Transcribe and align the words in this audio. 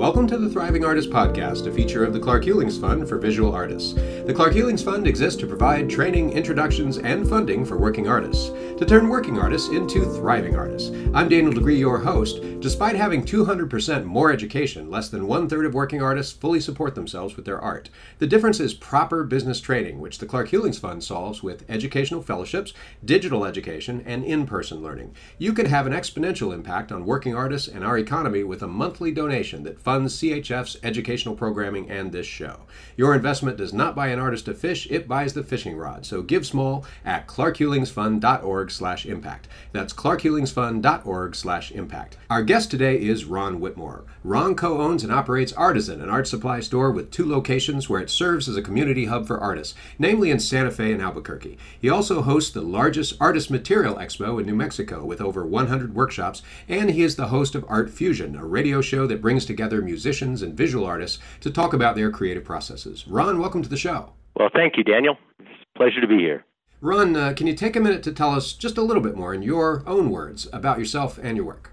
Welcome 0.00 0.26
to 0.28 0.38
the 0.38 0.48
Thriving 0.48 0.82
Artist 0.82 1.10
Podcast, 1.10 1.66
a 1.66 1.70
feature 1.70 2.06
of 2.06 2.14
the 2.14 2.18
Clark 2.18 2.44
Hulings 2.44 2.80
Fund 2.80 3.06
for 3.06 3.18
Visual 3.18 3.54
Artists. 3.54 3.92
The 3.92 4.32
Clark 4.34 4.54
Hulings 4.54 4.82
Fund 4.82 5.06
exists 5.06 5.38
to 5.40 5.46
provide 5.46 5.90
training, 5.90 6.32
introductions, 6.32 6.96
and 6.96 7.28
funding 7.28 7.66
for 7.66 7.76
working 7.76 8.08
artists, 8.08 8.48
to 8.78 8.86
turn 8.86 9.10
working 9.10 9.38
artists 9.38 9.68
into 9.68 10.06
thriving 10.06 10.56
artists. 10.56 10.88
I'm 11.12 11.28
Daniel 11.28 11.52
DiGriz, 11.52 11.78
your 11.78 11.98
host. 11.98 12.40
Despite 12.60 12.96
having 12.96 13.24
200% 13.24 14.04
more 14.04 14.32
education, 14.32 14.90
less 14.90 15.10
than 15.10 15.26
one 15.26 15.50
third 15.50 15.66
of 15.66 15.74
working 15.74 16.00
artists 16.00 16.32
fully 16.32 16.60
support 16.60 16.94
themselves 16.94 17.36
with 17.36 17.44
their 17.44 17.60
art. 17.60 17.90
The 18.20 18.26
difference 18.26 18.58
is 18.58 18.72
proper 18.72 19.22
business 19.22 19.60
training, 19.60 20.00
which 20.00 20.16
the 20.16 20.26
Clark 20.26 20.48
Hulings 20.48 20.78
Fund 20.78 21.04
solves 21.04 21.42
with 21.42 21.68
educational 21.68 22.22
fellowships, 22.22 22.72
digital 23.04 23.44
education, 23.44 24.02
and 24.06 24.24
in 24.24 24.46
person 24.46 24.82
learning. 24.82 25.14
You 25.36 25.52
can 25.52 25.66
have 25.66 25.86
an 25.86 25.92
exponential 25.92 26.54
impact 26.54 26.90
on 26.90 27.04
working 27.04 27.34
artists 27.34 27.68
and 27.68 27.84
our 27.84 27.98
economy 27.98 28.44
with 28.44 28.62
a 28.62 28.66
monthly 28.66 29.12
donation 29.12 29.62
that 29.64 29.78
funds 29.90 30.16
CHF's 30.20 30.76
educational 30.84 31.34
programming 31.34 31.90
and 31.90 32.12
this 32.12 32.24
show. 32.24 32.60
Your 32.96 33.12
investment 33.12 33.56
does 33.56 33.72
not 33.72 33.96
buy 33.96 34.06
an 34.06 34.20
artist 34.20 34.46
a 34.46 34.54
fish, 34.54 34.86
it 34.88 35.08
buys 35.08 35.34
the 35.34 35.42
fishing 35.42 35.76
rod. 35.76 36.06
So 36.06 36.22
give 36.22 36.46
small 36.46 36.84
at 37.04 37.26
clarkhulingsfund.org 37.26 38.70
slash 38.70 39.04
impact. 39.04 39.48
That's 39.72 39.92
clarkhulingsfund.org 39.92 41.34
slash 41.34 41.72
impact. 41.72 42.18
Our 42.30 42.44
guest 42.44 42.70
today 42.70 43.02
is 43.02 43.24
Ron 43.24 43.58
Whitmore. 43.58 44.04
Ron 44.22 44.54
co-owns 44.54 45.02
and 45.02 45.12
operates 45.12 45.52
Artisan, 45.54 46.00
an 46.00 46.08
art 46.08 46.28
supply 46.28 46.60
store 46.60 46.92
with 46.92 47.10
two 47.10 47.28
locations 47.28 47.88
where 47.88 48.00
it 48.00 48.10
serves 48.10 48.48
as 48.48 48.56
a 48.56 48.62
community 48.62 49.06
hub 49.06 49.26
for 49.26 49.40
artists, 49.40 49.74
namely 49.98 50.30
in 50.30 50.38
Santa 50.38 50.70
Fe 50.70 50.92
and 50.92 51.02
Albuquerque. 51.02 51.58
He 51.80 51.88
also 51.88 52.22
hosts 52.22 52.52
the 52.52 52.60
largest 52.60 53.16
artist 53.18 53.50
material 53.50 53.96
expo 53.96 54.38
in 54.38 54.46
New 54.46 54.54
Mexico 54.54 55.04
with 55.04 55.20
over 55.20 55.44
100 55.44 55.94
workshops, 55.96 56.42
and 56.68 56.90
he 56.90 57.02
is 57.02 57.16
the 57.16 57.28
host 57.28 57.56
of 57.56 57.64
Art 57.66 57.90
Fusion, 57.90 58.36
a 58.36 58.44
radio 58.44 58.80
show 58.80 59.06
that 59.08 59.22
brings 59.22 59.46
together 59.46 59.79
musicians 59.82 60.42
and 60.42 60.54
visual 60.54 60.84
artists 60.84 61.18
to 61.40 61.50
talk 61.50 61.72
about 61.72 61.96
their 61.96 62.10
creative 62.10 62.44
processes. 62.44 63.06
Ron, 63.06 63.40
welcome 63.40 63.62
to 63.62 63.68
the 63.68 63.76
show. 63.76 64.12
Well, 64.36 64.50
thank 64.52 64.76
you, 64.76 64.84
Daniel. 64.84 65.16
It's 65.38 65.48
a 65.74 65.78
pleasure 65.78 66.00
to 66.00 66.06
be 66.06 66.18
here. 66.18 66.44
Ron, 66.80 67.14
uh, 67.14 67.34
can 67.36 67.46
you 67.46 67.54
take 67.54 67.76
a 67.76 67.80
minute 67.80 68.02
to 68.04 68.12
tell 68.12 68.30
us 68.30 68.54
just 68.54 68.78
a 68.78 68.82
little 68.82 69.02
bit 69.02 69.16
more 69.16 69.34
in 69.34 69.42
your 69.42 69.82
own 69.86 70.10
words 70.10 70.48
about 70.52 70.78
yourself 70.78 71.18
and 71.22 71.36
your 71.36 71.44
work? 71.44 71.72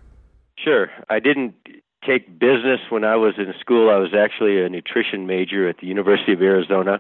Sure. 0.58 0.90
I 1.10 1.20
didn't 1.20 1.56
take 2.06 2.40
business 2.40 2.80
when 2.90 3.04
I 3.04 3.16
was 3.16 3.36
in 3.38 3.54
school. 3.60 3.90
I 3.90 3.98
was 3.98 4.14
actually 4.14 4.62
a 4.62 4.70
nutrition 4.70 5.28
major 5.28 5.70
at 5.70 5.78
the 5.80 5.88
University 5.88 6.34
of 6.34 6.42
Arizona. 6.42 7.00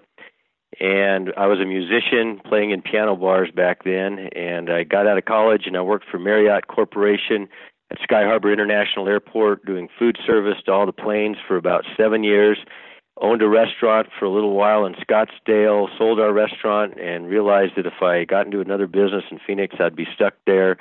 And 0.79 1.33
I 1.37 1.47
was 1.47 1.59
a 1.59 1.65
musician 1.65 2.39
playing 2.45 2.71
in 2.71 2.81
piano 2.81 3.15
bars 3.15 3.49
back 3.53 3.83
then. 3.83 4.29
And 4.35 4.69
I 4.69 4.83
got 4.83 5.07
out 5.07 5.17
of 5.17 5.25
college 5.25 5.63
and 5.65 5.75
I 5.75 5.81
worked 5.81 6.05
for 6.09 6.19
Marriott 6.19 6.67
Corporation 6.67 7.47
at 7.91 7.99
Sky 8.01 8.23
Harbor 8.23 8.51
International 8.51 9.07
Airport 9.07 9.65
doing 9.65 9.87
food 9.97 10.17
service 10.25 10.57
to 10.65 10.71
all 10.71 10.85
the 10.85 10.91
planes 10.91 11.37
for 11.47 11.57
about 11.57 11.85
seven 11.95 12.23
years. 12.23 12.57
Owned 13.19 13.41
a 13.41 13.49
restaurant 13.49 14.09
for 14.19 14.25
a 14.25 14.29
little 14.29 14.53
while 14.53 14.85
in 14.85 14.93
Scottsdale, 14.95 15.87
sold 15.97 16.19
our 16.19 16.31
restaurant, 16.31 16.99
and 16.99 17.27
realized 17.27 17.73
that 17.75 17.87
if 17.87 18.01
I 18.01 18.25
got 18.25 18.45
into 18.45 18.61
another 18.61 18.85
business 18.85 19.23
in 19.31 19.39
Phoenix, 19.45 19.75
I'd 19.79 19.95
be 19.95 20.07
stuck 20.13 20.35
there. 20.45 20.77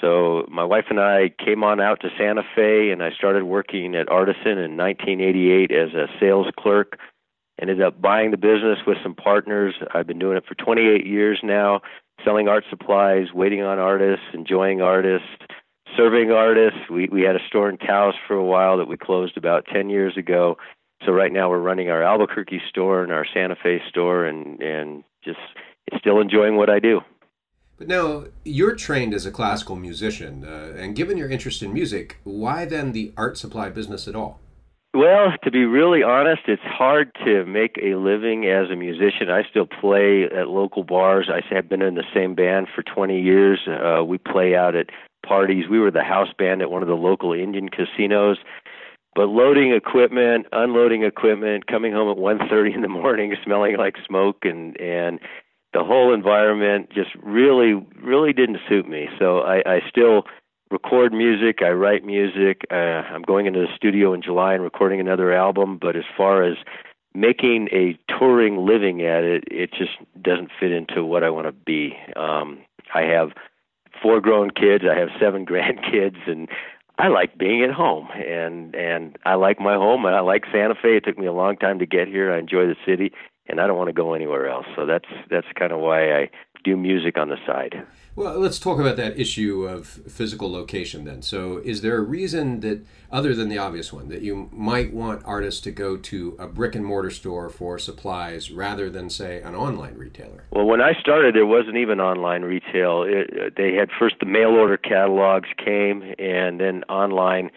So 0.00 0.44
my 0.48 0.64
wife 0.64 0.86
and 0.90 1.00
I 1.00 1.30
came 1.44 1.62
on 1.62 1.80
out 1.80 2.00
to 2.00 2.08
Santa 2.18 2.42
Fe, 2.54 2.90
and 2.90 3.02
I 3.02 3.10
started 3.12 3.44
working 3.44 3.94
at 3.94 4.08
Artisan 4.08 4.58
in 4.58 4.76
1988 4.76 5.70
as 5.70 5.94
a 5.94 6.08
sales 6.18 6.48
clerk. 6.58 6.98
Ended 7.60 7.80
up 7.80 8.00
buying 8.00 8.30
the 8.30 8.36
business 8.36 8.78
with 8.86 8.98
some 9.02 9.14
partners. 9.14 9.74
I've 9.94 10.06
been 10.06 10.18
doing 10.18 10.36
it 10.36 10.44
for 10.46 10.54
28 10.54 11.06
years 11.06 11.40
now, 11.42 11.80
selling 12.24 12.48
art 12.48 12.64
supplies, 12.70 13.32
waiting 13.32 13.62
on 13.62 13.78
artists, 13.78 14.26
enjoying 14.32 14.80
artists, 14.80 15.28
serving 15.96 16.30
artists. 16.30 16.78
We 16.90 17.08
we 17.10 17.22
had 17.22 17.36
a 17.36 17.46
store 17.46 17.68
in 17.68 17.78
Taos 17.78 18.14
for 18.26 18.34
a 18.34 18.44
while 18.44 18.76
that 18.78 18.88
we 18.88 18.96
closed 18.96 19.36
about 19.36 19.66
10 19.72 19.90
years 19.90 20.16
ago. 20.16 20.56
So 21.04 21.12
right 21.12 21.32
now 21.32 21.48
we're 21.48 21.60
running 21.60 21.90
our 21.90 22.02
Albuquerque 22.02 22.60
store 22.68 23.02
and 23.02 23.12
our 23.12 23.24
Santa 23.32 23.56
Fe 23.62 23.80
store, 23.88 24.24
and 24.26 24.60
and 24.60 25.04
just 25.24 25.38
still 25.96 26.20
enjoying 26.20 26.56
what 26.56 26.70
I 26.70 26.78
do. 26.78 27.00
But 27.76 27.86
now 27.86 28.24
you're 28.44 28.74
trained 28.74 29.14
as 29.14 29.24
a 29.24 29.30
classical 29.30 29.76
musician, 29.76 30.44
uh, 30.44 30.74
and 30.76 30.96
given 30.96 31.16
your 31.16 31.30
interest 31.30 31.62
in 31.62 31.72
music, 31.72 32.16
why 32.24 32.64
then 32.64 32.90
the 32.90 33.12
art 33.16 33.38
supply 33.38 33.68
business 33.70 34.08
at 34.08 34.16
all? 34.16 34.40
Well, 34.94 35.32
to 35.44 35.50
be 35.50 35.64
really 35.64 36.02
honest, 36.02 36.42
it's 36.48 36.62
hard 36.62 37.14
to 37.24 37.44
make 37.44 37.78
a 37.80 37.94
living 37.94 38.46
as 38.46 38.70
a 38.70 38.74
musician. 38.74 39.30
I 39.30 39.42
still 39.48 39.66
play 39.66 40.24
at 40.24 40.48
local 40.48 40.82
bars. 40.82 41.30
I 41.30 41.42
have 41.54 41.68
been 41.68 41.82
in 41.82 41.94
the 41.94 42.06
same 42.14 42.34
band 42.34 42.68
for 42.74 42.82
20 42.82 43.20
years. 43.20 43.60
Uh, 43.68 44.02
we 44.02 44.18
play 44.18 44.56
out 44.56 44.74
at 44.74 44.86
parties. 45.26 45.68
We 45.68 45.78
were 45.78 45.90
the 45.90 46.02
house 46.02 46.32
band 46.38 46.62
at 46.62 46.70
one 46.70 46.82
of 46.82 46.88
the 46.88 46.94
local 46.94 47.32
Indian 47.32 47.68
casinos. 47.68 48.38
But 49.14 49.28
loading 49.28 49.72
equipment, 49.72 50.46
unloading 50.52 51.02
equipment, 51.02 51.66
coming 51.66 51.92
home 51.92 52.10
at 52.10 52.16
1:30 52.16 52.74
in 52.74 52.82
the 52.82 52.88
morning, 52.88 53.34
smelling 53.44 53.76
like 53.76 53.96
smoke, 54.06 54.44
and 54.44 54.80
and 54.80 55.18
the 55.72 55.84
whole 55.84 56.14
environment 56.14 56.90
just 56.90 57.10
really, 57.22 57.74
really 58.02 58.32
didn't 58.32 58.58
suit 58.68 58.88
me. 58.88 59.08
So 59.18 59.40
I, 59.40 59.62
I 59.66 59.80
still 59.88 60.24
record 60.70 61.12
music. 61.12 61.62
I 61.62 61.70
write 61.70 62.04
music. 62.04 62.62
Uh, 62.70 63.02
I'm 63.12 63.22
going 63.22 63.46
into 63.46 63.60
the 63.60 63.74
studio 63.76 64.12
in 64.12 64.22
July 64.22 64.54
and 64.54 64.62
recording 64.62 65.00
another 65.00 65.32
album. 65.32 65.78
But 65.80 65.96
as 65.96 66.04
far 66.16 66.42
as 66.42 66.56
making 67.14 67.68
a 67.72 67.98
touring 68.18 68.66
living 68.66 69.02
at 69.02 69.24
it, 69.24 69.44
it 69.50 69.70
just 69.72 69.92
doesn't 70.22 70.50
fit 70.58 70.72
into 70.72 71.04
what 71.04 71.24
I 71.24 71.30
want 71.30 71.46
to 71.46 71.52
be. 71.52 71.96
Um, 72.16 72.58
I 72.94 73.02
have 73.02 73.30
four 74.02 74.20
grown 74.20 74.50
kids. 74.50 74.84
I 74.90 74.98
have 74.98 75.08
seven 75.20 75.46
grandkids, 75.52 76.28
and 76.28 76.48
I 76.98 77.08
like 77.08 77.38
being 77.38 77.62
at 77.62 77.70
home. 77.70 78.08
And 78.12 78.74
and 78.74 79.18
I 79.24 79.34
like 79.34 79.60
my 79.60 79.74
home. 79.74 80.04
And 80.04 80.14
I 80.14 80.20
like 80.20 80.44
Santa 80.52 80.74
Fe. 80.74 80.96
It 80.96 81.04
took 81.04 81.18
me 81.18 81.26
a 81.26 81.32
long 81.32 81.56
time 81.56 81.78
to 81.78 81.86
get 81.86 82.08
here. 82.08 82.32
I 82.32 82.38
enjoy 82.38 82.66
the 82.66 82.76
city, 82.86 83.12
and 83.46 83.60
I 83.60 83.66
don't 83.66 83.78
want 83.78 83.88
to 83.88 83.94
go 83.94 84.14
anywhere 84.14 84.48
else. 84.48 84.66
So 84.76 84.86
that's 84.86 85.08
that's 85.30 85.46
kind 85.58 85.72
of 85.72 85.80
why 85.80 86.12
I 86.12 86.30
do 86.64 86.76
music 86.76 87.18
on 87.18 87.28
the 87.28 87.38
side. 87.46 87.86
Well, 88.18 88.40
let's 88.40 88.58
talk 88.58 88.80
about 88.80 88.96
that 88.96 89.16
issue 89.16 89.62
of 89.62 89.86
physical 89.86 90.50
location 90.50 91.04
then. 91.04 91.22
So, 91.22 91.58
is 91.58 91.82
there 91.82 91.98
a 91.98 92.00
reason 92.00 92.58
that, 92.60 92.84
other 93.12 93.32
than 93.32 93.48
the 93.48 93.58
obvious 93.58 93.92
one, 93.92 94.08
that 94.08 94.22
you 94.22 94.48
might 94.52 94.92
want 94.92 95.22
artists 95.24 95.60
to 95.60 95.70
go 95.70 95.96
to 95.96 96.34
a 96.36 96.48
brick 96.48 96.74
and 96.74 96.84
mortar 96.84 97.10
store 97.10 97.48
for 97.48 97.78
supplies 97.78 98.50
rather 98.50 98.90
than, 98.90 99.08
say, 99.08 99.40
an 99.42 99.54
online 99.54 99.94
retailer? 99.94 100.46
Well, 100.50 100.66
when 100.66 100.80
I 100.80 100.94
started, 100.98 101.36
there 101.36 101.46
wasn't 101.46 101.76
even 101.76 102.00
online 102.00 102.42
retail. 102.42 103.04
It, 103.04 103.30
uh, 103.32 103.50
they 103.56 103.74
had 103.74 103.88
first 103.96 104.16
the 104.18 104.26
mail 104.26 104.50
order 104.50 104.76
catalogs 104.76 105.50
came, 105.56 106.02
and 106.18 106.58
then 106.58 106.82
online 106.88 107.52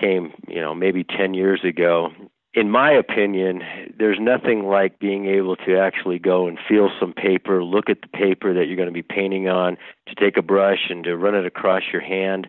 came, 0.00 0.32
you 0.46 0.60
know, 0.60 0.76
maybe 0.76 1.02
10 1.02 1.34
years 1.34 1.64
ago 1.64 2.10
in 2.54 2.70
my 2.70 2.92
opinion, 2.92 3.62
there's 3.98 4.18
nothing 4.20 4.64
like 4.64 5.00
being 5.00 5.26
able 5.26 5.56
to 5.56 5.76
actually 5.76 6.20
go 6.20 6.46
and 6.46 6.56
feel 6.68 6.88
some 7.00 7.12
paper, 7.12 7.64
look 7.64 7.90
at 7.90 8.00
the 8.00 8.08
paper 8.08 8.54
that 8.54 8.66
you're 8.66 8.76
going 8.76 8.88
to 8.88 8.92
be 8.92 9.02
painting 9.02 9.48
on, 9.48 9.76
to 10.06 10.14
take 10.14 10.36
a 10.36 10.42
brush 10.42 10.88
and 10.88 11.02
to 11.04 11.16
run 11.16 11.34
it 11.34 11.44
across 11.44 11.82
your 11.92 12.02
hand. 12.02 12.48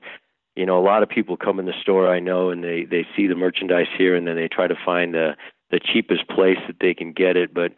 You 0.56 0.66
know, 0.66 0.78
a 0.80 0.86
lot 0.86 1.02
of 1.02 1.10
people 1.10 1.38
come 1.38 1.60
in 1.60 1.66
the 1.66 1.74
store 1.82 2.08
I 2.08 2.20
know 2.20 2.50
and 2.50 2.64
they 2.64 2.86
they 2.86 3.06
see 3.18 3.28
the 3.28 3.36
merchandise 3.36 3.88
here 3.98 4.16
and 4.16 4.26
then 4.28 4.36
they 4.36 4.48
try 4.48 4.68
to 4.68 4.76
find 4.86 5.14
the 5.14 5.36
the 5.72 5.80
cheapest 5.80 6.30
place 6.30 6.60
that 6.68 6.78
they 6.80 6.94
can 6.94 7.12
get 7.12 7.36
it, 7.36 7.54
but 7.54 7.74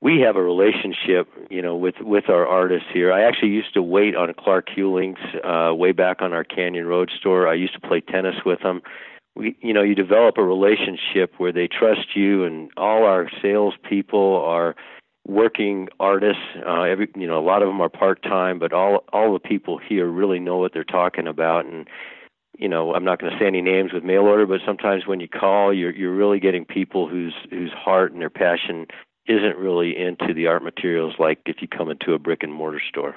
we 0.00 0.20
have 0.20 0.36
a 0.36 0.42
relationship, 0.42 1.28
you 1.50 1.60
know, 1.60 1.76
with 1.76 1.96
with 2.00 2.28
our 2.28 2.46
artists 2.46 2.88
here. 2.92 3.12
I 3.12 3.24
actually 3.24 3.50
used 3.50 3.74
to 3.74 3.82
wait 3.82 4.14
on 4.14 4.32
Clark 4.38 4.68
Hulings 4.68 5.18
uh, 5.42 5.74
way 5.74 5.92
back 5.92 6.22
on 6.22 6.32
our 6.32 6.44
Canyon 6.44 6.86
Road 6.86 7.10
store. 7.18 7.48
I 7.48 7.54
used 7.54 7.74
to 7.74 7.80
play 7.80 8.00
tennis 8.00 8.36
with 8.46 8.60
them 8.60 8.82
we 9.34 9.56
you 9.60 9.72
know 9.72 9.82
you 9.82 9.94
develop 9.94 10.38
a 10.38 10.42
relationship 10.42 11.34
where 11.38 11.52
they 11.52 11.68
trust 11.68 12.14
you 12.14 12.44
and 12.44 12.70
all 12.76 13.04
our 13.04 13.30
salespeople 13.42 14.36
are 14.44 14.74
working 15.26 15.88
artists. 15.98 16.42
Uh 16.66 16.82
every 16.82 17.08
you 17.16 17.26
know 17.26 17.38
a 17.38 17.44
lot 17.44 17.62
of 17.62 17.68
them 17.68 17.80
are 17.80 17.88
part 17.88 18.22
time 18.22 18.58
but 18.58 18.72
all 18.72 19.04
all 19.12 19.32
the 19.32 19.38
people 19.38 19.78
here 19.78 20.06
really 20.06 20.38
know 20.38 20.56
what 20.56 20.72
they're 20.72 20.84
talking 20.84 21.26
about. 21.26 21.66
And 21.66 21.88
you 22.58 22.68
know 22.68 22.94
I'm 22.94 23.04
not 23.04 23.20
going 23.20 23.32
to 23.32 23.38
say 23.38 23.46
any 23.46 23.62
names 23.62 23.92
with 23.92 24.04
mail 24.04 24.22
order 24.22 24.46
but 24.46 24.60
sometimes 24.64 25.06
when 25.06 25.20
you 25.20 25.28
call 25.28 25.72
you're 25.72 25.94
you're 25.94 26.14
really 26.14 26.40
getting 26.40 26.64
people 26.64 27.08
whose 27.08 27.34
whose 27.50 27.72
heart 27.72 28.12
and 28.12 28.20
their 28.20 28.30
passion 28.30 28.86
isn't 29.26 29.56
really 29.56 29.96
into 29.96 30.34
the 30.34 30.46
art 30.46 30.62
materials 30.62 31.14
like 31.18 31.40
if 31.46 31.56
you 31.60 31.68
come 31.68 31.90
into 31.90 32.12
a 32.12 32.18
brick 32.18 32.42
and 32.42 32.52
mortar 32.52 32.82
store 32.88 33.16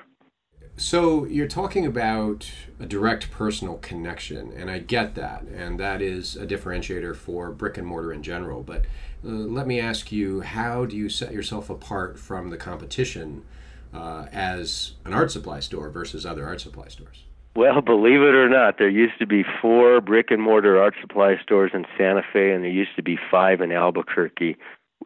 so 0.77 1.25
you're 1.25 1.47
talking 1.47 1.85
about 1.85 2.51
a 2.79 2.85
direct 2.85 3.31
personal 3.31 3.77
connection, 3.77 4.53
and 4.53 4.69
I 4.69 4.77
get 4.77 5.15
that, 5.15 5.41
and 5.43 5.79
that 5.79 6.01
is 6.01 6.35
a 6.35 6.45
differentiator 6.45 7.15
for 7.15 7.51
brick 7.51 7.77
and 7.77 7.87
mortar 7.87 8.13
in 8.13 8.21
general. 8.21 8.61
But 8.61 8.85
uh, 9.25 9.29
let 9.29 9.65
me 9.65 9.79
ask 9.79 10.11
you, 10.11 10.41
how 10.41 10.85
do 10.85 10.95
you 10.95 11.09
set 11.09 11.33
yourself 11.33 11.71
apart 11.71 12.19
from 12.19 12.51
the 12.51 12.57
competition 12.57 13.43
uh, 13.91 14.27
as 14.31 14.93
an 15.03 15.13
art 15.13 15.31
supply 15.31 15.59
store 15.59 15.89
versus 15.89 16.25
other 16.25 16.45
art 16.45 16.61
supply 16.61 16.87
stores? 16.89 17.23
Well, 17.55 17.81
believe 17.81 18.21
it 18.21 18.35
or 18.35 18.47
not, 18.47 18.77
there 18.77 18.87
used 18.87 19.17
to 19.17 19.25
be 19.25 19.43
four 19.59 19.99
brick 19.99 20.29
and 20.29 20.39
mortar 20.39 20.79
art 20.79 20.93
supply 21.01 21.37
stores 21.41 21.71
in 21.73 21.85
Santa 21.97 22.21
Fe, 22.31 22.51
and 22.51 22.63
there 22.63 22.69
used 22.69 22.95
to 22.97 23.01
be 23.01 23.17
five 23.31 23.61
in 23.61 23.71
Albuquerque 23.71 24.57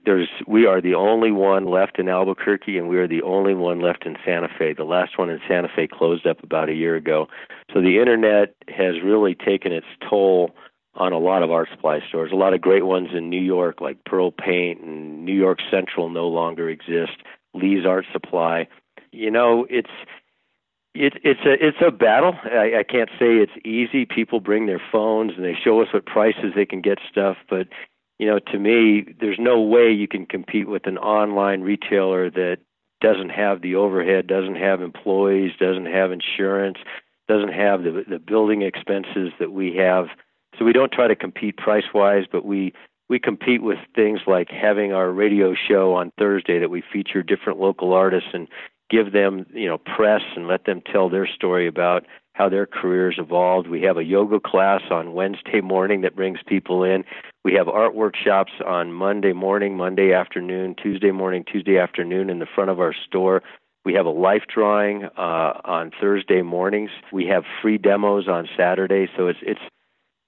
there's 0.05 0.29
we 0.47 0.65
are 0.65 0.81
the 0.81 0.95
only 0.95 1.31
one 1.31 1.65
left 1.65 1.99
in 1.99 2.09
Albuquerque 2.09 2.77
and 2.77 2.87
we 2.87 2.97
are 2.97 3.07
the 3.07 3.21
only 3.21 3.53
one 3.53 3.81
left 3.81 4.05
in 4.05 4.15
Santa 4.25 4.49
Fe. 4.57 4.73
The 4.73 4.83
last 4.83 5.17
one 5.17 5.29
in 5.29 5.39
Santa 5.47 5.69
Fe 5.75 5.87
closed 5.87 6.25
up 6.25 6.43
about 6.43 6.69
a 6.69 6.73
year 6.73 6.95
ago. 6.95 7.27
So 7.73 7.81
the 7.81 7.99
internet 7.99 8.55
has 8.67 8.95
really 9.03 9.35
taken 9.35 9.71
its 9.71 9.87
toll 10.09 10.55
on 10.95 11.13
a 11.13 11.19
lot 11.19 11.43
of 11.43 11.51
art 11.51 11.69
supply 11.71 11.99
stores. 12.07 12.31
A 12.31 12.35
lot 12.35 12.53
of 12.53 12.61
great 12.61 12.85
ones 12.85 13.09
in 13.13 13.29
New 13.29 13.41
York, 13.41 13.79
like 13.79 14.03
Pearl 14.05 14.31
Paint, 14.31 14.81
and 14.81 15.23
New 15.23 15.35
York 15.35 15.59
Central 15.69 16.09
no 16.09 16.27
longer 16.27 16.69
exist. 16.69 17.21
Lee's 17.53 17.85
Art 17.85 18.05
Supply. 18.11 18.67
You 19.11 19.31
know, 19.31 19.65
it's 19.69 19.89
it, 20.93 21.13
it's 21.23 21.41
a 21.45 21.65
it's 21.65 21.77
a 21.85 21.91
battle. 21.91 22.33
I, 22.43 22.79
I 22.79 22.83
can't 22.83 23.09
say 23.17 23.37
it's 23.37 23.53
easy. 23.63 24.05
People 24.05 24.39
bring 24.39 24.65
their 24.65 24.81
phones 24.91 25.33
and 25.35 25.45
they 25.45 25.55
show 25.61 25.81
us 25.81 25.87
what 25.93 26.05
prices 26.05 26.53
they 26.55 26.65
can 26.65 26.81
get 26.81 26.99
stuff, 27.09 27.37
but 27.49 27.67
you 28.21 28.27
know, 28.27 28.37
to 28.37 28.59
me, 28.59 29.03
there's 29.19 29.39
no 29.39 29.59
way 29.59 29.91
you 29.91 30.07
can 30.07 30.27
compete 30.27 30.69
with 30.69 30.85
an 30.85 30.99
online 30.99 31.61
retailer 31.61 32.29
that 32.29 32.59
doesn't 33.01 33.29
have 33.29 33.63
the 33.63 33.73
overhead, 33.73 34.27
doesn't 34.27 34.57
have 34.57 34.79
employees, 34.79 35.53
doesn't 35.59 35.87
have 35.87 36.11
insurance, 36.11 36.77
doesn't 37.27 37.51
have 37.51 37.81
the 37.81 38.03
the 38.07 38.19
building 38.19 38.61
expenses 38.61 39.31
that 39.39 39.51
we 39.51 39.75
have. 39.75 40.05
So 40.59 40.65
we 40.65 40.71
don't 40.71 40.91
try 40.91 41.07
to 41.07 41.15
compete 41.15 41.57
price 41.57 41.95
wise, 41.95 42.25
but 42.31 42.45
we 42.45 42.73
we 43.09 43.17
compete 43.17 43.63
with 43.63 43.79
things 43.95 44.19
like 44.27 44.49
having 44.51 44.93
our 44.93 45.11
radio 45.11 45.55
show 45.55 45.95
on 45.95 46.11
Thursday 46.19 46.59
that 46.59 46.69
we 46.69 46.83
feature 46.93 47.23
different 47.23 47.59
local 47.59 47.91
artists 47.91 48.29
and 48.33 48.47
give 48.91 49.13
them 49.13 49.45
you 49.53 49.67
know 49.67 49.77
press 49.77 50.21
and 50.35 50.47
let 50.47 50.65
them 50.65 50.81
tell 50.91 51.09
their 51.09 51.27
story 51.27 51.67
about 51.67 52.05
how 52.33 52.49
their 52.49 52.65
careers 52.65 53.15
evolved. 53.17 53.67
We 53.67 53.81
have 53.83 53.97
a 53.97 54.03
yoga 54.03 54.39
class 54.39 54.81
on 54.89 55.13
Wednesday 55.13 55.61
morning 55.61 56.01
that 56.01 56.15
brings 56.15 56.39
people 56.45 56.83
in. 56.83 57.03
We 57.43 57.53
have 57.53 57.67
art 57.67 57.95
workshops 57.95 58.51
on 58.65 58.93
Monday 58.93 59.33
morning, 59.33 59.75
Monday 59.75 60.13
afternoon, 60.13 60.75
Tuesday 60.81 61.11
morning, 61.11 61.43
Tuesday 61.51 61.77
afternoon 61.77 62.29
in 62.29 62.39
the 62.39 62.45
front 62.45 62.69
of 62.69 62.79
our 62.79 62.93
store. 63.07 63.41
We 63.83 63.93
have 63.95 64.05
a 64.05 64.11
life 64.11 64.43
drawing 64.53 65.05
uh, 65.17 65.53
on 65.65 65.91
Thursday 65.99 66.41
mornings. 66.41 66.91
We 67.11 67.25
have 67.27 67.43
free 67.61 67.77
demos 67.77 68.27
on 68.27 68.47
Saturday. 68.55 69.07
So 69.17 69.27
it's 69.27 69.39
it's 69.41 69.61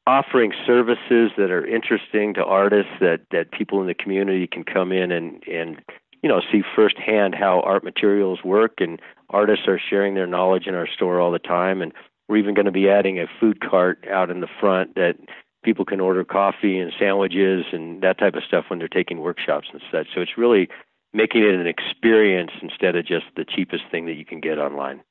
offering 0.06 0.52
services 0.66 1.32
that 1.38 1.50
are 1.52 1.66
interesting 1.66 2.34
to 2.34 2.44
artists 2.44 2.92
that 3.00 3.22
that 3.32 3.52
people 3.52 3.80
in 3.80 3.88
the 3.88 3.94
community 3.94 4.48
can 4.48 4.64
come 4.64 4.92
in 4.92 5.12
and 5.12 5.44
and 5.48 5.82
you 6.24 6.30
know 6.30 6.42
see 6.52 6.64
firsthand 6.76 7.36
how 7.36 7.60
art 7.62 7.84
materials 7.84 8.40
work 8.44 8.76
and 8.80 9.00
artists 9.30 9.68
are 9.68 9.80
sharing 9.90 10.16
their 10.16 10.28
knowledge 10.28 10.66
in 10.66 10.74
our 10.74 10.88
store 10.88 11.20
all 11.20 11.32
the 11.32 11.40
time. 11.40 11.82
And 11.82 11.92
we're 12.28 12.38
even 12.38 12.56
going 12.56 12.66
to 12.66 12.72
be 12.72 12.90
adding 12.90 13.20
a 13.20 13.26
food 13.40 13.60
cart 13.62 14.06
out 14.10 14.32
in 14.32 14.40
the 14.40 14.48
front 14.60 14.96
that 14.96 15.16
people 15.64 15.86
can 15.86 16.00
order 16.00 16.24
coffee 16.24 16.80
and 16.80 16.92
sandwiches 16.98 17.66
and 17.74 18.02
that 18.02 18.18
type 18.18 18.36
of 18.36 18.44
stuff 18.48 18.66
when 18.70 18.80
they're 18.80 18.88
taking 18.88 19.20
workshops 19.20 19.68
and 19.72 19.82
such. 19.92 20.08
So 20.16 20.22
it's 20.22 20.38
really 20.38 20.70
making 21.14 21.44
it 21.44 21.54
an 21.54 21.68
experience 21.68 22.52
instead 22.62 22.96
of 22.96 23.06
just 23.06 23.26
the 23.36 23.46
cheapest 23.46 23.84
thing 23.92 24.06
that 24.06 24.16
you 24.16 24.26
can 24.26 24.40
get 24.40 24.58
online. 24.58 25.02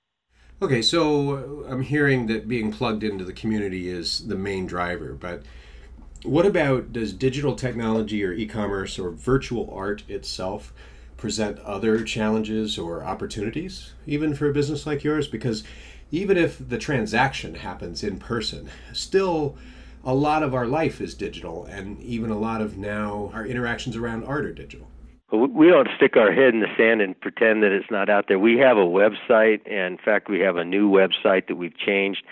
Okay 0.61 0.81
so 0.81 1.65
uh, 1.67 1.73
i'm 1.73 1.83
hearing 1.83 2.27
that 2.29 2.47
being 2.47 2.71
plugged 2.71 3.03
into 3.03 3.25
the 3.25 3.33
community 3.33 3.89
is 3.89 4.29
the 4.29 4.37
main 4.37 4.65
driver 4.65 5.13
but 5.13 5.43
what 6.23 6.47
about 6.47 6.93
does 6.93 7.13
digital 7.13 7.57
technology 7.57 8.25
or 8.25 8.33
e-commerce 8.33 8.97
or 8.97 9.11
virtual 9.11 9.69
art 9.75 10.09
itself 10.09 10.73
present 11.23 11.57
other 11.61 12.03
challenges 12.03 12.77
or 12.77 13.05
opportunities, 13.05 13.93
even 14.07 14.35
for 14.35 14.51
a 14.51 14.53
business 14.53 14.85
like 14.85 15.05
yours? 15.05 15.29
Because 15.29 15.63
even 16.11 16.37
if 16.37 16.69
the 16.69 16.77
transaction 16.77 17.55
happens 17.55 18.03
in 18.03 18.19
person, 18.19 18.69
still 18.93 19.57
a 20.05 20.13
lot 20.13 20.43
of 20.43 20.53
our 20.53 20.67
life 20.67 21.01
is 21.01 21.15
digital, 21.15 21.65
and 21.67 22.03
even 22.03 22.29
a 22.31 22.37
lot 22.37 22.61
of 22.61 22.77
now 22.77 23.31
our 23.33 23.47
interactions 23.47 23.95
around 23.95 24.25
art 24.25 24.45
are 24.45 24.53
digital. 24.53 24.89
We 25.31 25.69
don't 25.69 25.89
stick 25.97 26.17
our 26.17 26.33
head 26.33 26.55
in 26.55 26.59
the 26.61 26.75
sand 26.77 27.01
and 27.01 27.19
pretend 27.21 27.63
that 27.63 27.71
it's 27.71 27.89
not 27.89 28.11
out 28.11 28.25
there. 28.27 28.41
We 28.41 28.59
have 28.59 28.77
a 28.77 28.81
website, 28.81 29.61
and 29.71 29.93
in 29.93 29.99
fact, 30.05 30.29
we 30.29 30.41
have 30.41 30.57
a 30.57 30.65
new 30.65 30.91
website 30.91 31.47
that 31.47 31.55
we've 31.55 31.79
changed, 31.79 32.25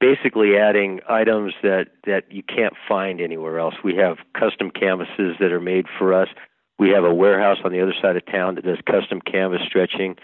basically 0.00 0.56
adding 0.56 0.98
items 1.08 1.54
that 1.62 1.86
that 2.06 2.24
you 2.32 2.42
can't 2.42 2.74
find 2.88 3.20
anywhere 3.20 3.60
else. 3.60 3.76
We 3.84 3.94
have 3.94 4.16
custom 4.34 4.72
canvases 4.72 5.36
that 5.38 5.52
are 5.52 5.60
made 5.60 5.86
for 5.96 6.12
us. 6.12 6.28
We 6.78 6.90
have 6.90 7.04
a 7.04 7.14
warehouse 7.14 7.58
on 7.64 7.72
the 7.72 7.80
other 7.80 7.94
side 8.00 8.16
of 8.16 8.26
town 8.26 8.56
that 8.56 8.64
does 8.64 8.78
custom 8.86 9.20
canvas 9.20 9.62
stretching. 9.66 10.16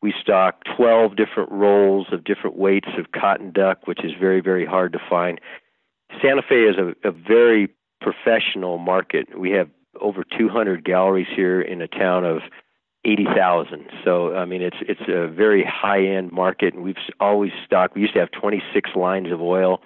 We 0.00 0.14
stock 0.20 0.62
12 0.76 1.16
different 1.16 1.50
rolls 1.50 2.06
of 2.12 2.24
different 2.24 2.56
weights 2.56 2.88
of 2.98 3.12
cotton 3.12 3.50
duck, 3.50 3.86
which 3.86 4.04
is 4.04 4.12
very, 4.18 4.40
very 4.40 4.64
hard 4.64 4.92
to 4.92 5.00
find. 5.10 5.40
Santa 6.22 6.42
Fe 6.48 6.62
is 6.62 6.76
a, 6.78 7.08
a 7.08 7.12
very 7.12 7.68
professional 8.00 8.78
market. 8.78 9.38
We 9.38 9.50
have 9.50 9.68
over 10.00 10.24
200 10.38 10.84
galleries 10.84 11.26
here 11.34 11.60
in 11.60 11.82
a 11.82 11.88
town 11.88 12.24
of 12.24 12.38
80,000. 13.04 13.86
So 14.04 14.34
I 14.34 14.44
mean, 14.44 14.62
it's 14.62 14.76
it's 14.80 15.00
a 15.08 15.28
very 15.28 15.64
high 15.64 16.04
end 16.04 16.32
market, 16.32 16.74
and 16.74 16.82
we've 16.82 16.96
always 17.20 17.52
stocked. 17.64 17.94
We 17.94 18.02
used 18.02 18.14
to 18.14 18.20
have 18.20 18.30
26 18.32 18.90
lines 18.96 19.32
of 19.32 19.40
oil. 19.40 19.80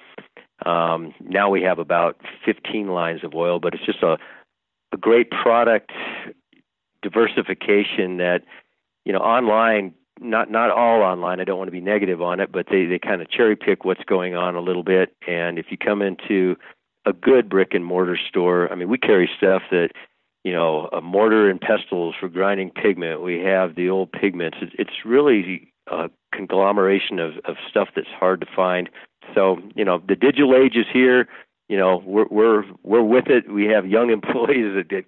Um, 0.64 1.14
now 1.20 1.50
we 1.50 1.62
have 1.62 1.78
about 1.78 2.20
15 2.44 2.88
lines 2.88 3.24
of 3.24 3.34
oil, 3.34 3.58
but 3.58 3.74
it's 3.74 3.84
just 3.84 4.02
a 4.02 4.16
a 4.92 4.96
great 4.96 5.30
product 5.30 5.92
diversification 7.02 8.18
that 8.18 8.42
you 9.04 9.12
know 9.12 9.18
online 9.18 9.94
not 10.20 10.50
not 10.50 10.70
all 10.70 11.02
online 11.02 11.40
i 11.40 11.44
don't 11.44 11.58
want 11.58 11.66
to 11.68 11.72
be 11.72 11.80
negative 11.80 12.22
on 12.22 12.38
it 12.38 12.52
but 12.52 12.66
they 12.70 12.84
they 12.84 12.98
kind 12.98 13.20
of 13.20 13.30
cherry 13.30 13.56
pick 13.56 13.84
what's 13.84 14.04
going 14.04 14.36
on 14.36 14.54
a 14.54 14.60
little 14.60 14.84
bit. 14.84 15.14
And 15.26 15.58
if 15.58 15.66
you 15.70 15.76
come 15.76 16.02
into 16.02 16.56
a 17.04 17.12
good 17.12 17.48
brick 17.48 17.74
and 17.74 17.84
mortar 17.84 18.18
store 18.28 18.70
i 18.70 18.74
mean 18.74 18.88
we 18.88 18.98
carry 18.98 19.28
stuff 19.36 19.62
that 19.70 19.90
you 20.44 20.52
know 20.52 20.88
a 20.92 21.00
mortar 21.00 21.48
and 21.48 21.60
pestles 21.60 22.14
for 22.18 22.28
grinding 22.28 22.70
pigment. 22.70 23.22
We 23.22 23.40
have 23.40 23.74
the 23.74 23.88
old 23.88 24.12
pigments. 24.12 24.58
It's, 24.60 24.72
it's 24.78 25.04
really 25.04 25.72
a 25.90 26.10
conglomeration 26.32 27.18
of 27.18 27.32
of 27.44 27.56
stuff 27.68 27.88
that's 27.94 28.08
hard 28.08 28.40
to 28.40 28.46
find. 28.54 28.88
So 29.34 29.58
you 29.74 29.84
know 29.84 30.00
the 30.06 30.16
digital 30.16 30.54
age 30.54 30.76
is 30.76 30.86
here 30.92 31.28
you 31.72 31.78
know 31.78 32.02
we're 32.04 32.26
we're 32.30 32.64
we're 32.82 33.02
with 33.02 33.28
it. 33.28 33.50
We 33.50 33.64
have 33.64 33.86
young 33.86 34.10
employees 34.18 34.74
that, 34.76 34.90
that 34.90 35.04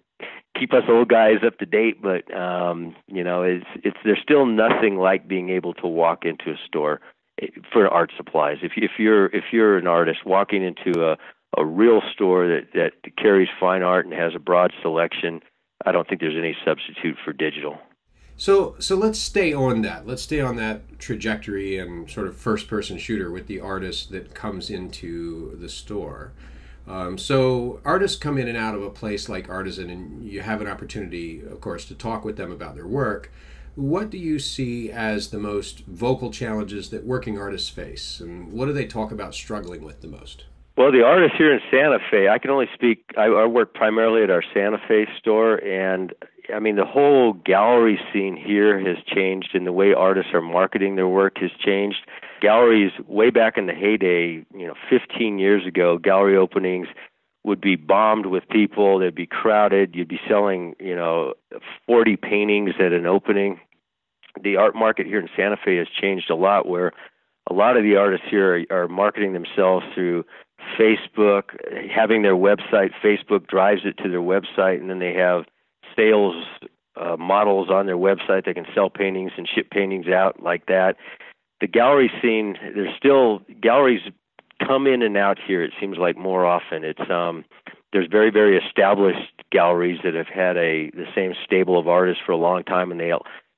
keep 0.58 0.72
us 0.72 0.84
old 0.88 1.10
guys 1.10 1.44
up 1.46 1.58
to 1.58 1.66
date, 1.66 2.00
but 2.00 2.34
um, 2.34 2.96
you 3.06 3.22
know 3.22 3.42
it's 3.42 3.66
it's 3.84 3.98
there's 4.02 4.22
still 4.22 4.46
nothing 4.46 4.96
like 4.96 5.28
being 5.28 5.50
able 5.50 5.74
to 5.74 5.86
walk 5.86 6.24
into 6.24 6.52
a 6.52 6.56
store 6.66 7.02
eh, 7.42 7.48
for 7.70 7.86
art 7.86 8.12
supplies. 8.16 8.58
If 8.62 8.72
if 8.76 8.92
you're 8.98 9.26
if 9.26 9.44
you're 9.52 9.76
an 9.76 9.86
artist 9.86 10.20
walking 10.24 10.64
into 10.64 11.04
a 11.04 11.18
a 11.58 11.66
real 11.66 12.00
store 12.14 12.48
that 12.48 12.68
that 12.72 12.92
carries 13.18 13.48
fine 13.60 13.82
art 13.82 14.06
and 14.06 14.14
has 14.14 14.32
a 14.34 14.38
broad 14.38 14.72
selection, 14.80 15.40
I 15.84 15.92
don't 15.92 16.08
think 16.08 16.22
there's 16.22 16.34
any 16.34 16.56
substitute 16.64 17.18
for 17.22 17.34
digital. 17.34 17.76
So 18.38 18.76
so 18.78 18.96
let's 18.96 19.18
stay 19.18 19.52
on 19.52 19.82
that. 19.82 20.06
Let's 20.06 20.22
stay 20.22 20.40
on 20.40 20.56
that 20.56 20.98
trajectory 20.98 21.76
and 21.76 22.10
sort 22.10 22.26
of 22.26 22.38
first 22.38 22.68
person 22.68 22.96
shooter 22.96 23.30
with 23.30 23.48
the 23.48 23.60
artist 23.60 24.12
that 24.12 24.34
comes 24.34 24.70
into 24.70 25.58
the 25.58 25.68
store. 25.68 26.32
Um, 26.86 27.16
so 27.16 27.80
artists 27.84 28.18
come 28.18 28.36
in 28.38 28.48
and 28.48 28.58
out 28.58 28.74
of 28.74 28.82
a 28.82 28.90
place 28.90 29.28
like 29.28 29.48
Artisan, 29.48 29.88
and 29.88 30.22
you 30.24 30.42
have 30.42 30.60
an 30.60 30.68
opportunity, 30.68 31.40
of 31.40 31.60
course, 31.60 31.84
to 31.86 31.94
talk 31.94 32.24
with 32.24 32.36
them 32.36 32.52
about 32.52 32.74
their 32.74 32.86
work. 32.86 33.32
What 33.74 34.10
do 34.10 34.18
you 34.18 34.38
see 34.38 34.90
as 34.90 35.30
the 35.30 35.38
most 35.38 35.80
vocal 35.86 36.30
challenges 36.30 36.90
that 36.90 37.04
working 37.04 37.38
artists 37.38 37.68
face, 37.68 38.20
and 38.20 38.52
what 38.52 38.66
do 38.66 38.72
they 38.72 38.86
talk 38.86 39.10
about 39.10 39.34
struggling 39.34 39.82
with 39.82 40.00
the 40.00 40.08
most? 40.08 40.44
Well, 40.76 40.92
the 40.92 41.04
artists 41.04 41.38
here 41.38 41.52
in 41.54 41.60
Santa 41.70 41.98
Fe, 42.10 42.28
I 42.28 42.38
can 42.38 42.50
only 42.50 42.68
speak. 42.74 43.04
I, 43.16 43.24
I 43.26 43.46
work 43.46 43.74
primarily 43.74 44.22
at 44.22 44.30
our 44.30 44.42
Santa 44.52 44.78
Fe 44.86 45.06
store, 45.18 45.56
and 45.64 46.12
I 46.54 46.58
mean 46.58 46.76
the 46.76 46.84
whole 46.84 47.32
gallery 47.32 47.98
scene 48.12 48.36
here 48.36 48.78
has 48.78 48.96
changed, 49.06 49.54
and 49.54 49.66
the 49.66 49.72
way 49.72 49.94
artists 49.94 50.34
are 50.34 50.42
marketing 50.42 50.96
their 50.96 51.08
work 51.08 51.38
has 51.38 51.50
changed 51.64 51.98
galleries 52.44 52.92
way 53.08 53.30
back 53.30 53.56
in 53.56 53.66
the 53.66 53.72
heyday, 53.72 54.44
you 54.54 54.66
know, 54.66 54.74
15 54.90 55.38
years 55.38 55.66
ago, 55.66 55.96
gallery 55.96 56.36
openings 56.36 56.88
would 57.42 57.60
be 57.60 57.74
bombed 57.74 58.26
with 58.26 58.46
people. 58.50 58.98
They'd 58.98 59.14
be 59.14 59.26
crowded. 59.26 59.94
You'd 59.94 60.08
be 60.08 60.20
selling, 60.28 60.74
you 60.78 60.94
know, 60.94 61.34
40 61.86 62.16
paintings 62.16 62.74
at 62.78 62.92
an 62.92 63.06
opening. 63.06 63.60
The 64.42 64.56
art 64.56 64.74
market 64.74 65.06
here 65.06 65.20
in 65.20 65.28
Santa 65.34 65.56
Fe 65.56 65.76
has 65.76 65.86
changed 65.88 66.28
a 66.28 66.34
lot, 66.34 66.68
where 66.68 66.92
a 67.48 67.54
lot 67.54 67.78
of 67.78 67.82
the 67.82 67.96
artists 67.96 68.26
here 68.28 68.66
are, 68.70 68.84
are 68.84 68.88
marketing 68.88 69.32
themselves 69.32 69.86
through 69.94 70.24
Facebook, 70.78 71.44
having 71.90 72.22
their 72.22 72.36
website. 72.36 72.90
Facebook 73.02 73.46
drives 73.46 73.82
it 73.84 73.96
to 74.02 74.10
their 74.10 74.20
website, 74.20 74.80
and 74.80 74.90
then 74.90 74.98
they 74.98 75.14
have 75.14 75.44
sales 75.96 76.44
uh, 76.96 77.16
models 77.16 77.70
on 77.70 77.86
their 77.86 77.96
website. 77.96 78.44
They 78.44 78.54
can 78.54 78.66
sell 78.74 78.90
paintings 78.90 79.32
and 79.38 79.48
ship 79.48 79.70
paintings 79.70 80.08
out 80.08 80.42
like 80.42 80.66
that 80.66 80.96
the 81.64 81.68
gallery 81.68 82.12
scene, 82.20 82.58
there's 82.74 82.94
still 82.94 83.40
galleries 83.62 84.02
come 84.66 84.86
in 84.86 85.00
and 85.00 85.16
out 85.16 85.38
here. 85.38 85.64
It 85.64 85.72
seems 85.80 85.96
like 85.96 86.14
more 86.14 86.44
often. 86.44 86.84
It's 86.84 87.10
um, 87.10 87.42
there's 87.90 88.06
very 88.10 88.30
very 88.30 88.58
established 88.58 89.32
galleries 89.50 90.00
that 90.04 90.12
have 90.12 90.26
had 90.26 90.58
a 90.58 90.90
the 90.90 91.06
same 91.14 91.32
stable 91.42 91.78
of 91.78 91.88
artists 91.88 92.22
for 92.26 92.32
a 92.32 92.36
long 92.36 92.64
time, 92.64 92.90
and 92.90 93.00
they 93.00 93.12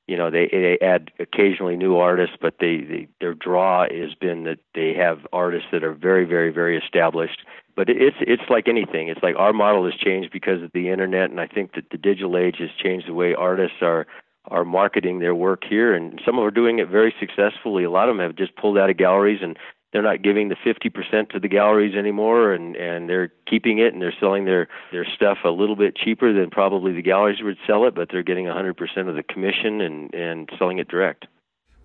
you 0.07 0.17
know 0.17 0.31
they 0.31 0.47
they 0.53 0.79
add 0.81 1.11
occasionally 1.19 1.77
new 1.77 1.97
artists, 1.97 2.37
but 2.41 2.55
they, 2.61 2.77
they 2.83 3.09
their 3.21 3.35
draw 3.35 3.87
has 3.91 4.15
been 4.15 4.45
that 4.45 4.61
they 4.77 4.95
have 4.95 5.27
artists 5.33 5.67
that 5.73 5.83
are 5.83 5.93
very 5.93 6.25
very 6.25 6.53
very 6.53 6.79
established. 6.79 7.41
But 7.75 7.89
it's 7.89 8.17
it's 8.21 8.49
like 8.49 8.69
anything. 8.69 9.09
It's 9.09 9.23
like 9.25 9.35
our 9.37 9.53
model 9.53 9.85
has 9.85 9.95
changed 9.95 10.31
because 10.33 10.63
of 10.63 10.71
the 10.73 10.91
internet, 10.91 11.29
and 11.31 11.41
I 11.41 11.49
think 11.49 11.75
that 11.75 11.91
the 11.91 11.99
digital 11.99 12.37
age 12.37 12.59
has 12.61 12.71
changed 12.81 13.09
the 13.09 13.15
way 13.15 13.35
artists 13.35 13.79
are 13.83 14.07
are 14.49 14.65
marketing 14.65 15.19
their 15.19 15.35
work 15.35 15.63
here, 15.69 15.95
and 15.95 16.21
some 16.25 16.39
are 16.39 16.51
doing 16.51 16.79
it 16.79 16.89
very 16.89 17.15
successfully. 17.19 17.85
A 17.85 17.91
lot 17.91 18.09
of 18.09 18.17
them 18.17 18.27
have 18.27 18.37
just 18.37 18.57
pulled 18.57 18.79
out 18.79 18.91
of 18.91 18.97
galleries 18.97 19.41
and 19.43 19.57
they're 19.93 20.03
not 20.03 20.23
giving 20.23 20.51
the 20.51 20.57
50% 20.57 21.31
to 21.31 21.41
the 21.41 21.49
galleries 21.49 21.95
anymore 21.95 22.53
and 22.53 22.77
and 22.77 23.09
they're 23.09 23.33
keeping 23.49 23.79
it 23.79 23.95
and 23.95 24.03
they're 24.03 24.15
selling 24.21 24.45
their 24.45 24.69
their 24.93 25.07
stuff 25.15 25.39
a 25.45 25.49
little 25.49 25.75
bit 25.75 25.97
cheaper 25.97 26.33
than 26.33 26.51
probably 26.51 26.93
the 26.93 27.01
galleries 27.01 27.39
would 27.43 27.57
sell 27.67 27.87
it 27.87 27.95
but 27.95 28.09
they're 28.11 28.23
getting 28.23 28.45
100% 28.45 28.77
of 29.09 29.15
the 29.15 29.23
commission 29.23 29.81
and 29.81 30.13
and 30.13 30.51
selling 30.59 30.79
it 30.79 30.89
direct 30.89 31.27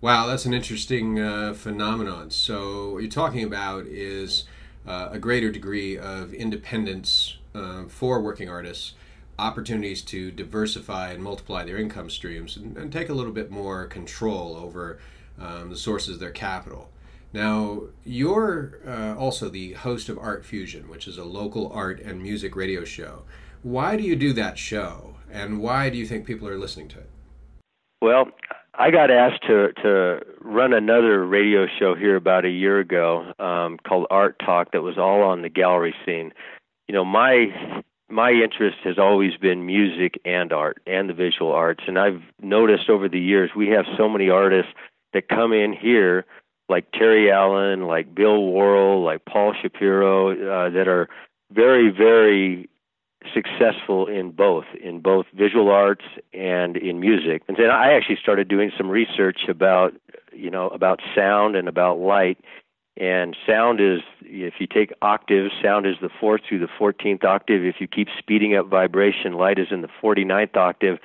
wow 0.02 0.26
that's 0.26 0.44
an 0.44 0.52
interesting 0.52 1.20
uh, 1.20 1.54
phenomenon 1.54 2.30
so 2.30 2.92
what 2.92 3.02
you're 3.02 3.10
talking 3.10 3.44
about 3.44 3.86
is 3.86 4.44
uh, 4.86 5.08
a 5.10 5.18
greater 5.18 5.50
degree 5.50 5.96
of 5.96 6.34
independence 6.34 7.38
uh, 7.54 7.84
for 7.84 8.20
working 8.20 8.48
artists 8.48 8.92
opportunities 9.38 10.02
to 10.02 10.30
diversify 10.30 11.10
and 11.10 11.22
multiply 11.22 11.64
their 11.64 11.78
income 11.78 12.10
streams 12.10 12.56
and, 12.56 12.76
and 12.76 12.92
take 12.92 13.08
a 13.08 13.14
little 13.14 13.32
bit 13.32 13.50
more 13.50 13.86
control 13.86 14.56
over 14.56 14.98
um, 15.40 15.70
the 15.70 15.76
sources 15.76 16.14
of 16.14 16.20
their 16.20 16.30
capital 16.30 16.90
now, 17.32 17.84
you're 18.04 18.78
uh, 18.86 19.14
also 19.16 19.48
the 19.48 19.72
host 19.72 20.08
of 20.08 20.18
Art 20.18 20.44
Fusion, 20.44 20.88
which 20.88 21.08
is 21.08 21.16
a 21.16 21.24
local 21.24 21.72
art 21.72 22.00
and 22.00 22.22
music 22.22 22.54
radio 22.54 22.84
show. 22.84 23.22
Why 23.62 23.96
do 23.96 24.02
you 24.02 24.16
do 24.16 24.32
that 24.34 24.58
show, 24.58 25.16
and 25.30 25.60
why 25.60 25.88
do 25.88 25.96
you 25.96 26.06
think 26.06 26.26
people 26.26 26.46
are 26.48 26.58
listening 26.58 26.88
to 26.88 26.98
it? 26.98 27.10
Well, 28.02 28.26
I 28.74 28.90
got 28.90 29.10
asked 29.10 29.42
to 29.46 29.72
to 29.82 30.20
run 30.40 30.74
another 30.74 31.24
radio 31.24 31.66
show 31.78 31.94
here 31.94 32.16
about 32.16 32.44
a 32.44 32.50
year 32.50 32.80
ago 32.80 33.32
um, 33.38 33.78
called 33.86 34.06
Art 34.10 34.36
Talk 34.44 34.72
that 34.72 34.82
was 34.82 34.98
all 34.98 35.22
on 35.22 35.42
the 35.42 35.48
gallery 35.48 35.94
scene. 36.04 36.32
You 36.88 36.94
know, 36.94 37.04
my 37.04 37.82
my 38.12 38.30
interest 38.30 38.76
has 38.84 38.98
always 38.98 39.36
been 39.36 39.64
music 39.66 40.20
and 40.24 40.52
art 40.52 40.82
and 40.86 41.08
the 41.08 41.14
visual 41.14 41.50
arts, 41.50 41.84
and 41.86 41.98
I've 41.98 42.22
noticed 42.40 42.90
over 42.90 43.08
the 43.08 43.18
years 43.18 43.50
we 43.56 43.68
have 43.68 43.86
so 43.96 44.08
many 44.08 44.28
artists 44.28 44.72
that 45.12 45.28
come 45.28 45.52
in 45.52 45.72
here 45.72 46.24
like 46.68 46.90
Terry 46.92 47.30
Allen, 47.30 47.86
like 47.86 48.14
Bill 48.14 48.46
Worrell, 48.46 49.02
like 49.02 49.24
Paul 49.24 49.54
Shapiro, 49.60 50.30
uh, 50.30 50.70
that 50.70 50.88
are 50.88 51.08
very, 51.50 51.90
very 51.90 52.68
successful 53.32 54.06
in 54.06 54.30
both, 54.30 54.64
in 54.82 55.00
both 55.00 55.26
visual 55.34 55.70
arts 55.70 56.04
and 56.32 56.76
in 56.76 56.98
music. 56.98 57.42
And 57.48 57.56
then 57.56 57.70
I 57.70 57.92
actually 57.94 58.18
started 58.20 58.48
doing 58.48 58.72
some 58.76 58.88
research 58.90 59.40
about, 59.48 59.94
you 60.32 60.50
know, 60.50 60.68
about 60.68 61.00
sound 61.14 61.56
and 61.56 61.68
about 61.68 61.98
light. 61.98 62.38
And 62.96 63.34
sound 63.46 63.80
is, 63.80 64.00
if 64.20 64.54
you 64.58 64.66
take 64.66 64.92
octaves, 65.00 65.50
sound 65.62 65.86
is 65.86 65.96
the 66.02 66.10
fourth 66.20 66.42
through 66.46 66.58
the 66.58 66.68
14th 66.78 67.24
octave. 67.24 67.64
If 67.64 67.76
you 67.80 67.88
keep 67.88 68.08
speeding 68.18 68.54
up 68.54 68.68
vibration, 68.68 69.32
light 69.32 69.58
is 69.58 69.68
in 69.70 69.80
the 69.80 69.88
49th 70.02 70.56
octave. 70.56 70.98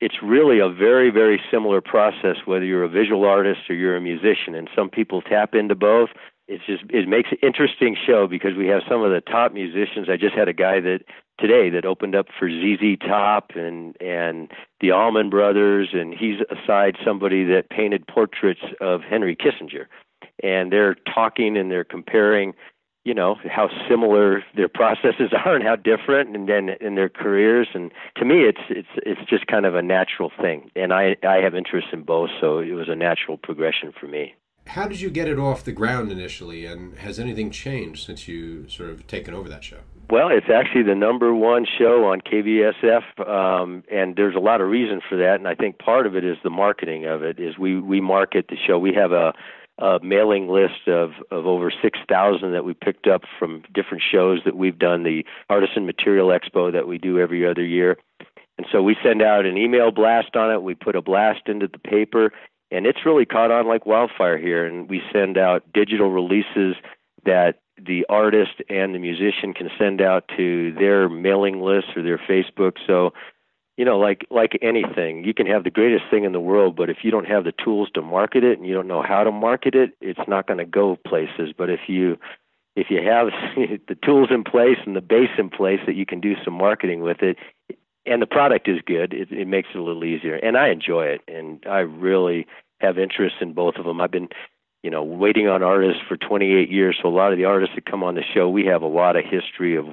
It's 0.00 0.22
really 0.22 0.60
a 0.60 0.68
very 0.68 1.10
very 1.10 1.40
similar 1.50 1.80
process 1.80 2.36
whether 2.44 2.64
you're 2.64 2.84
a 2.84 2.88
visual 2.88 3.24
artist 3.24 3.62
or 3.68 3.74
you're 3.74 3.96
a 3.96 4.00
musician. 4.00 4.54
And 4.54 4.70
some 4.74 4.88
people 4.88 5.20
tap 5.20 5.54
into 5.54 5.74
both. 5.74 6.10
It's 6.46 6.64
just 6.64 6.84
it 6.88 7.08
makes 7.08 7.30
an 7.32 7.38
interesting 7.42 7.96
show 8.06 8.26
because 8.26 8.56
we 8.56 8.68
have 8.68 8.82
some 8.88 9.02
of 9.02 9.10
the 9.10 9.20
top 9.20 9.52
musicians. 9.52 10.08
I 10.08 10.16
just 10.16 10.34
had 10.34 10.48
a 10.48 10.54
guy 10.54 10.80
that 10.80 11.00
today 11.38 11.68
that 11.70 11.84
opened 11.84 12.14
up 12.14 12.26
for 12.38 12.48
ZZ 12.48 12.96
Top 13.06 13.50
and 13.54 14.00
and 14.00 14.50
the 14.80 14.92
Allman 14.92 15.30
Brothers. 15.30 15.88
And 15.92 16.14
he's 16.14 16.38
aside 16.48 16.96
somebody 17.04 17.44
that 17.46 17.68
painted 17.68 18.06
portraits 18.06 18.62
of 18.80 19.02
Henry 19.02 19.36
Kissinger 19.36 19.86
and 20.42 20.72
they're 20.72 20.96
talking 21.14 21.56
and 21.56 21.70
they're 21.70 21.84
comparing 21.84 22.54
you 23.04 23.14
know 23.14 23.36
how 23.50 23.68
similar 23.88 24.44
their 24.56 24.68
processes 24.74 25.32
are 25.44 25.54
and 25.54 25.64
how 25.64 25.76
different 25.76 26.36
and 26.36 26.48
then 26.48 26.70
in 26.80 26.94
their 26.94 27.08
careers 27.08 27.68
and 27.74 27.92
to 28.16 28.24
me 28.24 28.42
it's 28.42 28.60
it's 28.68 28.88
it's 28.96 29.28
just 29.28 29.46
kind 29.46 29.66
of 29.66 29.74
a 29.74 29.82
natural 29.82 30.30
thing 30.40 30.70
and 30.76 30.92
i 30.92 31.16
i 31.26 31.36
have 31.36 31.54
interest 31.54 31.88
in 31.92 32.02
both 32.02 32.30
so 32.40 32.58
it 32.58 32.72
was 32.72 32.88
a 32.88 32.96
natural 32.96 33.36
progression 33.38 33.92
for 33.98 34.06
me 34.06 34.34
how 34.66 34.86
did 34.86 35.00
you 35.00 35.08
get 35.08 35.26
it 35.26 35.38
off 35.38 35.64
the 35.64 35.72
ground 35.72 36.12
initially 36.12 36.66
and 36.66 36.98
has 36.98 37.18
anything 37.18 37.50
changed 37.50 38.04
since 38.04 38.28
you 38.28 38.68
sort 38.68 38.90
of 38.90 39.06
taken 39.06 39.32
over 39.32 39.48
that 39.48 39.64
show 39.64 39.78
well, 40.10 40.30
it's 40.30 40.48
actually 40.48 40.84
the 40.84 40.94
number 40.94 41.34
one 41.34 41.66
show 41.66 42.06
on 42.06 42.22
KVSF, 42.22 43.28
um, 43.28 43.84
and 43.92 44.16
there's 44.16 44.34
a 44.34 44.38
lot 44.38 44.62
of 44.62 44.68
reason 44.68 45.02
for 45.06 45.18
that. 45.18 45.34
And 45.34 45.46
I 45.46 45.54
think 45.54 45.78
part 45.78 46.06
of 46.06 46.16
it 46.16 46.24
is 46.24 46.38
the 46.42 46.48
marketing 46.48 47.04
of 47.04 47.22
it. 47.22 47.38
Is 47.38 47.58
we 47.58 47.78
we 47.78 48.00
market 48.00 48.46
the 48.48 48.56
show. 48.56 48.78
We 48.78 48.94
have 48.94 49.12
a 49.12 49.34
a 49.78 49.98
mailing 50.02 50.48
list 50.48 50.88
of, 50.88 51.12
of 51.30 51.46
over 51.46 51.70
6,000 51.70 52.52
that 52.52 52.64
we 52.64 52.74
picked 52.74 53.06
up 53.06 53.22
from 53.38 53.62
different 53.72 54.02
shows 54.10 54.40
that 54.44 54.56
we've 54.56 54.78
done, 54.78 55.04
the 55.04 55.24
Artisan 55.48 55.86
Material 55.86 56.28
Expo 56.28 56.72
that 56.72 56.88
we 56.88 56.98
do 56.98 57.18
every 57.18 57.46
other 57.46 57.64
year. 57.64 57.96
And 58.56 58.66
so 58.72 58.82
we 58.82 58.96
send 59.04 59.22
out 59.22 59.46
an 59.46 59.56
email 59.56 59.92
blast 59.92 60.34
on 60.34 60.52
it, 60.52 60.62
we 60.62 60.74
put 60.74 60.96
a 60.96 61.02
blast 61.02 61.42
into 61.46 61.68
the 61.68 61.78
paper, 61.78 62.32
and 62.70 62.86
it's 62.86 63.06
really 63.06 63.24
caught 63.24 63.52
on 63.52 63.68
like 63.68 63.86
wildfire 63.86 64.36
here. 64.36 64.66
And 64.66 64.88
we 64.90 65.00
send 65.12 65.38
out 65.38 65.62
digital 65.72 66.10
releases 66.10 66.74
that 67.24 67.60
the 67.76 68.04
artist 68.08 68.60
and 68.68 68.94
the 68.94 68.98
musician 68.98 69.54
can 69.54 69.70
send 69.78 70.00
out 70.00 70.24
to 70.36 70.72
their 70.72 71.08
mailing 71.08 71.60
list 71.60 71.88
or 71.96 72.02
their 72.02 72.18
Facebook. 72.18 72.72
So 72.86 73.12
you 73.78 73.84
know, 73.84 73.96
like 73.96 74.26
like 74.28 74.58
anything, 74.60 75.22
you 75.24 75.32
can 75.32 75.46
have 75.46 75.62
the 75.62 75.70
greatest 75.70 76.02
thing 76.10 76.24
in 76.24 76.32
the 76.32 76.40
world, 76.40 76.74
but 76.74 76.90
if 76.90 76.98
you 77.02 77.12
don't 77.12 77.28
have 77.28 77.44
the 77.44 77.52
tools 77.52 77.88
to 77.94 78.02
market 78.02 78.42
it 78.42 78.58
and 78.58 78.66
you 78.66 78.74
don't 78.74 78.88
know 78.88 79.02
how 79.02 79.22
to 79.22 79.30
market 79.30 79.76
it, 79.76 79.92
it's 80.00 80.20
not 80.26 80.48
going 80.48 80.58
to 80.58 80.64
go 80.66 80.96
places. 81.06 81.54
But 81.56 81.70
if 81.70 81.80
you 81.86 82.18
if 82.74 82.88
you 82.90 83.00
have 83.00 83.28
the 83.56 83.96
tools 84.04 84.30
in 84.32 84.42
place 84.42 84.78
and 84.84 84.96
the 84.96 85.00
base 85.00 85.30
in 85.38 85.48
place 85.48 85.78
that 85.86 85.94
you 85.94 86.04
can 86.04 86.20
do 86.20 86.34
some 86.44 86.54
marketing 86.54 87.02
with 87.02 87.22
it, 87.22 87.38
and 88.04 88.20
the 88.20 88.26
product 88.26 88.66
is 88.66 88.80
good, 88.84 89.14
it, 89.14 89.30
it 89.30 89.46
makes 89.46 89.68
it 89.72 89.78
a 89.78 89.82
little 89.82 90.04
easier. 90.04 90.34
And 90.34 90.58
I 90.58 90.70
enjoy 90.70 91.06
it, 91.06 91.20
and 91.28 91.64
I 91.64 91.78
really 91.78 92.48
have 92.80 92.98
interest 92.98 93.36
in 93.40 93.52
both 93.52 93.76
of 93.76 93.84
them. 93.84 94.00
I've 94.00 94.10
been 94.10 94.28
you 94.82 94.90
know, 94.90 95.02
waiting 95.02 95.48
on 95.48 95.62
artists 95.62 96.02
for 96.08 96.16
28 96.16 96.70
years. 96.70 96.96
So 97.02 97.08
a 97.08 97.10
lot 97.10 97.32
of 97.32 97.38
the 97.38 97.44
artists 97.44 97.74
that 97.74 97.84
come 97.84 98.04
on 98.04 98.14
the 98.14 98.22
show, 98.22 98.48
we 98.48 98.64
have 98.66 98.82
a 98.82 98.86
lot 98.86 99.16
of 99.16 99.24
history 99.24 99.76
of 99.76 99.86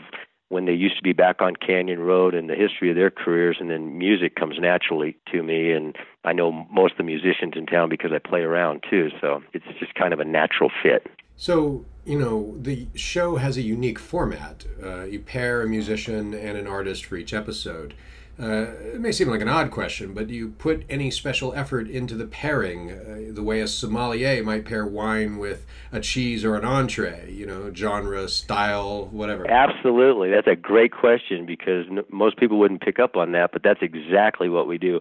when 0.49 0.65
they 0.65 0.73
used 0.73 0.97
to 0.97 1.03
be 1.03 1.13
back 1.13 1.41
on 1.41 1.55
Canyon 1.55 1.99
Road 1.99 2.35
and 2.35 2.49
the 2.49 2.55
history 2.55 2.89
of 2.89 2.95
their 2.95 3.09
careers, 3.09 3.57
and 3.59 3.69
then 3.69 3.97
music 3.97 4.35
comes 4.35 4.57
naturally 4.59 5.17
to 5.31 5.41
me. 5.41 5.71
And 5.71 5.95
I 6.23 6.33
know 6.33 6.51
most 6.51 6.91
of 6.91 6.97
the 6.97 7.03
musicians 7.03 7.53
in 7.55 7.65
town 7.65 7.89
because 7.89 8.11
I 8.11 8.19
play 8.19 8.41
around 8.41 8.83
too, 8.89 9.09
so 9.19 9.41
it's 9.53 9.65
just 9.79 9.95
kind 9.95 10.13
of 10.13 10.19
a 10.19 10.25
natural 10.25 10.71
fit. 10.83 11.07
So, 11.35 11.85
you 12.05 12.17
know, 12.17 12.55
the 12.61 12.87
show 12.95 13.35
has 13.37 13.57
a 13.57 13.61
unique 13.61 13.99
format. 13.99 14.65
Uh, 14.81 15.03
you 15.03 15.19
pair 15.19 15.61
a 15.61 15.67
musician 15.67 16.33
and 16.33 16.57
an 16.57 16.67
artist 16.67 17.05
for 17.05 17.17
each 17.17 17.33
episode. 17.33 17.93
Uh, 18.37 18.67
it 18.93 18.99
may 18.99 19.13
seem 19.13 19.29
like 19.29 19.39
an 19.39 19.47
odd 19.47 19.71
question, 19.71 20.13
but 20.13 20.27
do 20.27 20.33
you 20.33 20.49
put 20.49 20.83
any 20.89 21.09
special 21.09 21.53
effort 21.53 21.89
into 21.89 22.15
the 22.15 22.25
pairing, 22.25 22.91
uh, 22.91 23.33
the 23.33 23.43
way 23.43 23.61
a 23.61 23.67
sommelier 23.67 24.43
might 24.43 24.65
pair 24.65 24.85
wine 24.85 25.37
with 25.37 25.65
a 25.93 26.01
cheese 26.01 26.43
or 26.43 26.55
an 26.55 26.65
entree? 26.65 27.31
You 27.31 27.45
know, 27.45 27.73
genre, 27.73 28.27
style, 28.27 29.07
whatever. 29.07 29.49
Absolutely, 29.49 30.31
that's 30.31 30.47
a 30.47 30.55
great 30.55 30.91
question 30.91 31.45
because 31.45 31.85
n- 31.89 32.03
most 32.11 32.37
people 32.37 32.59
wouldn't 32.59 32.81
pick 32.81 32.99
up 32.99 33.15
on 33.15 33.31
that, 33.31 33.51
but 33.53 33.63
that's 33.63 33.81
exactly 33.81 34.49
what 34.49 34.67
we 34.67 34.77
do. 34.77 34.99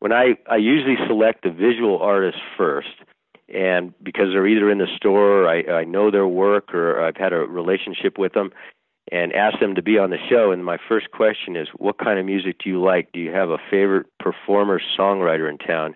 When 0.00 0.12
I 0.12 0.34
I 0.50 0.56
usually 0.56 0.96
select 1.06 1.44
the 1.44 1.50
visual 1.50 1.98
artist 2.00 2.38
first, 2.56 2.88
and 3.48 3.94
because 4.02 4.32
they're 4.32 4.48
either 4.48 4.68
in 4.68 4.78
the 4.78 4.88
store, 4.96 5.44
or 5.44 5.48
I 5.48 5.82
I 5.82 5.84
know 5.84 6.10
their 6.10 6.26
work, 6.26 6.74
or 6.74 7.00
I've 7.00 7.16
had 7.16 7.32
a 7.32 7.38
relationship 7.38 8.18
with 8.18 8.32
them 8.32 8.50
and 9.10 9.32
ask 9.32 9.58
them 9.58 9.74
to 9.74 9.82
be 9.82 9.98
on 9.98 10.10
the 10.10 10.18
show. 10.28 10.52
And 10.52 10.64
my 10.64 10.78
first 10.88 11.10
question 11.10 11.56
is, 11.56 11.68
what 11.76 11.98
kind 11.98 12.18
of 12.18 12.26
music 12.26 12.58
do 12.62 12.70
you 12.70 12.82
like? 12.82 13.10
Do 13.12 13.20
you 13.20 13.32
have 13.32 13.50
a 13.50 13.58
favorite 13.70 14.06
performer, 14.18 14.80
songwriter 14.98 15.50
in 15.50 15.58
town? 15.58 15.94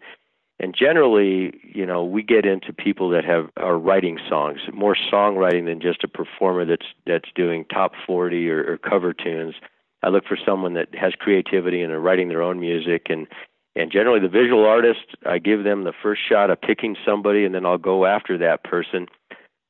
And 0.59 0.75
generally, 0.75 1.53
you 1.63 1.85
know, 1.85 2.03
we 2.03 2.23
get 2.23 2.47
into 2.47 2.73
people 2.73 3.11
that 3.11 3.25
have 3.25 3.51
are 3.59 3.79
writing 3.79 4.19
songs, 4.29 4.61
more 4.73 4.97
songwriting 5.13 5.67
than 5.67 5.81
just 5.81 6.03
a 6.03 6.09
performer 6.09 6.65
that's 6.65 6.87
that's 7.07 7.29
doing 7.35 7.67
top 7.67 7.93
40 8.07 8.51
or, 8.51 8.73
or 8.73 8.79
cover 8.79 9.13
tunes. 9.13 9.55
I 10.03 10.09
look 10.09 10.25
for 10.27 10.39
someone 10.43 10.75
that 10.75 10.95
has 10.95 11.13
creativity 11.19 11.83
and 11.83 11.93
are 11.93 12.01
writing 12.01 12.29
their 12.29 12.43
own 12.43 12.59
music 12.59 13.07
and 13.11 13.27
and 13.75 13.93
generally 13.93 14.21
the 14.21 14.29
visual 14.29 14.65
artist, 14.65 15.05
I 15.27 15.37
give 15.39 15.63
them 15.63 15.85
the 15.85 15.93
first 16.03 16.23
shot 16.27 16.49
of 16.49 16.59
picking 16.63 16.97
somebody 17.05 17.45
and 17.45 17.55
then 17.55 17.67
I'll 17.67 17.77
go 17.77 18.07
after 18.07 18.39
that 18.39 18.65
person 18.65 19.07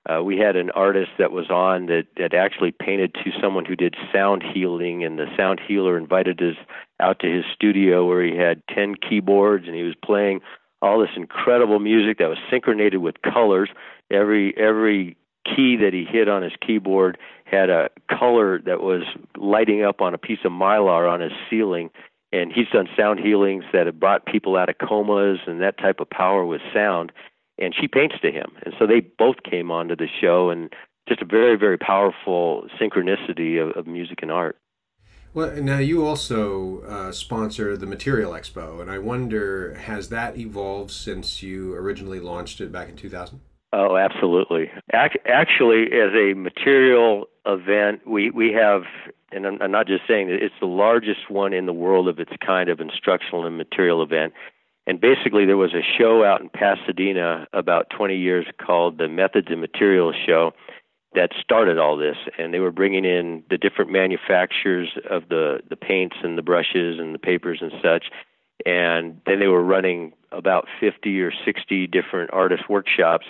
uh, 0.08 0.22
we 0.22 0.38
had 0.38 0.56
an 0.56 0.70
artist 0.70 1.10
that 1.18 1.32
was 1.32 1.50
on 1.50 1.86
that, 1.86 2.04
that 2.16 2.32
actually 2.32 2.70
painted 2.70 3.14
to 3.14 3.30
someone 3.40 3.64
who 3.64 3.74
did 3.74 3.96
sound 4.12 4.42
healing, 4.42 5.04
and 5.04 5.18
the 5.18 5.26
sound 5.36 5.60
healer 5.66 5.98
invited 5.98 6.40
us 6.40 6.56
out 7.00 7.18
to 7.20 7.26
his 7.26 7.44
studio 7.54 8.06
where 8.06 8.22
he 8.22 8.36
had 8.36 8.62
10 8.74 8.94
keyboards 8.96 9.66
and 9.66 9.74
he 9.74 9.82
was 9.82 9.94
playing 10.04 10.40
all 10.80 11.00
this 11.00 11.10
incredible 11.16 11.78
music 11.78 12.18
that 12.18 12.28
was 12.28 12.38
synchronated 12.50 13.00
with 13.00 13.22
colors. 13.22 13.68
Every 14.10 14.56
every 14.56 15.16
key 15.44 15.76
that 15.76 15.92
he 15.92 16.04
hit 16.04 16.28
on 16.28 16.42
his 16.42 16.52
keyboard 16.64 17.18
had 17.44 17.70
a 17.70 17.88
color 18.10 18.60
that 18.62 18.80
was 18.80 19.02
lighting 19.36 19.82
up 19.82 20.00
on 20.00 20.14
a 20.14 20.18
piece 20.18 20.40
of 20.44 20.52
mylar 20.52 21.10
on 21.10 21.20
his 21.20 21.32
ceiling. 21.48 21.90
And 22.32 22.52
he's 22.52 22.68
done 22.72 22.88
sound 22.96 23.20
healings 23.20 23.64
that 23.72 23.86
have 23.86 24.00
brought 24.00 24.26
people 24.26 24.56
out 24.56 24.68
of 24.68 24.78
comas 24.78 25.38
and 25.46 25.62
that 25.62 25.78
type 25.78 26.00
of 26.00 26.10
power 26.10 26.44
with 26.44 26.60
sound 26.74 27.12
and 27.58 27.74
she 27.78 27.88
paints 27.88 28.16
to 28.22 28.30
him. 28.30 28.52
And 28.64 28.74
so 28.78 28.86
they 28.86 29.00
both 29.00 29.36
came 29.48 29.70
onto 29.70 29.96
the 29.96 30.08
show, 30.20 30.50
and 30.50 30.72
just 31.08 31.22
a 31.22 31.24
very, 31.24 31.56
very 31.56 31.78
powerful 31.78 32.66
synchronicity 32.80 33.62
of, 33.62 33.76
of 33.76 33.86
music 33.86 34.18
and 34.22 34.30
art. 34.30 34.58
Well, 35.34 35.54
now 35.60 35.78
you 35.78 36.06
also 36.06 36.80
uh, 36.80 37.12
sponsor 37.12 37.76
the 37.76 37.86
Material 37.86 38.32
Expo, 38.32 38.80
and 38.80 38.90
I 38.90 38.98
wonder 38.98 39.74
has 39.74 40.08
that 40.08 40.38
evolved 40.38 40.90
since 40.90 41.42
you 41.42 41.74
originally 41.74 42.20
launched 42.20 42.60
it 42.62 42.72
back 42.72 42.88
in 42.88 42.96
2000? 42.96 43.40
Oh, 43.72 43.98
absolutely. 43.98 44.70
Actually, 44.94 45.88
as 45.92 46.14
a 46.14 46.32
material 46.34 47.26
event, 47.44 48.06
we 48.06 48.30
we 48.30 48.52
have, 48.52 48.84
and 49.30 49.46
I'm 49.46 49.70
not 49.70 49.86
just 49.86 50.04
saying 50.08 50.28
that 50.28 50.42
it's 50.42 50.54
the 50.58 50.66
largest 50.66 51.28
one 51.30 51.52
in 51.52 51.66
the 51.66 51.72
world 51.74 52.08
of 52.08 52.18
its 52.18 52.32
kind 52.44 52.70
of 52.70 52.80
instructional 52.80 53.44
and 53.44 53.58
material 53.58 54.02
event. 54.02 54.32
And 54.86 55.00
basically, 55.00 55.46
there 55.46 55.56
was 55.56 55.74
a 55.74 55.82
show 55.98 56.22
out 56.22 56.40
in 56.40 56.48
Pasadena 56.48 57.48
about 57.52 57.90
20 57.90 58.16
years 58.16 58.46
called 58.64 58.98
the 58.98 59.08
Methods 59.08 59.48
and 59.50 59.60
Materials 59.60 60.14
Show 60.24 60.52
that 61.14 61.30
started 61.42 61.78
all 61.78 61.96
this. 61.96 62.16
And 62.38 62.54
they 62.54 62.60
were 62.60 62.70
bringing 62.70 63.04
in 63.04 63.42
the 63.50 63.58
different 63.58 63.90
manufacturers 63.90 64.90
of 65.10 65.28
the, 65.28 65.60
the 65.68 65.76
paints 65.76 66.16
and 66.22 66.38
the 66.38 66.42
brushes 66.42 67.00
and 67.00 67.14
the 67.14 67.18
papers 67.18 67.58
and 67.60 67.72
such. 67.82 68.04
And 68.64 69.20
then 69.26 69.40
they 69.40 69.48
were 69.48 69.62
running 69.62 70.12
about 70.30 70.66
50 70.78 71.20
or 71.20 71.32
60 71.44 71.86
different 71.88 72.30
artist 72.32 72.68
workshops. 72.68 73.26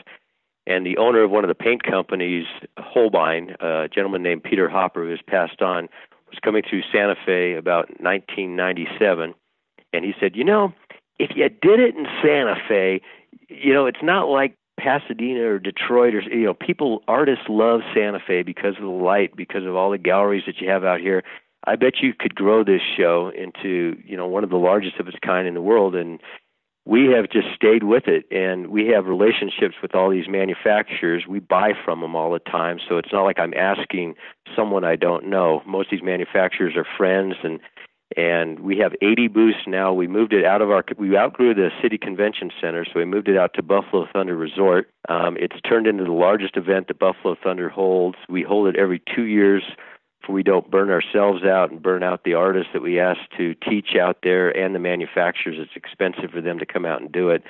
And 0.67 0.85
the 0.85 0.99
owner 0.99 1.23
of 1.23 1.31
one 1.31 1.45
of 1.45 1.49
the 1.49 1.55
paint 1.55 1.85
companies, 1.85 2.45
Holbein, 2.77 3.55
a 3.61 3.89
gentleman 3.93 4.23
named 4.23 4.43
Peter 4.43 4.69
Hopper, 4.69 5.05
who 5.05 5.11
has 5.11 5.21
passed 5.27 5.63
on, 5.63 5.89
was 6.29 6.39
coming 6.43 6.63
through 6.69 6.83
Santa 6.93 7.15
Fe 7.25 7.55
about 7.55 7.89
1997. 8.01 9.35
And 9.93 10.05
he 10.05 10.13
said, 10.19 10.35
You 10.35 10.45
know, 10.45 10.75
if 11.19 11.31
you 11.35 11.49
did 11.49 11.81
it 11.81 11.97
in 11.97 12.07
Santa 12.23 12.57
Fe, 12.69 13.01
you 13.49 13.73
know, 13.73 13.87
it's 13.87 14.03
not 14.03 14.29
like 14.29 14.57
Pasadena 14.79 15.43
or 15.47 15.59
Detroit 15.59 16.15
or 16.15 16.21
you 16.21 16.45
know, 16.45 16.55
people 16.55 17.03
artists 17.09 17.45
love 17.49 17.81
Santa 17.95 18.21
Fe 18.25 18.43
because 18.43 18.77
of 18.77 18.83
the 18.83 18.89
light, 18.89 19.37
because 19.37 19.65
of 19.65 19.75
all 19.75 19.91
the 19.91 19.99
galleries 19.99 20.45
that 20.47 20.61
you 20.61 20.69
have 20.69 20.85
out 20.85 21.01
here. 21.01 21.23
I 21.67 21.77
bet 21.77 21.95
you 22.01 22.13
could 22.17 22.35
grow 22.35 22.63
this 22.63 22.83
show 22.97 23.33
into, 23.37 23.97
you 24.05 24.17
know, 24.17 24.27
one 24.27 24.45
of 24.45 24.51
the 24.51 24.57
largest 24.57 25.01
of 25.01 25.09
its 25.09 25.17
kind 25.25 25.49
in 25.49 25.55
the 25.55 25.63
world 25.63 25.95
and 25.95 26.21
we 26.87 27.07
have 27.07 27.29
just 27.29 27.49
stayed 27.55 27.83
with 27.83 28.05
it 28.07 28.25
and 28.31 28.69
we 28.69 28.87
have 28.87 29.07
relationships 29.07 29.75
with 29.83 29.95
all 29.95 30.09
these 30.09 30.29
manufacturers 30.29 31.25
we 31.29 31.41
buy 31.41 31.73
from 31.85 32.01
them 32.01 32.15
all 32.15 32.33
the 32.33 32.39
time 32.39 32.79
so 32.89 32.97
it's 32.97 33.13
not 33.13 33.25
like 33.25 33.39
i'm 33.39 33.53
asking 33.55 34.15
someone 34.55 34.85
i 34.85 34.97
don't 34.97 35.27
know 35.27 35.61
most 35.67 35.87
of 35.87 35.91
these 35.91 36.03
manufacturers 36.03 36.75
are 36.77 36.87
friends 36.97 37.35
and 37.43 37.59
and 38.15 38.61
we 38.61 38.79
have 38.79 38.93
80 39.03 39.29
booths 39.29 39.59
now. 39.67 39.93
We 39.93 40.07
moved 40.07 40.33
it 40.33 40.45
out 40.45 40.63
of 40.63 40.71
our 40.71 40.85
we 40.97 41.17
outgrew 41.17 41.55
the 41.55 41.71
city 41.83 41.99
convention 41.99 42.51
center, 42.61 42.85
so 42.85 42.93
we 42.97 43.05
moved 43.05 43.29
it 43.29 43.37
out 43.37 43.55
to 43.55 43.63
Buffalo 43.63 44.07
Thunder 44.13 44.37
Resort. 44.37 44.91
Um, 45.09 45.37
it's 45.41 45.61
turned 45.69 45.87
into 45.87 46.05
the 46.05 46.13
largest 46.13 46.57
event 46.57 46.87
that 46.89 46.99
Buffalo 46.99 47.37
Thunder 47.43 47.69
holds. 47.69 48.17
We 48.29 48.43
hold 48.43 48.69
it 48.69 48.77
every 48.77 49.03
two 49.15 49.25
years, 49.25 49.65
for 50.25 50.33
we 50.33 50.45
don't 50.45 50.71
burn 50.71 50.91
ourselves 50.91 51.43
out 51.43 51.73
and 51.73 51.83
burn 51.83 52.05
out 52.05 52.23
the 52.25 52.35
artists 52.35 52.71
that 52.73 52.83
we 52.83 53.01
ask 53.01 53.19
to 53.39 53.55
teach 53.69 53.97
out 54.01 54.19
there 54.23 54.57
and 54.57 54.75
the 54.75 54.79
manufacturers. 54.79 55.57
It's 55.59 55.75
expensive 55.75 56.31
for 56.31 56.41
them 56.41 56.61
to 56.61 56.67
come 56.67 56.87
out 56.87 57.01
and 57.01 57.11
do 57.11 57.31
it. 57.31 57.43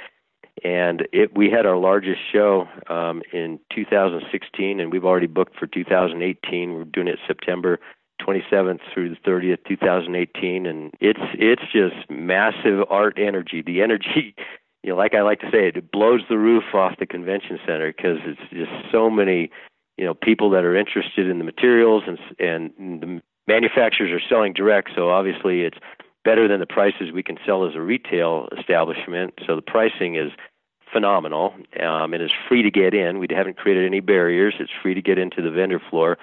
And 0.64 1.06
it, 1.12 1.36
we 1.36 1.50
had 1.50 1.66
our 1.66 1.76
largest 1.76 2.20
show 2.32 2.66
um, 2.88 3.20
in 3.30 3.60
2016, 3.74 4.80
and 4.80 4.90
we've 4.90 5.04
already 5.04 5.26
booked 5.26 5.58
for 5.58 5.66
2018. 5.66 6.72
We're 6.72 6.84
doing 6.84 7.08
it 7.08 7.18
September 7.26 7.78
27th 8.20 8.80
through 8.92 9.10
the 9.10 9.16
30th, 9.16 9.58
2018, 9.66 10.66
and 10.66 10.92
it's 11.00 11.20
it's 11.34 11.62
just 11.72 12.10
massive 12.10 12.84
art 12.88 13.18
energy. 13.18 13.62
The 13.62 13.82
energy, 13.82 14.34
you 14.82 14.90
know, 14.90 14.96
like 14.96 15.14
I 15.14 15.22
like 15.22 15.40
to 15.40 15.50
say, 15.50 15.68
it 15.68 15.90
blows 15.90 16.22
the 16.28 16.38
roof 16.38 16.64
off 16.74 16.98
the 16.98 17.06
convention 17.06 17.58
center 17.66 17.92
because 17.92 18.18
it's 18.24 18.40
just 18.52 18.92
so 18.92 19.10
many, 19.10 19.50
you 19.96 20.04
know, 20.04 20.14
people 20.14 20.50
that 20.50 20.64
are 20.64 20.76
interested 20.76 21.28
in 21.28 21.38
the 21.38 21.44
materials 21.44 22.04
and 22.06 22.18
and 22.38 23.00
the 23.00 23.22
manufacturers 23.46 24.10
are 24.10 24.26
selling 24.28 24.52
direct, 24.52 24.90
so 24.94 25.10
obviously 25.10 25.62
it's 25.62 25.78
better 26.24 26.48
than 26.48 26.58
the 26.58 26.66
prices 26.66 27.12
we 27.14 27.22
can 27.22 27.38
sell 27.46 27.66
as 27.66 27.76
a 27.76 27.80
retail 27.80 28.48
establishment. 28.58 29.34
So 29.46 29.54
the 29.54 29.62
pricing 29.62 30.16
is 30.16 30.32
phenomenal. 30.92 31.54
Um, 31.80 32.14
it 32.14 32.20
is 32.20 32.30
free 32.48 32.62
to 32.62 32.70
get 32.70 32.94
in. 32.94 33.18
We 33.18 33.28
haven't 33.30 33.56
created 33.56 33.86
any 33.86 34.00
barriers. 34.00 34.54
It's 34.58 34.72
free 34.82 34.94
to 34.94 35.02
get 35.02 35.18
into 35.18 35.40
the 35.40 35.50
vendor 35.50 35.80
floor 35.90 36.18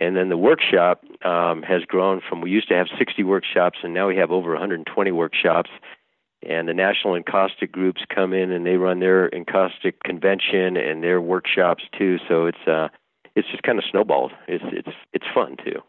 and 0.00 0.16
then 0.16 0.28
the 0.28 0.36
workshop 0.36 1.02
um, 1.24 1.62
has 1.62 1.82
grown 1.86 2.20
from 2.28 2.40
we 2.40 2.50
used 2.50 2.68
to 2.68 2.74
have 2.74 2.86
60 2.98 3.22
workshops, 3.24 3.78
and 3.82 3.94
now 3.94 4.08
we 4.08 4.16
have 4.16 4.30
over 4.30 4.50
120 4.50 5.10
workshops. 5.12 5.70
And 6.46 6.68
the 6.68 6.74
national 6.74 7.16
encaustic 7.16 7.72
groups 7.72 8.02
come 8.14 8.32
in 8.32 8.52
and 8.52 8.64
they 8.64 8.76
run 8.76 9.00
their 9.00 9.34
encaustic 9.34 10.02
convention 10.04 10.76
and 10.76 11.02
their 11.02 11.20
workshops 11.20 11.82
too. 11.98 12.18
So 12.28 12.46
it's 12.46 12.68
uh, 12.68 12.88
it's 13.34 13.48
just 13.50 13.62
kind 13.62 13.78
of 13.78 13.84
snowballed. 13.90 14.32
It's 14.46 14.64
it's 14.68 14.96
it's 15.12 15.24
fun 15.34 15.56
too. 15.64 15.80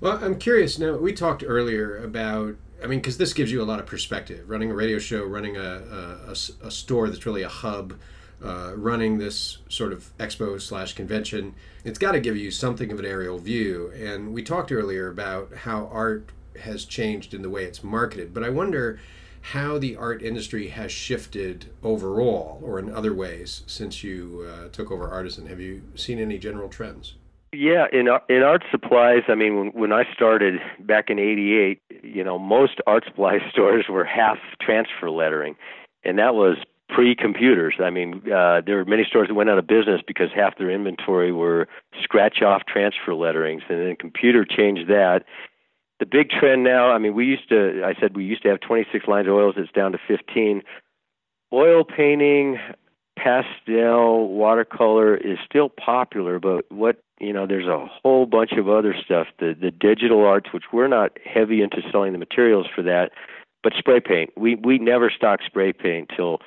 Well, 0.00 0.22
I'm 0.22 0.38
curious. 0.38 0.78
Now 0.78 0.96
we 0.96 1.12
talked 1.12 1.44
earlier 1.46 1.96
about. 1.98 2.56
I 2.82 2.88
mean, 2.88 2.98
because 2.98 3.16
this 3.16 3.32
gives 3.32 3.50
you 3.50 3.62
a 3.62 3.64
lot 3.64 3.78
of 3.78 3.86
perspective. 3.86 4.50
Running 4.50 4.70
a 4.70 4.74
radio 4.74 4.98
show, 4.98 5.24
running 5.24 5.56
a, 5.56 5.60
a, 5.60 6.28
a, 6.28 6.66
a 6.66 6.70
store 6.70 7.08
that's 7.08 7.24
really 7.24 7.42
a 7.42 7.48
hub 7.48 7.94
uh, 8.44 8.72
running 8.76 9.18
this 9.18 9.58
sort 9.68 9.92
of 9.92 10.16
expo 10.18 10.60
slash 10.60 10.92
convention, 10.92 11.54
it's 11.84 11.98
got 11.98 12.12
to 12.12 12.20
give 12.20 12.36
you 12.36 12.50
something 12.50 12.92
of 12.92 12.98
an 12.98 13.04
aerial 13.04 13.38
view. 13.38 13.90
And 13.94 14.32
we 14.32 14.42
talked 14.42 14.70
earlier 14.72 15.08
about 15.08 15.54
how 15.54 15.88
art 15.92 16.30
has 16.60 16.84
changed 16.84 17.34
in 17.34 17.42
the 17.42 17.50
way 17.50 17.64
it's 17.64 17.82
marketed, 17.82 18.32
but 18.32 18.42
I 18.42 18.50
wonder 18.50 18.98
how 19.52 19.78
the 19.78 19.94
art 19.94 20.22
industry 20.22 20.68
has 20.68 20.90
shifted 20.90 21.66
overall 21.82 22.60
or 22.62 22.78
in 22.80 22.92
other 22.92 23.14
ways 23.14 23.62
since 23.66 24.02
you 24.02 24.44
uh, 24.48 24.68
took 24.68 24.90
over 24.90 25.08
Artisan. 25.08 25.46
Have 25.46 25.60
you 25.60 25.82
seen 25.94 26.18
any 26.18 26.36
general 26.36 26.68
trends? 26.68 27.14
Yeah, 27.52 27.86
in 27.92 28.08
in 28.28 28.42
art 28.42 28.64
supplies, 28.70 29.22
I 29.28 29.34
mean, 29.34 29.56
when 29.56 29.68
when 29.68 29.92
I 29.92 30.02
started 30.12 30.60
back 30.80 31.08
in 31.08 31.18
'88, 31.18 31.80
you 32.02 32.24
know, 32.24 32.38
most 32.38 32.80
art 32.86 33.04
supply 33.06 33.38
stores 33.50 33.86
were 33.88 34.04
half 34.04 34.38
transfer 34.60 35.10
lettering, 35.10 35.56
and 36.04 36.18
that 36.18 36.34
was 36.34 36.58
pre-computers. 36.88 37.74
I 37.82 37.90
mean, 37.90 38.22
uh, 38.32 38.60
there 38.64 38.76
were 38.76 38.84
many 38.84 39.04
stores 39.04 39.28
that 39.28 39.34
went 39.34 39.50
out 39.50 39.58
of 39.58 39.66
business 39.66 40.00
because 40.06 40.28
half 40.34 40.56
their 40.58 40.70
inventory 40.70 41.32
were 41.32 41.68
scratch-off 42.02 42.62
transfer 42.68 43.12
letterings, 43.14 43.62
and 43.68 43.80
then 43.80 43.96
computer 43.96 44.44
changed 44.44 44.88
that. 44.88 45.24
The 45.98 46.06
big 46.06 46.30
trend 46.30 46.62
now, 46.62 46.90
I 46.90 46.98
mean, 46.98 47.14
we 47.14 47.24
used 47.24 47.48
to, 47.48 47.82
I 47.84 47.98
said 47.98 48.16
we 48.16 48.24
used 48.24 48.42
to 48.42 48.50
have 48.50 48.60
26 48.60 49.08
lines 49.08 49.26
of 49.26 49.34
oils. 49.34 49.54
It's 49.56 49.72
down 49.72 49.92
to 49.92 49.98
15. 50.06 50.62
Oil 51.52 51.84
painting, 51.84 52.58
pastel, 53.18 54.28
watercolor 54.28 55.16
is 55.16 55.38
still 55.48 55.68
popular, 55.68 56.38
but 56.38 56.70
what 56.70 57.02
you 57.18 57.32
know, 57.32 57.46
there's 57.46 57.66
a 57.66 57.86
whole 58.02 58.26
bunch 58.26 58.52
of 58.52 58.68
other 58.68 58.94
stuff. 59.02 59.28
The 59.38 59.56
the 59.58 59.70
digital 59.70 60.24
arts, 60.24 60.52
which 60.52 60.64
we're 60.72 60.88
not 60.88 61.16
heavy 61.24 61.62
into 61.62 61.78
selling 61.90 62.12
the 62.12 62.18
materials 62.18 62.66
for 62.74 62.82
that, 62.82 63.10
but 63.62 63.72
spray 63.78 64.00
paint. 64.00 64.30
We 64.36 64.56
we 64.56 64.78
never 64.78 65.10
stocked 65.10 65.44
spray 65.46 65.72
paint 65.72 66.10
till 66.14 66.40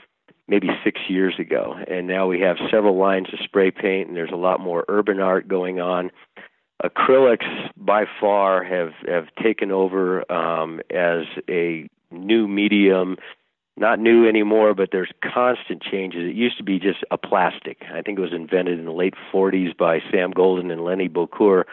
maybe 0.50 0.68
six 0.84 1.00
years 1.08 1.36
ago. 1.40 1.76
And 1.88 2.08
now 2.08 2.28
we 2.28 2.42
have 2.42 2.58
several 2.72 2.98
lines 2.98 3.28
of 3.32 3.40
spray 3.44 3.72
paint, 3.72 4.08
and 4.08 4.18
there's 4.18 4.32
a 4.34 4.38
lot 4.38 4.60
more 4.60 4.84
urban 4.90 5.20
art 5.20 5.48
going 5.48 5.80
on. 5.80 6.12
Acrylics, 6.84 7.46
by 7.78 8.06
far, 8.20 8.64
have 8.64 8.94
have 9.08 9.26
taken 9.42 9.72
over 9.72 10.30
um, 10.32 10.82
as 10.90 11.26
a 11.50 11.88
new 12.12 12.48
medium. 12.48 13.18
Not 13.78 14.00
new 14.00 14.28
anymore, 14.28 14.74
but 14.74 14.90
there's 14.92 15.12
constant 15.24 15.82
changes. 15.82 16.30
It 16.30 16.36
used 16.36 16.58
to 16.58 16.64
be 16.64 16.80
just 16.80 17.00
a 17.12 17.18
plastic. 17.18 17.84
I 17.94 18.02
think 18.02 18.18
it 18.18 18.22
was 18.22 18.34
invented 18.34 18.78
in 18.78 18.84
the 18.84 18.92
late 18.92 19.14
40s 19.34 19.78
by 19.78 20.00
Sam 20.12 20.32
Golden 20.32 20.70
and 20.70 20.84
Lenny 20.84 21.08
Bocour. 21.08 21.64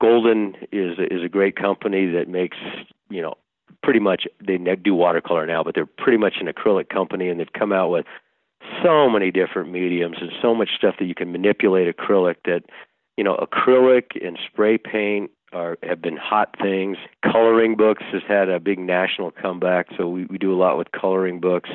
Golden 0.00 0.56
is 0.72 0.98
is 0.98 1.22
a 1.24 1.28
great 1.28 1.56
company 1.56 2.10
that 2.12 2.28
makes 2.28 2.56
you 3.08 3.22
know 3.22 3.34
pretty 3.82 4.00
much 4.00 4.26
they 4.46 4.58
do 4.58 4.94
watercolor 4.94 5.46
now, 5.46 5.62
but 5.62 5.74
they're 5.74 5.86
pretty 5.86 6.18
much 6.18 6.34
an 6.40 6.46
acrylic 6.46 6.88
company, 6.88 7.28
and 7.28 7.40
they've 7.40 7.52
come 7.52 7.72
out 7.72 7.90
with 7.90 8.06
so 8.82 9.08
many 9.10 9.30
different 9.30 9.70
mediums 9.70 10.16
and 10.20 10.30
so 10.40 10.54
much 10.54 10.70
stuff 10.76 10.96
that 10.98 11.06
you 11.06 11.14
can 11.14 11.32
manipulate 11.32 11.94
acrylic. 11.94 12.36
That 12.44 12.62
you 13.16 13.24
know, 13.24 13.36
acrylic 13.36 14.24
and 14.24 14.38
spray 14.50 14.78
paint 14.78 15.30
are 15.52 15.78
have 15.82 16.02
been 16.02 16.16
hot 16.16 16.54
things. 16.60 16.96
Coloring 17.22 17.76
books 17.76 18.02
has 18.12 18.22
had 18.26 18.48
a 18.48 18.60
big 18.60 18.78
national 18.78 19.30
comeback, 19.30 19.86
so 19.96 20.08
we, 20.08 20.26
we 20.26 20.38
do 20.38 20.52
a 20.52 20.58
lot 20.58 20.78
with 20.78 20.92
coloring 20.92 21.40
books. 21.40 21.70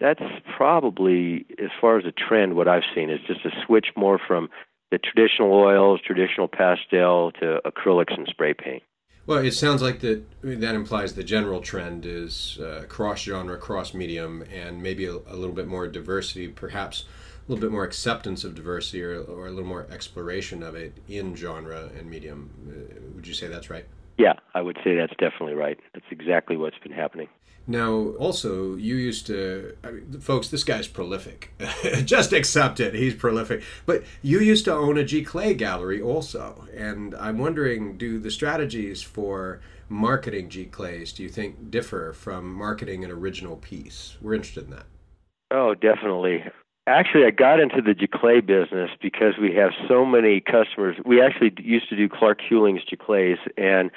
That's 0.00 0.22
probably, 0.56 1.46
as 1.62 1.70
far 1.80 1.98
as 1.98 2.04
a 2.04 2.12
trend, 2.12 2.54
what 2.56 2.68
I've 2.68 2.82
seen 2.94 3.10
is 3.10 3.20
just 3.26 3.44
a 3.44 3.50
switch 3.64 3.88
more 3.96 4.18
from 4.18 4.48
the 4.90 4.98
traditional 4.98 5.52
oils, 5.52 6.00
traditional 6.04 6.48
pastel 6.48 7.32
to 7.40 7.60
acrylics 7.64 8.16
and 8.16 8.26
spray 8.28 8.54
paint. 8.54 8.82
Well, 9.26 9.38
it 9.38 9.52
sounds 9.52 9.80
like 9.80 10.00
that 10.00 10.22
that 10.42 10.74
implies 10.74 11.14
the 11.14 11.24
general 11.24 11.62
trend 11.62 12.04
is 12.04 12.58
uh, 12.60 12.84
cross 12.88 13.22
genre, 13.22 13.56
cross 13.56 13.94
medium, 13.94 14.44
and 14.52 14.82
maybe 14.82 15.06
a, 15.06 15.14
a, 15.14 15.36
little 15.36 15.54
bit 15.54 15.66
more 15.66 15.86
diversity, 15.88 16.48
perhaps 16.48 17.04
a 17.46 17.50
little 17.50 17.62
bit 17.62 17.72
more 17.72 17.84
acceptance 17.84 18.44
of 18.44 18.54
diversity 18.54 19.02
or, 19.02 19.22
or 19.22 19.46
a 19.46 19.50
little 19.50 19.68
more 19.68 19.86
exploration 19.90 20.62
of 20.62 20.74
it 20.74 20.98
in 21.08 21.34
genre 21.34 21.88
and 21.98 22.08
medium. 22.10 22.50
Uh, 22.68 23.00
would 23.14 23.26
you 23.26 23.32
say 23.32 23.46
that's 23.46 23.70
right? 23.70 23.86
Yeah, 24.18 24.34
I 24.54 24.60
would 24.60 24.76
say 24.84 24.94
that's 24.94 25.16
definitely 25.18 25.54
right. 25.54 25.78
That's 25.94 26.06
exactly 26.10 26.58
what's 26.58 26.78
been 26.78 26.92
happening. 26.92 27.28
Now, 27.66 27.92
also, 28.18 28.74
you 28.74 28.96
used 28.96 29.26
to, 29.28 29.76
I 29.82 29.90
mean, 29.92 30.20
folks, 30.20 30.48
this 30.48 30.64
guy's 30.64 30.86
prolific. 30.86 31.52
Just 32.04 32.32
accept 32.32 32.78
it. 32.78 32.94
He's 32.94 33.14
prolific. 33.14 33.62
But 33.86 34.04
you 34.20 34.40
used 34.40 34.66
to 34.66 34.74
own 34.74 34.98
a 34.98 35.02
Giclée 35.02 35.56
gallery 35.56 36.00
also. 36.00 36.68
And 36.76 37.14
I'm 37.14 37.38
wondering 37.38 37.96
do 37.96 38.18
the 38.18 38.30
strategies 38.30 39.02
for 39.02 39.60
marketing 39.88 40.50
Giclées, 40.50 41.14
do 41.14 41.22
you 41.22 41.28
think, 41.28 41.70
differ 41.70 42.12
from 42.12 42.52
marketing 42.52 43.04
an 43.04 43.10
original 43.10 43.56
piece? 43.56 44.16
We're 44.20 44.34
interested 44.34 44.64
in 44.64 44.70
that. 44.70 44.86
Oh, 45.50 45.74
definitely. 45.74 46.44
Actually, 46.86 47.24
I 47.24 47.30
got 47.30 47.60
into 47.60 47.80
the 47.80 47.94
Giclée 47.94 48.44
business 48.44 48.90
because 49.00 49.38
we 49.40 49.54
have 49.54 49.70
so 49.88 50.04
many 50.04 50.40
customers. 50.40 50.96
We 51.06 51.22
actually 51.22 51.54
used 51.58 51.88
to 51.88 51.96
do 51.96 52.10
Clark 52.10 52.40
Hulings' 52.46 52.82
Giclées, 52.92 53.38
and 53.56 53.90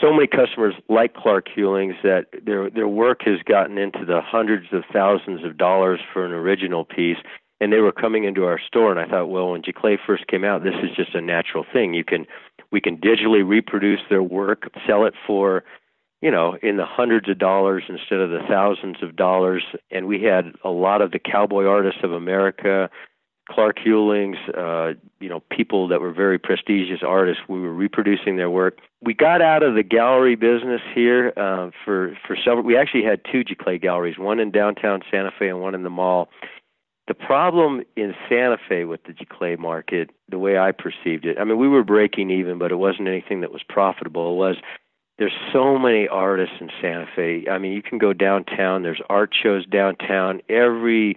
so 0.00 0.12
many 0.12 0.26
customers 0.26 0.74
like 0.88 1.14
Clark 1.14 1.46
Hulings 1.54 1.94
that 2.02 2.26
their 2.44 2.70
their 2.70 2.88
work 2.88 3.22
has 3.24 3.40
gotten 3.44 3.78
into 3.78 4.04
the 4.04 4.20
hundreds 4.20 4.66
of 4.72 4.84
thousands 4.92 5.44
of 5.44 5.56
dollars 5.58 6.00
for 6.12 6.24
an 6.24 6.32
original 6.32 6.84
piece. 6.84 7.18
And 7.60 7.72
they 7.72 7.78
were 7.78 7.92
coming 7.92 8.24
into 8.24 8.44
our 8.44 8.58
store, 8.58 8.90
and 8.90 8.98
I 8.98 9.06
thought, 9.06 9.26
well, 9.26 9.52
when 9.52 9.62
Giclée 9.62 9.96
first 10.04 10.26
came 10.26 10.42
out, 10.42 10.64
this 10.64 10.74
is 10.82 10.90
just 10.96 11.14
a 11.14 11.20
natural 11.20 11.64
thing. 11.72 11.94
You 11.94 12.04
can 12.04 12.26
we 12.72 12.80
can 12.80 12.96
digitally 12.96 13.46
reproduce 13.46 14.00
their 14.08 14.22
work, 14.22 14.68
sell 14.86 15.04
it 15.04 15.14
for 15.26 15.62
you 16.22 16.30
know, 16.30 16.56
in 16.62 16.76
the 16.76 16.86
hundreds 16.86 17.28
of 17.28 17.36
dollars 17.36 17.82
instead 17.88 18.20
of 18.20 18.30
the 18.30 18.38
thousands 18.48 19.02
of 19.02 19.16
dollars. 19.16 19.64
And 19.90 20.06
we 20.06 20.22
had 20.22 20.52
a 20.64 20.70
lot 20.70 21.02
of 21.02 21.10
the 21.10 21.18
cowboy 21.18 21.66
artists 21.66 22.00
of 22.04 22.12
America, 22.12 22.88
Clark 23.50 23.78
Hulings, 23.84 24.36
uh, 24.56 24.94
you 25.20 25.28
know, 25.28 25.40
people 25.50 25.88
that 25.88 26.00
were 26.00 26.12
very 26.12 26.38
prestigious 26.38 27.00
artists. 27.06 27.42
We 27.48 27.60
were 27.60 27.72
reproducing 27.72 28.36
their 28.36 28.50
work. 28.50 28.78
We 29.02 29.14
got 29.14 29.42
out 29.42 29.62
of 29.62 29.74
the 29.74 29.82
gallery 29.82 30.36
business 30.36 30.80
here 30.94 31.32
uh, 31.36 31.70
for 31.84 32.16
for 32.26 32.36
several. 32.36 32.62
We 32.62 32.76
actually 32.76 33.04
had 33.04 33.20
two 33.30 33.44
Giclée 33.44 33.80
galleries, 33.80 34.18
one 34.18 34.38
in 34.38 34.50
downtown 34.50 35.02
Santa 35.10 35.30
Fe 35.36 35.48
and 35.48 35.60
one 35.60 35.74
in 35.74 35.82
the 35.82 35.90
mall. 35.90 36.28
The 37.08 37.14
problem 37.14 37.82
in 37.96 38.14
Santa 38.28 38.58
Fe 38.68 38.84
with 38.84 39.02
the 39.04 39.12
Giclée 39.12 39.58
market, 39.58 40.10
the 40.28 40.38
way 40.38 40.56
I 40.56 40.70
perceived 40.70 41.26
it, 41.26 41.36
I 41.36 41.44
mean, 41.44 41.58
we 41.58 41.66
were 41.66 41.82
breaking 41.82 42.30
even, 42.30 42.58
but 42.58 42.70
it 42.70 42.76
wasn't 42.76 43.08
anything 43.08 43.40
that 43.40 43.52
was 43.52 43.62
profitable. 43.68 44.32
It 44.32 44.36
was 44.36 44.56
there's 45.18 45.32
so 45.52 45.78
many 45.78 46.08
artists 46.08 46.56
in 46.60 46.70
Santa 46.80 47.06
Fe. 47.14 47.46
I 47.50 47.58
mean, 47.58 47.72
you 47.72 47.82
can 47.82 47.98
go 47.98 48.12
downtown. 48.12 48.82
There's 48.82 49.02
art 49.10 49.34
shows 49.40 49.66
downtown. 49.66 50.40
Every 50.48 51.16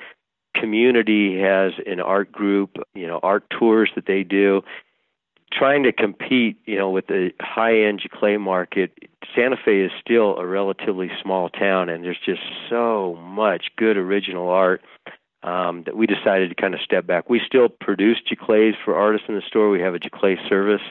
community 0.59 1.39
has 1.39 1.73
an 1.85 1.99
art 1.99 2.31
group, 2.31 2.77
you 2.93 3.07
know, 3.07 3.19
art 3.21 3.43
tours 3.49 3.89
that 3.95 4.05
they 4.05 4.23
do. 4.23 4.61
Trying 5.51 5.83
to 5.83 5.93
compete, 5.93 6.57
you 6.65 6.77
know, 6.77 6.89
with 6.89 7.07
the 7.07 7.31
high-end 7.39 8.01
Giclée 8.01 8.39
market, 8.39 8.91
Santa 9.35 9.55
Fe 9.63 9.81
is 9.81 9.91
still 10.01 10.37
a 10.37 10.45
relatively 10.45 11.09
small 11.21 11.49
town, 11.49 11.87
and 11.89 12.03
there's 12.03 12.19
just 12.25 12.41
so 12.69 13.17
much 13.21 13.67
good 13.77 13.95
original 13.95 14.49
art 14.49 14.81
um, 15.43 15.83
that 15.85 15.95
we 15.95 16.07
decided 16.07 16.49
to 16.49 16.55
kind 16.55 16.73
of 16.73 16.81
step 16.81 17.07
back. 17.07 17.29
We 17.29 17.39
still 17.45 17.69
produce 17.69 18.17
Giclées 18.29 18.73
for 18.83 18.95
artists 18.95 19.27
in 19.29 19.35
the 19.35 19.43
store. 19.47 19.69
We 19.69 19.81
have 19.81 19.95
a 19.95 19.99
Giclée 19.99 20.37
service 20.49 20.81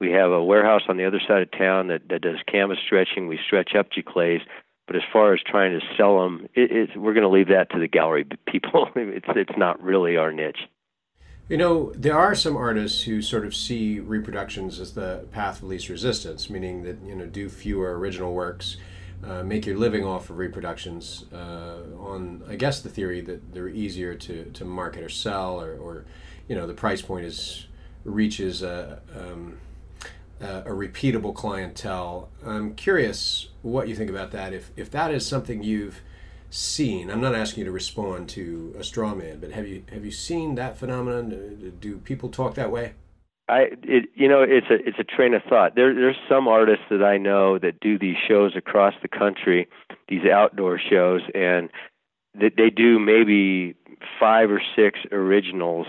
we 0.00 0.10
have 0.12 0.30
a 0.30 0.42
warehouse 0.42 0.82
on 0.88 0.96
the 0.96 1.06
other 1.06 1.20
side 1.26 1.42
of 1.42 1.50
town 1.52 1.88
that, 1.88 2.08
that 2.08 2.22
does 2.22 2.36
canvas 2.46 2.78
stretching. 2.84 3.26
We 3.28 3.38
stretch 3.44 3.74
up 3.74 3.90
Giclées. 3.90 4.40
But 4.86 4.96
as 4.96 5.02
far 5.12 5.32
as 5.32 5.40
trying 5.46 5.78
to 5.78 5.86
sell 5.96 6.22
them, 6.22 6.46
it, 6.54 6.90
we're 6.96 7.14
going 7.14 7.22
to 7.22 7.28
leave 7.28 7.48
that 7.48 7.70
to 7.70 7.78
the 7.78 7.88
gallery 7.88 8.26
people. 8.46 8.88
it's, 8.94 9.26
it's 9.34 9.58
not 9.58 9.82
really 9.82 10.16
our 10.16 10.32
niche. 10.32 10.68
You 11.48 11.58
know, 11.58 11.92
there 11.92 12.16
are 12.16 12.34
some 12.34 12.56
artists 12.56 13.02
who 13.02 13.20
sort 13.20 13.44
of 13.44 13.54
see 13.54 14.00
reproductions 14.00 14.80
as 14.80 14.94
the 14.94 15.26
path 15.30 15.58
of 15.58 15.64
least 15.64 15.90
resistance, 15.90 16.48
meaning 16.48 16.84
that, 16.84 16.98
you 17.04 17.14
know, 17.14 17.26
do 17.26 17.50
fewer 17.50 17.98
original 17.98 18.32
works, 18.32 18.78
uh, 19.22 19.42
make 19.42 19.66
your 19.66 19.76
living 19.76 20.04
off 20.04 20.30
of 20.30 20.38
reproductions 20.38 21.26
uh, 21.34 21.80
on, 21.98 22.42
I 22.48 22.56
guess, 22.56 22.80
the 22.80 22.88
theory 22.88 23.20
that 23.22 23.52
they're 23.52 23.68
easier 23.68 24.14
to, 24.14 24.44
to 24.52 24.64
market 24.64 25.02
or 25.02 25.10
sell, 25.10 25.60
or, 25.60 25.76
or 25.76 26.04
you 26.48 26.56
know, 26.56 26.66
the 26.66 26.74
price 26.74 27.02
point 27.02 27.26
is 27.26 27.66
reaches 28.04 28.62
a, 28.62 29.00
um, 29.14 29.58
uh, 30.40 30.62
a 30.64 30.70
repeatable 30.70 31.34
clientele. 31.34 32.30
I'm 32.44 32.74
curious 32.74 33.48
what 33.64 33.88
you 33.88 33.96
think 33.96 34.10
about 34.10 34.30
that. 34.32 34.52
If 34.52 34.70
if 34.76 34.90
that 34.90 35.10
is 35.10 35.26
something 35.26 35.62
you've 35.62 36.02
seen, 36.50 37.10
I'm 37.10 37.20
not 37.20 37.34
asking 37.34 37.62
you 37.62 37.64
to 37.64 37.72
respond 37.72 38.28
to 38.30 38.74
a 38.78 38.84
straw 38.84 39.14
man, 39.14 39.40
but 39.40 39.52
have 39.52 39.66
you 39.66 39.82
have 39.92 40.04
you 40.04 40.12
seen 40.12 40.54
that 40.56 40.76
phenomenon? 40.76 41.32
Uh, 41.32 41.70
do 41.80 41.98
people 41.98 42.28
talk 42.28 42.54
that 42.54 42.70
way? 42.70 42.92
I 43.48 43.70
it 43.82 44.10
you 44.14 44.28
know 44.28 44.42
it's 44.42 44.68
a 44.70 44.74
it's 44.86 44.98
a 44.98 45.04
train 45.04 45.34
of 45.34 45.42
thought. 45.48 45.74
There 45.74 45.94
there's 45.94 46.16
some 46.28 46.46
artists 46.46 46.84
that 46.90 47.02
I 47.02 47.16
know 47.16 47.58
that 47.58 47.80
do 47.80 47.98
these 47.98 48.16
shows 48.28 48.54
across 48.54 48.94
the 49.02 49.08
country, 49.08 49.66
these 50.08 50.26
outdoor 50.30 50.78
shows, 50.78 51.22
and 51.34 51.70
that 52.34 52.52
they 52.56 52.70
do 52.70 52.98
maybe 52.98 53.74
five 54.20 54.50
or 54.50 54.62
six 54.76 55.00
originals 55.10 55.86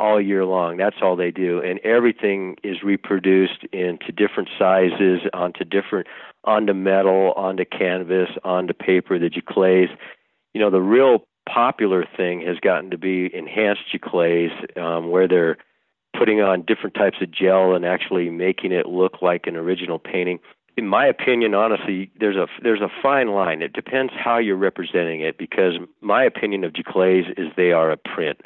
all 0.00 0.20
year 0.20 0.44
long. 0.44 0.76
That's 0.76 0.96
all 1.02 1.16
they 1.16 1.30
do, 1.30 1.60
and 1.60 1.78
everything 1.80 2.56
is 2.62 2.82
reproduced 2.82 3.64
into 3.72 4.12
different 4.12 4.48
sizes, 4.58 5.20
onto 5.32 5.64
different, 5.64 6.06
onto 6.46 6.72
metal, 6.72 7.32
onto 7.36 7.64
canvas, 7.64 8.30
onto 8.44 8.72
paper. 8.72 9.18
The 9.18 9.28
giclées, 9.28 9.88
you 10.54 10.60
know, 10.60 10.70
the 10.70 10.80
real 10.80 11.26
popular 11.48 12.04
thing 12.16 12.40
has 12.46 12.58
gotten 12.60 12.90
to 12.90 12.98
be 12.98 13.30
enhanced 13.34 13.82
giclées, 13.92 14.50
um, 14.78 15.10
where 15.10 15.28
they're 15.28 15.58
putting 16.18 16.40
on 16.40 16.62
different 16.62 16.94
types 16.94 17.18
of 17.20 17.30
gel 17.30 17.74
and 17.74 17.84
actually 17.84 18.30
making 18.30 18.72
it 18.72 18.86
look 18.86 19.20
like 19.20 19.46
an 19.46 19.56
original 19.56 19.98
painting. 19.98 20.38
In 20.76 20.86
my 20.86 21.06
opinion, 21.06 21.54
honestly, 21.54 22.10
there's 22.20 22.36
a 22.36 22.46
there's 22.62 22.80
a 22.80 22.90
fine 23.02 23.28
line. 23.28 23.62
It 23.62 23.72
depends 23.72 24.12
how 24.14 24.38
you're 24.38 24.56
representing 24.56 25.20
it, 25.20 25.38
because 25.38 25.74
my 26.00 26.22
opinion 26.24 26.64
of 26.64 26.72
giclées 26.72 27.30
is 27.38 27.48
they 27.56 27.72
are 27.72 27.90
a 27.90 27.96
print 27.96 28.40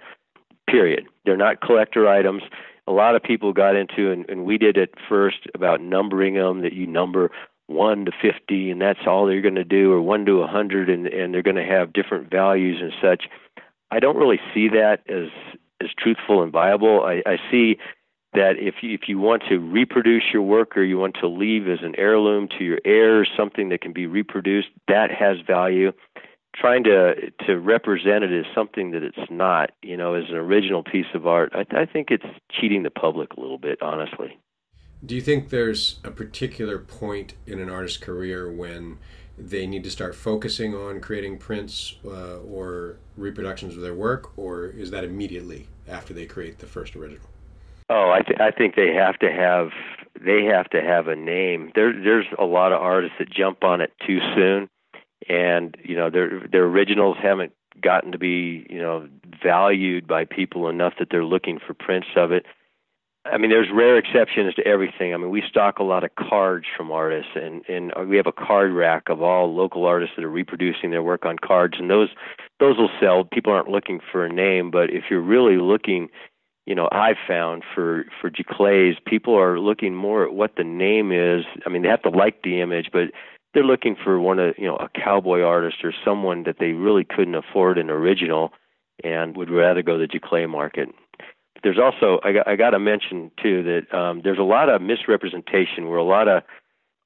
period. 0.69 1.07
They're 1.25 1.37
not 1.37 1.61
collector 1.61 2.09
items. 2.09 2.43
A 2.87 2.93
lot 2.93 3.17
of 3.17 3.23
people 3.23 3.53
got 3.53 3.75
into, 3.75 4.11
and, 4.11 4.29
and 4.29 4.45
we 4.45 4.59
did 4.59 4.79
at 4.79 4.91
first 5.09 5.49
about 5.55 5.81
numbering 5.81 6.35
them. 6.35 6.61
That 6.63 6.73
you 6.73 6.87
number 6.87 7.31
one 7.71 8.05
to 8.05 8.13
fifty, 8.21 8.71
and 8.71 8.81
that's 8.81 9.07
all 9.07 9.27
they're 9.27 9.41
going 9.41 9.55
to 9.55 9.65
do, 9.65 9.93
or 9.93 10.01
one 10.01 10.27
to 10.27 10.43
a 10.43 10.47
hundred, 10.47 10.91
and 10.91 11.07
and 11.07 11.33
they're 11.33 11.43
going 11.43 11.57
to 11.57 11.65
have 11.65 11.93
different 11.93 12.31
values 12.31 12.79
and 12.81 12.93
such. 13.01 13.25
I 13.91 14.01
don't 14.01 14.17
really 14.17 14.41
see 14.53 14.69
that 14.69 15.03
as 15.09 15.29
as 15.81 15.89
truthful 15.99 16.43
and 16.43 16.53
viable. 16.53 17.03
I, 17.05 17.23
I 17.27 17.39
see 17.51 17.79
that 18.33 18.59
if 18.59 18.77
you, 18.83 18.95
if 18.95 19.09
you 19.09 19.19
want 19.19 19.43
to 19.49 19.59
reproduce 19.59 20.25
your 20.33 20.43
work 20.43 20.77
or 20.77 20.85
you 20.85 20.99
want 20.99 21.17
to 21.21 21.27
leave 21.27 21.69
as 21.69 21.81
an 21.83 21.95
heirloom 21.99 22.49
to 22.59 22.65
your 22.65 22.79
heirs 22.85 23.29
something 23.37 23.71
that 23.71 23.81
can 23.81 23.93
be 23.93 24.07
reproduced, 24.07 24.69
that 24.87 25.11
has 25.11 25.39
value 25.45 25.93
trying 26.55 26.85
to 26.85 27.31
to 27.47 27.59
represent 27.59 28.25
it 28.25 28.33
as 28.33 28.45
something 28.55 28.91
that 28.91 29.03
it's 29.03 29.31
not, 29.31 29.71
you 29.83 29.97
know, 29.97 30.15
as 30.15 30.25
an 30.29 30.37
original 30.37 30.83
piece 30.83 31.07
of 31.15 31.27
art, 31.27 31.53
I, 31.55 31.65
I 31.83 31.87
think 31.87 32.11
it's 32.11 32.25
cheating 32.51 32.83
the 32.83 32.91
public 32.91 33.35
a 33.37 33.41
little 33.41 33.59
bit, 33.59 33.81
honestly. 33.83 34.39
Do 35.05 35.15
you 35.15 35.21
think 35.21 35.49
there's 35.49 35.99
a 36.05 36.11
particular 36.11 36.79
point 36.79 37.35
in 37.47 37.59
an 37.59 37.71
artist's 37.71 37.99
career 37.99 38.51
when 38.51 38.99
they 39.39 39.67
need 39.67 39.83
to 39.85 39.91
start 39.91 40.15
focusing 40.15 40.75
on 40.75 41.01
creating 41.01 41.39
prints 41.39 41.97
uh, 42.05 42.39
or 42.39 42.97
reproductions 43.17 43.75
of 43.75 43.83
their 43.83 43.95
work, 43.95 44.37
or 44.39 44.67
is 44.67 44.91
that 44.91 45.03
immediately 45.03 45.69
after 45.89 46.13
they 46.13 46.27
create 46.27 46.59
the 46.59 46.67
first 46.67 46.95
original? 46.95 47.27
Oh, 47.89 48.11
I, 48.11 48.21
th- 48.21 48.39
I 48.39 48.51
think 48.51 48.77
they 48.77 48.95
have 48.95 49.19
to 49.21 49.33
have 49.33 49.71
they 50.23 50.45
have 50.45 50.69
to 50.71 50.83
have 50.83 51.09
a 51.09 51.17
name. 51.17 51.73
There, 51.75 51.93
there's 51.93 52.27
a 52.39 52.45
lot 52.45 52.73
of 52.73 52.83
artists 52.83 53.17
that 53.19 53.31
jump 53.31 53.65
on 53.65 53.81
it 53.81 53.93
too 54.07 54.19
soon 54.35 54.69
and 55.29 55.77
you 55.83 55.97
know 55.97 56.11
their 56.11 56.47
their 56.51 56.65
originals 56.65 57.17
haven't 57.23 57.53
gotten 57.81 58.13
to 58.13 58.19
be 58.19 58.67
you 58.69 58.79
know 58.79 59.09
valued 59.43 60.07
by 60.07 60.25
people 60.25 60.69
enough 60.69 60.95
that 60.99 61.09
they're 61.11 61.25
looking 61.25 61.59
for 61.65 61.75
prints 61.75 62.09
of 62.17 62.33
it. 62.33 62.47
I 63.27 63.37
mean, 63.37 63.51
there's 63.51 63.69
rare 63.73 63.99
exceptions 63.99 64.55
to 64.55 64.67
everything. 64.67 65.13
I 65.13 65.19
mean, 65.19 65.29
we 65.29 65.43
stock 65.47 65.79
a 65.79 65.83
lot 65.83 66.05
of 66.05 66.15
cards 66.15 66.65
from 66.75 66.91
artists, 66.91 67.33
and 67.35 67.63
and 67.69 67.93
we 68.09 68.17
have 68.17 68.27
a 68.27 68.33
card 68.33 68.73
rack 68.73 69.05
of 69.09 69.21
all 69.21 69.55
local 69.55 69.85
artists 69.85 70.17
that 70.17 70.25
are 70.25 70.31
reproducing 70.31 70.91
their 70.91 71.03
work 71.03 71.27
on 71.27 71.37
cards, 71.37 71.75
and 71.79 71.91
those 71.91 72.09
those 72.61 72.79
will 72.79 72.91
sell. 72.99 73.25
People 73.25 73.53
aren't 73.53 73.69
looking 73.69 74.01
for 74.11 74.25
a 74.25 74.33
name, 74.33 74.71
but 74.71 74.91
if 74.91 75.05
you're 75.11 75.21
really 75.21 75.59
looking, 75.59 76.09
you 76.65 76.75
know, 76.75 76.89
I've 76.93 77.19
found 77.29 77.63
for 77.75 78.07
for 78.21 78.31
Giclées, 78.31 78.95
people 79.05 79.39
are 79.39 79.61
looking 79.61 79.95
more 79.95 80.25
at 80.25 80.33
what 80.33 80.57
the 80.57 80.65
name 80.65 81.13
is. 81.13 81.45
I 81.67 81.69
mean, 81.69 81.83
they 81.83 81.89
have 81.89 82.03
to 82.03 82.11
like 82.11 82.43
the 82.43 82.63
image, 82.63 82.89
but 82.91 83.11
they're 83.53 83.65
looking 83.65 83.97
for 84.03 84.19
one 84.19 84.39
of 84.39 84.55
you 84.57 84.67
know 84.67 84.77
a 84.77 84.89
cowboy 84.89 85.43
artist 85.43 85.85
or 85.85 85.93
someone 86.05 86.45
that 86.45 86.57
they 86.59 86.73
really 86.73 87.05
couldn't 87.05 87.35
afford 87.35 87.77
an 87.77 87.91
original 87.91 88.53
and 89.05 89.37
would 89.37 89.51
rather 89.51 89.83
go 89.83 89.99
the 89.99 90.07
Giclée 90.07 90.49
market. 90.49 90.89
There's 91.63 91.79
also 91.79 92.21
I 92.25 92.33
got, 92.33 92.49
I 92.49 92.57
got 92.57 92.71
to 92.71 92.79
mention 92.79 93.31
too 93.43 93.63
that 93.63 93.97
um, 93.97 94.23
there's 94.23 94.39
a 94.39 94.43
lot 94.43 94.69
of 94.69 94.81
misrepresentation 94.81 95.89
where 95.89 95.99
a 95.99 96.05
lot 96.05 96.29
of 96.29 96.43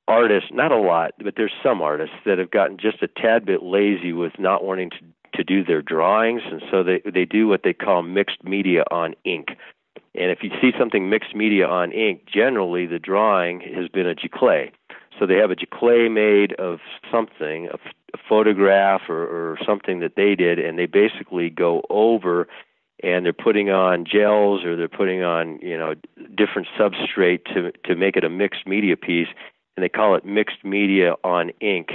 artists, 0.06 0.50
not 0.52 0.72
a 0.72 0.76
lot, 0.76 1.12
but 1.22 1.34
there's 1.36 1.52
some 1.62 1.80
artists 1.80 2.16
that 2.26 2.38
have 2.38 2.50
gotten 2.50 2.76
just 2.76 3.02
a 3.02 3.08
tad 3.08 3.46
bit 3.46 3.62
lazy 3.62 4.12
with 4.12 4.32
not 4.38 4.64
wanting 4.64 4.90
to 4.90 4.96
to 5.34 5.42
do 5.42 5.64
their 5.64 5.82
drawings, 5.82 6.42
and 6.50 6.62
so 6.70 6.82
they 6.82 7.02
they 7.12 7.24
do 7.24 7.48
what 7.48 7.62
they 7.64 7.72
call 7.72 8.02
mixed 8.02 8.44
media 8.44 8.84
on 8.90 9.14
ink. 9.24 9.48
And 10.14 10.30
if 10.30 10.38
you 10.42 10.50
see 10.60 10.70
something 10.78 11.10
mixed 11.10 11.34
media 11.34 11.66
on 11.66 11.90
ink, 11.90 12.22
generally 12.32 12.86
the 12.86 13.00
drawing 13.00 13.60
has 13.60 13.88
been 13.88 14.08
a 14.08 14.14
Giclée. 14.14 14.70
So 15.18 15.26
they 15.26 15.36
have 15.36 15.50
a 15.50 15.56
Giclée 15.56 16.10
made 16.10 16.52
of 16.54 16.78
something, 17.10 17.68
a, 17.68 17.76
a 18.14 18.18
photograph 18.28 19.02
or, 19.08 19.22
or 19.22 19.58
something 19.66 20.00
that 20.00 20.14
they 20.16 20.34
did, 20.36 20.58
and 20.58 20.78
they 20.78 20.86
basically 20.86 21.50
go 21.50 21.82
over 21.90 22.46
and 23.04 23.24
they're 23.24 23.32
putting 23.32 23.70
on 23.70 24.06
gels 24.06 24.64
or 24.64 24.76
they're 24.76 24.88
putting 24.88 25.22
on 25.22 25.58
you 25.60 25.76
know 25.76 25.94
different 26.34 26.66
substrate 26.78 27.44
to 27.52 27.70
to 27.84 27.94
make 27.94 28.16
it 28.16 28.24
a 28.24 28.30
mixed 28.30 28.66
media 28.66 28.96
piece, 28.96 29.28
and 29.76 29.84
they 29.84 29.88
call 29.88 30.16
it 30.16 30.24
mixed 30.24 30.64
media 30.64 31.14
on 31.22 31.50
ink. 31.60 31.90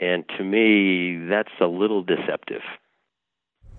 And 0.00 0.24
to 0.36 0.44
me, 0.44 1.26
that's 1.28 1.52
a 1.60 1.66
little 1.66 2.02
deceptive. 2.02 2.62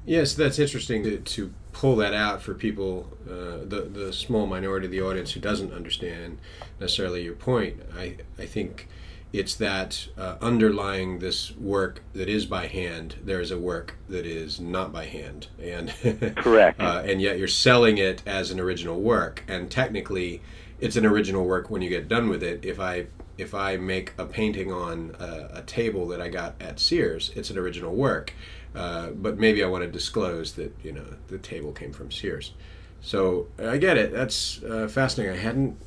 Yes, 0.06 0.34
that's 0.34 0.60
interesting 0.60 1.04
to, 1.04 1.18
to 1.20 1.54
pull 1.72 1.96
that 1.98 2.14
out 2.14 2.42
for 2.42 2.54
people, 2.54 3.08
uh, 3.26 3.66
the 3.66 3.90
the 3.92 4.14
small 4.14 4.46
minority 4.46 4.86
of 4.86 4.92
the 4.92 5.02
audience 5.02 5.32
who 5.32 5.40
doesn't 5.40 5.74
understand 5.74 6.40
necessarily 6.80 7.24
your 7.24 7.36
point. 7.36 7.82
I 7.98 8.18
I 8.38 8.46
think 8.46 8.88
it's 9.32 9.56
that 9.56 10.08
uh, 10.18 10.36
underlying 10.42 11.20
this 11.20 11.56
work 11.56 12.02
that 12.14 12.28
is 12.28 12.46
by 12.46 12.66
hand, 12.68 13.16
there 13.24 13.40
is 13.40 13.52
a 13.52 13.60
work 13.60 13.96
that 14.08 14.26
is 14.26 14.60
not 14.60 14.92
by 14.92 15.06
hand, 15.06 15.48
and 15.62 15.94
correct, 16.38 16.82
uh, 16.82 17.04
and 17.06 17.22
yet 17.22 17.38
you're 17.38 17.48
selling 17.48 17.98
it 17.98 18.24
as 18.26 18.50
an 18.50 18.60
original 18.60 19.00
work, 19.00 19.44
and 19.48 19.70
technically, 19.70 20.42
it's 20.80 20.96
an 20.96 21.06
original 21.06 21.46
work 21.46 21.70
when 21.70 21.82
you 21.82 21.90
get 21.90 22.08
done 22.08 22.30
with 22.30 22.42
it. 22.42 22.66
If 22.66 22.80
I 22.80 23.08
if 23.38 23.54
I 23.54 23.78
make 23.78 24.14
a 24.18 24.26
painting 24.26 24.72
on 24.72 25.16
a, 25.20 25.60
a 25.60 25.62
table 25.62 26.08
that 26.08 26.22
I 26.22 26.30
got 26.30 26.56
at 26.60 26.80
Sears, 26.80 27.32
it's 27.36 27.50
an 27.50 27.58
original 27.58 27.96
work, 27.96 28.34
uh, 28.76 29.10
but 29.12 29.38
maybe 29.38 29.64
I 29.64 29.68
want 29.68 29.84
to 29.84 29.92
disclose 29.92 30.54
that 30.54 30.76
you 30.84 30.92
know 30.92 31.06
the 31.28 31.38
table 31.38 31.72
came 31.72 31.94
from 31.94 32.12
Sears. 32.12 32.54
So 33.02 33.48
I 33.60 33.78
get 33.78 33.96
it. 33.96 34.12
That's 34.12 34.64
uh, 34.64 34.88
fascinating. 34.88 35.36
I 35.38 35.40
hadn't 35.40 35.78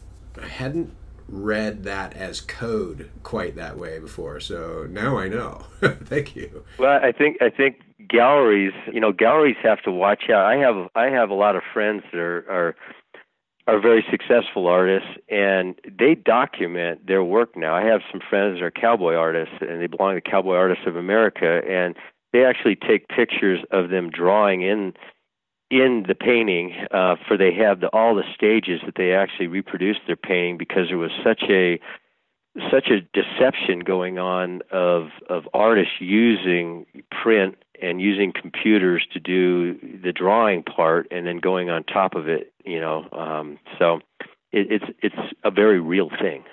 I 0.40 0.46
hadn't 0.46 0.94
read 1.28 1.84
that 1.84 2.14
as 2.14 2.40
code 2.40 3.10
quite 3.22 3.56
that 3.56 3.78
way 3.78 3.98
before. 3.98 4.40
So 4.40 4.86
now 4.90 5.18
I 5.18 5.28
know. 5.28 5.66
Thank 5.80 6.36
you. 6.36 6.64
Well, 6.78 7.00
I 7.02 7.12
think 7.12 7.38
I 7.40 7.50
think 7.50 7.80
galleries, 8.08 8.72
you 8.92 9.00
know, 9.00 9.12
galleries 9.12 9.56
have 9.62 9.82
to 9.82 9.92
watch 9.92 10.30
out. 10.30 10.44
I 10.44 10.56
have 10.56 10.88
I 10.94 11.06
have 11.06 11.30
a 11.30 11.34
lot 11.34 11.56
of 11.56 11.62
friends 11.72 12.02
that 12.12 12.18
are 12.18 12.44
are 12.50 12.76
are 13.68 13.80
very 13.80 14.04
successful 14.10 14.66
artists 14.66 15.08
and 15.28 15.76
they 15.86 16.14
document 16.14 17.06
their 17.06 17.22
work 17.22 17.56
now. 17.56 17.74
I 17.74 17.84
have 17.84 18.00
some 18.10 18.20
friends 18.28 18.58
that 18.58 18.64
are 18.64 18.70
cowboy 18.70 19.14
artists 19.14 19.54
and 19.60 19.80
they 19.80 19.86
belong 19.86 20.16
to 20.16 20.20
Cowboy 20.20 20.56
Artists 20.56 20.84
of 20.86 20.96
America 20.96 21.60
and 21.68 21.94
they 22.32 22.44
actually 22.44 22.76
take 22.76 23.08
pictures 23.08 23.60
of 23.70 23.90
them 23.90 24.10
drawing 24.10 24.62
in 24.62 24.94
in 25.72 26.04
the 26.06 26.14
painting 26.14 26.74
uh, 26.90 27.16
for 27.26 27.38
they 27.38 27.52
have 27.54 27.80
the, 27.80 27.88
all 27.88 28.14
the 28.14 28.24
stages 28.34 28.82
that 28.84 28.94
they 28.94 29.14
actually 29.14 29.46
reproduced 29.46 30.00
their 30.06 30.16
painting 30.16 30.58
because 30.58 30.88
there 30.88 30.98
was 30.98 31.10
such 31.24 31.42
a 31.48 31.80
such 32.70 32.88
a 32.88 33.00
deception 33.18 33.80
going 33.80 34.18
on 34.18 34.60
of 34.70 35.08
of 35.30 35.48
artists 35.54 35.94
using 35.98 36.84
print 37.22 37.56
and 37.80 38.02
using 38.02 38.34
computers 38.38 39.06
to 39.14 39.18
do 39.18 39.74
the 40.04 40.12
drawing 40.12 40.62
part 40.62 41.08
and 41.10 41.26
then 41.26 41.38
going 41.38 41.70
on 41.70 41.82
top 41.84 42.14
of 42.14 42.28
it 42.28 42.52
you 42.66 42.78
know 42.78 43.08
um, 43.12 43.58
so 43.78 44.00
it, 44.52 44.70
it's 44.70 44.84
it's 45.02 45.34
a 45.42 45.50
very 45.50 45.80
real 45.80 46.10
thing 46.20 46.44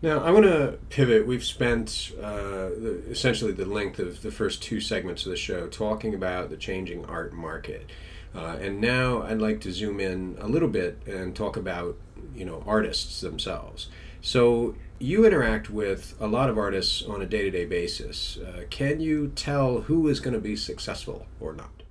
now 0.00 0.18
I 0.18 0.32
want 0.32 0.46
to 0.46 0.78
pivot. 0.88 1.28
We've 1.28 1.44
spent 1.44 2.10
uh, 2.20 2.70
essentially 3.08 3.52
the 3.52 3.66
length 3.66 4.00
of 4.00 4.22
the 4.22 4.32
first 4.32 4.60
two 4.60 4.80
segments 4.80 5.24
of 5.26 5.30
the 5.30 5.36
show 5.36 5.68
talking 5.68 6.12
about 6.12 6.50
the 6.50 6.56
changing 6.56 7.04
art 7.04 7.32
market. 7.32 7.88
Uh, 8.34 8.56
and 8.60 8.80
now 8.80 9.22
I'd 9.22 9.38
like 9.38 9.60
to 9.62 9.72
zoom 9.72 10.00
in 10.00 10.36
a 10.40 10.48
little 10.48 10.68
bit 10.68 10.98
and 11.06 11.34
talk 11.34 11.56
about 11.56 11.96
you 12.34 12.44
know 12.44 12.62
artists 12.66 13.20
themselves. 13.20 13.88
So 14.20 14.74
you 14.98 15.26
interact 15.26 15.68
with 15.68 16.14
a 16.20 16.26
lot 16.26 16.48
of 16.48 16.56
artists 16.56 17.02
on 17.02 17.20
a 17.20 17.26
day-to-day 17.26 17.64
basis. 17.64 18.38
Uh, 18.38 18.62
can 18.70 19.00
you 19.00 19.32
tell 19.34 19.82
who 19.82 20.06
is 20.08 20.20
going 20.20 20.34
to 20.34 20.40
be 20.40 20.54
successful 20.54 21.26
or 21.40 21.52
not? 21.52 21.82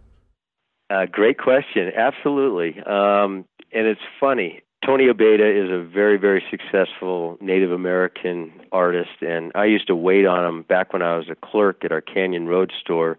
Uh, 0.90 1.06
great 1.12 1.38
question. 1.38 1.92
Absolutely. 1.96 2.80
Um, 2.82 3.46
and 3.74 3.88
it's 3.88 4.02
funny. 4.20 4.62
Tony 4.86 5.06
Abeyta 5.06 5.64
is 5.64 5.70
a 5.70 5.88
very, 5.88 6.18
very 6.18 6.44
successful 6.50 7.38
Native 7.40 7.72
American 7.72 8.52
artist, 8.72 9.22
and 9.22 9.52
I 9.54 9.66
used 9.66 9.88
to 9.88 9.96
wait 9.96 10.26
on 10.26 10.44
him 10.44 10.64
back 10.64 10.92
when 10.92 11.04
I 11.04 11.18
was 11.18 11.30
a 11.30 11.36
clerk 11.36 11.86
at 11.86 11.92
our 11.92 12.02
Canyon 12.02 12.48
Road 12.48 12.72
store 12.82 13.18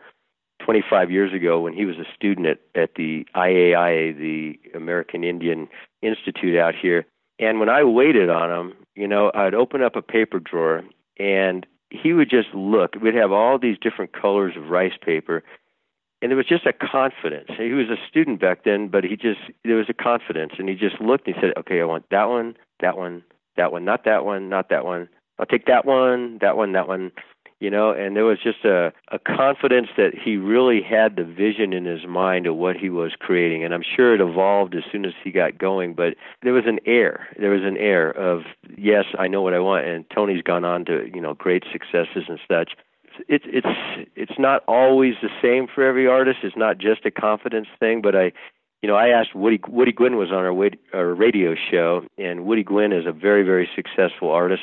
25 0.64 1.11
years 1.11 1.33
ago 1.33 1.61
when 1.61 1.72
he 1.72 1.85
was 1.85 1.96
a 1.96 2.14
student 2.14 2.46
at, 2.46 2.59
at 2.75 2.94
the 2.94 3.27
IAIA, 3.35 4.16
the 4.16 4.59
American 4.75 5.25
Indian 5.25 5.68
Institute 6.03 6.59
out 6.59 6.75
here. 6.75 7.07
And 7.38 7.61
when 7.61 7.68
I 7.68 7.85
waited 7.85 8.31
on 8.31 8.51
him, 8.51 8.75
you 8.94 9.09
know, 9.09 9.31
I'd 9.35 9.55
open 9.55 9.83
up 9.83 9.96
a 9.96 10.03
paper 10.03 10.38
drawer 10.38 10.83
and 11.18 11.66
he 11.90 12.12
would 12.12 12.31
just 12.31 12.48
look. 12.55 12.94
We'd 13.01 13.14
have 13.14 13.33
all 13.33 13.59
these 13.59 13.77
different 13.79 14.12
colors 14.12 14.55
of 14.57 14.68
rice 14.68 14.96
paper. 15.05 15.42
And 16.20 16.31
there 16.31 16.37
was 16.37 16.46
just 16.46 16.66
a 16.66 16.72
confidence. 16.72 17.51
He 17.59 17.72
was 17.72 17.88
a 17.88 17.96
student 18.09 18.40
back 18.40 18.64
then, 18.64 18.88
but 18.88 19.03
he 19.03 19.16
just, 19.16 19.40
there 19.64 19.77
was 19.77 19.88
a 19.88 19.94
confidence. 19.94 20.53
And 20.59 20.68
he 20.68 20.75
just 20.77 21.01
looked 21.01 21.27
and 21.27 21.35
he 21.35 21.40
said, 21.40 21.53
okay, 21.59 21.81
I 21.81 21.85
want 21.85 22.05
that 22.11 22.29
one, 22.29 22.57
that 22.81 22.96
one, 22.96 23.25
that 23.57 23.72
one, 23.72 23.85
not 23.85 24.05
that 24.05 24.25
one, 24.25 24.48
not 24.48 24.68
that 24.68 24.85
one. 24.85 25.09
I'll 25.38 25.46
take 25.46 25.66
that 25.66 25.85
one, 25.85 26.38
that 26.40 26.57
one, 26.57 26.72
that 26.72 26.87
one 26.87 27.11
you 27.62 27.70
know, 27.70 27.92
and 27.92 28.16
there 28.16 28.25
was 28.25 28.38
just 28.42 28.64
a, 28.64 28.92
a 29.12 29.20
confidence 29.20 29.87
that 29.96 30.14
he 30.20 30.37
really 30.37 30.83
had 30.83 31.14
the 31.14 31.22
vision 31.22 31.72
in 31.72 31.85
his 31.85 32.05
mind 32.09 32.48
of 32.48 32.57
what 32.57 32.77
he 32.77 32.90
was 32.90 33.12
creating. 33.16 33.62
And 33.62 33.72
I'm 33.72 33.85
sure 33.85 34.12
it 34.16 34.20
evolved 34.20 34.75
as 34.75 34.83
soon 34.90 35.05
as 35.05 35.12
he 35.22 35.31
got 35.31 35.59
going, 35.59 35.94
but 35.94 36.16
there 36.42 36.53
was 36.53 36.64
an 36.66 36.81
air. 36.87 37.29
There 37.38 37.51
was 37.51 37.62
an 37.62 37.77
air 37.77 38.11
of, 38.11 38.42
yes, 38.77 39.05
I 39.16 39.29
know 39.29 39.42
what 39.42 39.55
I 39.55 39.61
want. 39.61 39.87
And 39.87 40.05
Tony's 40.11 40.42
gone 40.42 40.64
on 40.64 40.85
to, 40.87 41.09
you 41.14 41.20
know, 41.20 41.35
great 41.35 41.62
successes 41.70 42.25
and 42.29 42.40
such. 42.51 42.72
It's 43.29 43.44
it's 43.46 44.09
it's 44.16 44.38
not 44.38 44.64
always 44.66 45.14
the 45.22 45.29
same 45.40 45.68
for 45.72 45.85
every 45.85 46.09
artist. 46.09 46.38
It's 46.42 46.57
not 46.57 46.79
just 46.79 47.07
a 47.07 47.12
confidence 47.12 47.68
thing, 47.79 48.03
but 48.03 48.16
I 48.16 48.33
you 48.81 48.88
know, 48.88 48.96
I 48.96 49.09
asked 49.09 49.37
Woody 49.37 49.61
Woody 49.68 49.92
Gwyn 49.92 50.16
was 50.16 50.31
on 50.33 50.38
our, 50.38 50.70
our 50.94 51.14
radio 51.14 51.55
show, 51.70 52.07
and 52.16 52.46
Woody 52.46 52.64
Gwyn 52.64 52.90
is 52.90 53.05
a 53.07 53.12
very 53.12 53.44
very 53.44 53.68
successful 53.77 54.31
artist. 54.33 54.62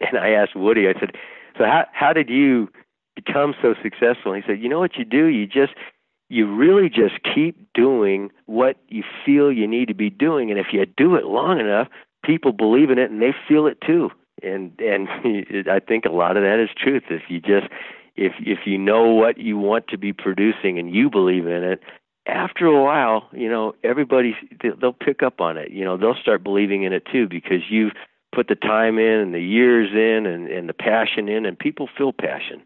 And 0.00 0.18
I 0.18 0.30
asked 0.30 0.54
Woody, 0.54 0.86
I 0.86 0.98
said, 1.00 1.16
so 1.58 1.64
how 1.64 1.86
how 1.92 2.12
did 2.12 2.30
you 2.30 2.68
become 3.16 3.54
so 3.60 3.74
successful? 3.82 4.32
And 4.32 4.42
he 4.42 4.48
said, 4.48 4.60
you 4.62 4.68
know 4.68 4.78
what 4.78 4.96
you 4.96 5.04
do? 5.04 5.26
You 5.26 5.46
just 5.46 5.74
you 6.28 6.46
really 6.46 6.88
just 6.88 7.14
keep 7.34 7.72
doing 7.74 8.30
what 8.46 8.76
you 8.88 9.02
feel 9.24 9.50
you 9.50 9.66
need 9.66 9.88
to 9.88 9.94
be 9.94 10.10
doing, 10.10 10.50
and 10.50 10.58
if 10.58 10.68
you 10.72 10.86
do 10.86 11.16
it 11.16 11.24
long 11.24 11.58
enough, 11.58 11.88
people 12.24 12.52
believe 12.52 12.90
in 12.90 12.98
it 12.98 13.10
and 13.10 13.20
they 13.20 13.34
feel 13.46 13.66
it 13.66 13.78
too. 13.80 14.10
And 14.42 14.72
and 14.80 15.08
I 15.70 15.80
think 15.80 16.04
a 16.04 16.12
lot 16.12 16.36
of 16.36 16.42
that 16.44 16.62
is 16.62 16.70
truth. 16.76 17.04
If 17.10 17.22
you 17.28 17.40
just 17.40 17.66
if 18.16 18.32
if 18.40 18.60
you 18.66 18.78
know 18.78 19.12
what 19.14 19.38
you 19.38 19.58
want 19.58 19.88
to 19.88 19.98
be 19.98 20.12
producing 20.12 20.78
and 20.78 20.94
you 20.94 21.10
believe 21.10 21.46
in 21.46 21.64
it, 21.64 21.82
after 22.26 22.66
a 22.66 22.82
while, 22.82 23.28
you 23.32 23.48
know, 23.48 23.74
everybody 23.82 24.36
they'll 24.80 24.92
pick 24.92 25.22
up 25.22 25.40
on 25.40 25.56
it. 25.56 25.70
You 25.70 25.84
know, 25.84 25.96
they'll 25.96 26.20
start 26.20 26.44
believing 26.44 26.82
in 26.82 26.92
it 26.92 27.04
too 27.10 27.26
because 27.28 27.62
you've 27.70 27.92
put 28.38 28.46
the 28.46 28.54
time 28.54 29.00
in 29.00 29.18
and 29.18 29.34
the 29.34 29.42
years 29.42 29.88
in 29.92 30.24
and, 30.24 30.46
and 30.46 30.68
the 30.68 30.72
passion 30.72 31.28
in, 31.28 31.44
and 31.44 31.58
people 31.58 31.88
feel 31.98 32.12
passion. 32.12 32.62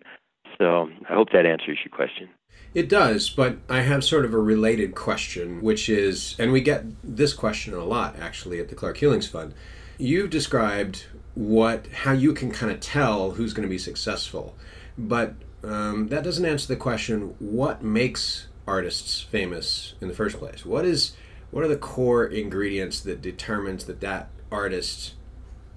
So 0.59 0.91
I 1.09 1.15
hope 1.15 1.29
that 1.33 1.47
answers 1.47 1.79
your 1.83 1.91
question. 1.91 2.29
It 2.75 2.91
does, 2.91 3.31
but 3.31 3.57
I 3.71 3.81
have 3.81 4.05
sort 4.05 4.27
of 4.27 4.35
a 4.35 4.39
related 4.39 4.95
question, 4.95 5.63
which 5.63 5.89
is, 5.89 6.37
and 6.39 6.53
we 6.53 6.61
get 6.61 6.85
this 7.03 7.33
question 7.33 7.73
a 7.73 7.85
lot 7.85 8.19
actually 8.19 8.61
at 8.61 8.69
the 8.69 8.75
Clark 8.75 8.99
Hulings 8.99 9.27
Fund. 9.27 9.55
You've 9.97 10.29
described 10.29 11.07
what, 11.35 11.87
how 11.87 12.13
you 12.13 12.35
can 12.35 12.51
kind 12.51 12.71
of 12.71 12.81
tell 12.81 13.31
who's 13.31 13.55
going 13.55 13.67
to 13.67 13.71
be 13.71 13.79
successful, 13.79 14.55
but 14.99 15.37
um, 15.65 16.09
that 16.09 16.23
doesn't 16.23 16.45
answer 16.45 16.69
the 16.69 16.77
question: 16.77 17.35
what 17.39 17.83
makes 17.83 18.49
artists 18.67 19.23
famous 19.23 19.95
in 20.03 20.09
the 20.09 20.15
first 20.15 20.37
place? 20.37 20.67
What 20.67 20.85
is, 20.85 21.13
what 21.51 21.65
are 21.65 21.69
the 21.69 21.77
core 21.79 22.27
ingredients 22.27 23.01
that 23.01 23.23
determines 23.23 23.87
that 23.87 24.03
that 24.03 24.29
artist 24.51 25.15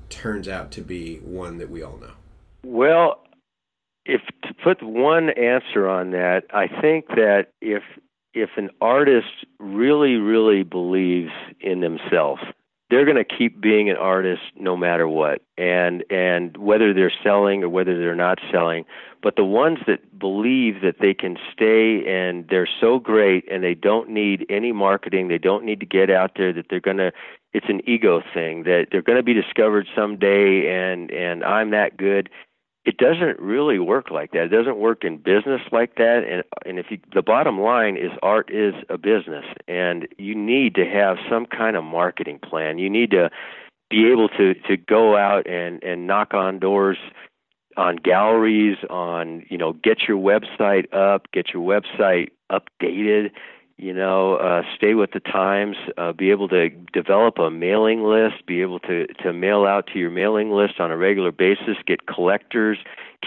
turns 0.10 0.48
out 0.48 0.72
to 0.72 0.82
be 0.82 1.18
one 1.18 1.58
that 1.58 1.70
we 1.70 1.84
all 1.84 1.98
know? 1.98 2.14
Well, 2.64 3.22
if 4.06 4.22
to 4.44 4.54
put 4.54 4.82
one 4.84 5.30
answer 5.32 5.88
on 5.88 6.12
that, 6.12 6.44
I 6.54 6.68
think 6.68 7.08
that 7.10 7.48
if 7.62 7.84
if 8.34 8.50
an 8.58 8.70
artist 8.82 9.46
really 9.60 10.16
really 10.16 10.64
believes 10.64 11.32
in 11.60 11.80
themselves 11.82 12.42
they're 12.90 13.06
going 13.06 13.18
to 13.18 13.38
keep 13.38 13.60
being 13.60 13.90
an 13.90 13.98
artist 13.98 14.42
no 14.56 14.78
matter 14.78 15.08
what 15.08 15.42
and 15.58 16.04
and 16.10 16.56
whether 16.58 16.94
they're 16.94 17.12
selling 17.24 17.64
or 17.64 17.70
whether 17.70 17.98
they're 17.98 18.16
not 18.16 18.40
selling 18.52 18.86
but 19.24 19.36
the 19.38 19.44
ones 19.44 19.80
that 19.88 20.20
believe 20.20 20.82
that 20.82 20.98
they 21.00 21.14
can 21.14 21.38
stay 21.52 22.04
and 22.08 22.48
they're 22.50 22.70
so 22.80 23.00
great 23.00 23.44
and 23.52 23.64
they 23.64 23.74
don't 23.74 24.10
need 24.10 24.46
any 24.50 24.72
marketing 24.72 25.28
they 25.28 25.38
don't 25.38 25.66
need 25.66 25.80
to 25.80 25.86
get 25.86 26.10
out 26.10 26.32
there 26.38 26.54
that 26.54 26.66
they're 26.70 26.80
going 26.80 26.98
to 26.98 27.12
it's 27.56 27.70
an 27.70 27.82
ego 27.88 28.22
thing 28.34 28.64
that 28.64 28.88
they're 28.92 29.02
going 29.02 29.18
to 29.18 29.24
be 29.24 29.34
discovered 29.34 29.88
someday 29.96 30.68
and 30.68 31.10
and 31.12 31.44
I'm 31.44 31.72
that 31.72 31.98
good 31.98 32.30
it 32.86 32.98
doesn't 32.98 33.40
really 33.40 33.80
work 33.80 34.12
like 34.12 34.32
that. 34.32 34.44
It 34.44 34.50
doesn't 34.50 34.78
work 34.78 35.04
in 35.04 35.18
business 35.18 35.62
like 35.72 35.96
that. 35.96 36.24
And 36.30 36.44
and 36.66 36.78
if 36.78 36.86
you, 36.92 37.00
the 37.14 37.24
bottom 37.24 37.60
line 37.60 37.98
is 37.98 38.12
art 38.22 38.52
is 38.54 38.76
a 38.90 38.98
business, 38.98 39.46
and 39.68 40.08
you 40.20 40.36
need 40.36 40.76
to 40.76 40.86
have 40.86 41.18
some 41.28 41.48
kind 41.48 41.76
of 41.76 41.84
marketing 41.84 42.40
plan. 42.40 42.78
You 42.78 42.90
need 42.90 43.12
to 43.12 43.32
be 43.90 44.12
able 44.12 44.30
to 44.30 44.54
to 44.54 44.78
go 44.78 45.18
out 45.18 45.48
and 45.48 45.84
and 45.84 46.06
knock 46.06 46.36
on 46.36 46.60
doors 46.60 46.98
on 47.76 47.96
galleries 47.96 48.78
on 48.90 49.44
you 49.50 49.58
know 49.58 49.74
get 49.74 50.04
your 50.08 50.18
website 50.18 50.94
up 50.94 51.28
get 51.32 51.54
your 51.54 51.64
website 51.64 52.30
updated 52.52 53.32
you 53.78 53.94
know, 53.94 54.36
uh, 54.36 54.62
stay 54.76 54.94
with 54.94 55.12
the 55.12 55.20
times, 55.20 55.76
uh, 55.98 56.14
be 56.14 56.32
able 56.32 56.48
to 56.50 56.70
develop 56.94 57.38
a 57.40 57.52
mailing 57.52 58.04
list, 58.04 58.46
be 58.46 58.62
able 58.62 58.80
to, 58.80 59.06
to 59.22 59.34
mail 59.34 59.66
out 59.66 59.88
to 59.88 60.00
your 60.00 60.10
mailing 60.10 60.52
list 60.52 60.80
on 60.80 60.92
a 60.92 60.98
regular 60.98 61.32
basis, 61.32 61.76
get 61.86 62.06
collectors, 62.08 62.78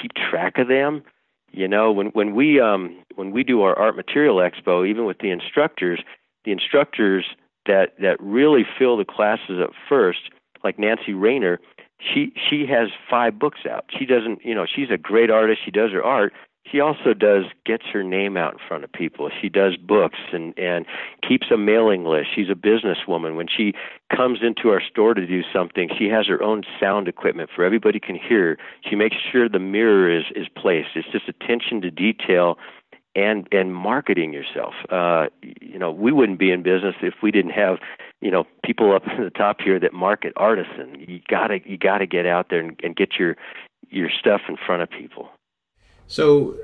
keep 0.01 0.13
track 0.15 0.59
of 0.59 0.69
them. 0.69 1.03
You 1.51 1.69
know, 1.69 1.91
when 1.93 2.09
when 2.09 2.35
we 2.35 2.61
um 2.61 2.97
when 3.15 3.31
we 3.31 3.43
do 3.43 3.63
our 3.63 3.79
art 3.79 3.97
material 3.97 4.37
expo, 4.37 4.87
even 4.87 5.07
with 5.07 5.19
the 5.19 5.31
instructors, 5.31 6.01
the 6.45 6.53
instructors 6.53 7.25
that 7.67 7.95
that 8.01 8.21
really 8.21 8.67
fill 8.79 8.97
the 8.97 9.05
classes 9.05 9.59
up 9.63 9.71
first, 9.89 10.31
like 10.63 10.79
Nancy 10.79 11.13
Reyner, 11.13 11.59
she 12.01 12.33
she 12.51 12.67
has 12.67 12.89
five 13.09 13.39
books 13.39 13.61
out. 13.69 13.87
She 13.99 14.05
doesn't, 14.05 14.45
you 14.45 14.55
know, 14.55 14.67
she's 14.67 14.91
a 14.91 14.99
great 14.99 15.31
artist. 15.31 15.61
She 15.65 15.71
does 15.71 15.91
her 15.93 16.05
art, 16.05 16.33
she 16.71 16.81
also 16.81 17.15
does 17.15 17.45
gets 17.65 17.85
her 17.93 18.03
name 18.03 18.37
out 18.37 18.55
in 18.55 18.59
front 18.67 18.85
of 18.85 18.93
people. 18.93 19.31
She 19.41 19.49
does 19.49 19.77
books 19.77 20.19
and 20.33 20.57
and 20.59 20.87
keeps 21.27 21.51
a 21.51 21.57
mailing 21.57 22.05
list. 22.05 22.29
She's 22.35 22.51
a 22.51 22.55
businesswoman. 22.55 23.37
When 23.37 23.49
she 23.49 23.75
comes 24.15 24.41
into 24.43 24.71
our 24.71 24.81
store 24.81 25.15
to 25.15 25.27
do 25.27 25.43
something, 25.53 25.91
she 25.99 26.09
has 26.09 26.27
her 26.27 26.43
own 26.43 26.65
sound 26.81 27.09
equipment 27.09 27.51
for 27.55 27.65
everybody 27.65 28.01
can 28.01 28.17
hear. 28.17 28.59
She 28.89 28.97
makes 28.97 29.17
sure 29.31 29.49
the 29.49 29.59
mirror 29.59 30.11
is 30.11 30.25
is 30.35 30.47
placed. 30.57 30.91
It's 30.95 31.09
just 31.11 31.29
attention 31.29 31.81
to 31.83 31.91
detail 31.91 32.59
and 33.15 33.49
and 33.53 33.75
marketing 33.75 34.33
yourself. 34.33 34.75
Uh, 34.91 35.27
you 35.43 35.79
know, 35.79 35.91
we 35.91 36.13
wouldn't 36.13 36.39
be 36.39 36.51
in 36.51 36.63
business 36.63 36.95
if 37.03 37.15
we 37.23 37.31
didn't 37.31 37.53
have 37.53 37.79
you 38.21 38.31
know 38.31 38.45
people 38.65 38.95
up 38.95 39.03
at 39.07 39.19
the 39.19 39.31
top 39.31 39.61
here 39.61 39.81
that 39.81 39.93
market 39.93 40.33
artisan. 40.37 41.05
You 41.07 41.21
gotta 41.29 41.61
you 41.65 41.79
gotta 41.79 42.07
get 42.07 42.27
out 42.27 42.47
there 42.51 42.61
and, 42.61 42.79
and 42.83 42.97
get 42.97 43.15
your 43.19 43.37
your 43.91 44.11
stuff 44.11 44.43
in 44.49 44.57
front 44.57 44.83
of 44.83 44.91
people. 44.91 45.31
So, 46.09 46.57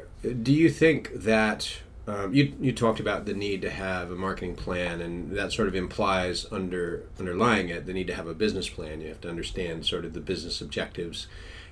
do 0.43 0.53
you 0.53 0.71
think 0.71 1.13
that 1.15 1.81
um, 2.07 2.35
you 2.35 2.55
you 2.61 2.73
talked 2.73 3.01
about 3.01 3.25
the 3.25 3.35
need 3.35 3.63
to 3.63 3.71
have 3.71 4.11
a 4.11 4.15
marketing 4.15 4.57
plan, 4.57 5.01
and 5.01 5.31
that 5.33 5.53
sort 5.53 5.69
of 5.69 5.75
implies 5.75 6.47
under 6.51 7.05
underlying 7.19 7.69
it 7.69 7.87
the 7.87 7.93
need 7.93 8.07
to 8.09 8.15
have 8.15 8.27
a 8.27 8.35
business 8.35 8.69
plan. 8.69 9.01
You 9.01 9.09
have 9.09 9.21
to 9.23 9.31
understand 9.31 9.87
sort 9.87 10.05
of 10.05 10.13
the 10.13 10.21
business 10.21 10.61
objectives 10.61 11.27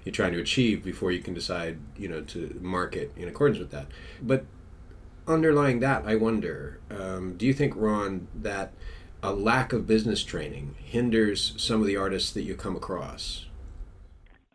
you're 0.05 0.13
trying 0.13 0.33
to 0.33 0.41
achieve 0.41 0.83
before 0.83 1.13
you 1.13 1.21
can 1.21 1.35
decide, 1.35 1.79
you 1.97 2.09
know, 2.09 2.23
to 2.23 2.59
market 2.61 3.13
in 3.17 3.29
accordance 3.29 3.59
with 3.59 3.71
that. 3.71 3.87
But 4.21 4.45
underlying 5.27 5.81
that, 5.81 6.05
I 6.07 6.17
wonder, 6.17 6.81
um, 6.91 7.37
do 7.37 7.47
you 7.47 7.53
think, 7.53 7.75
Ron, 7.77 8.27
that 8.35 8.73
a 9.23 9.33
lack 9.33 9.73
of 9.73 9.87
business 9.87 10.25
training 10.25 10.75
hinders 10.79 11.55
some 11.57 11.81
of 11.81 11.87
the 11.87 11.97
artists 11.97 12.33
that 12.33 12.43
you 12.43 12.57
come 12.57 12.75
across? 12.75 13.47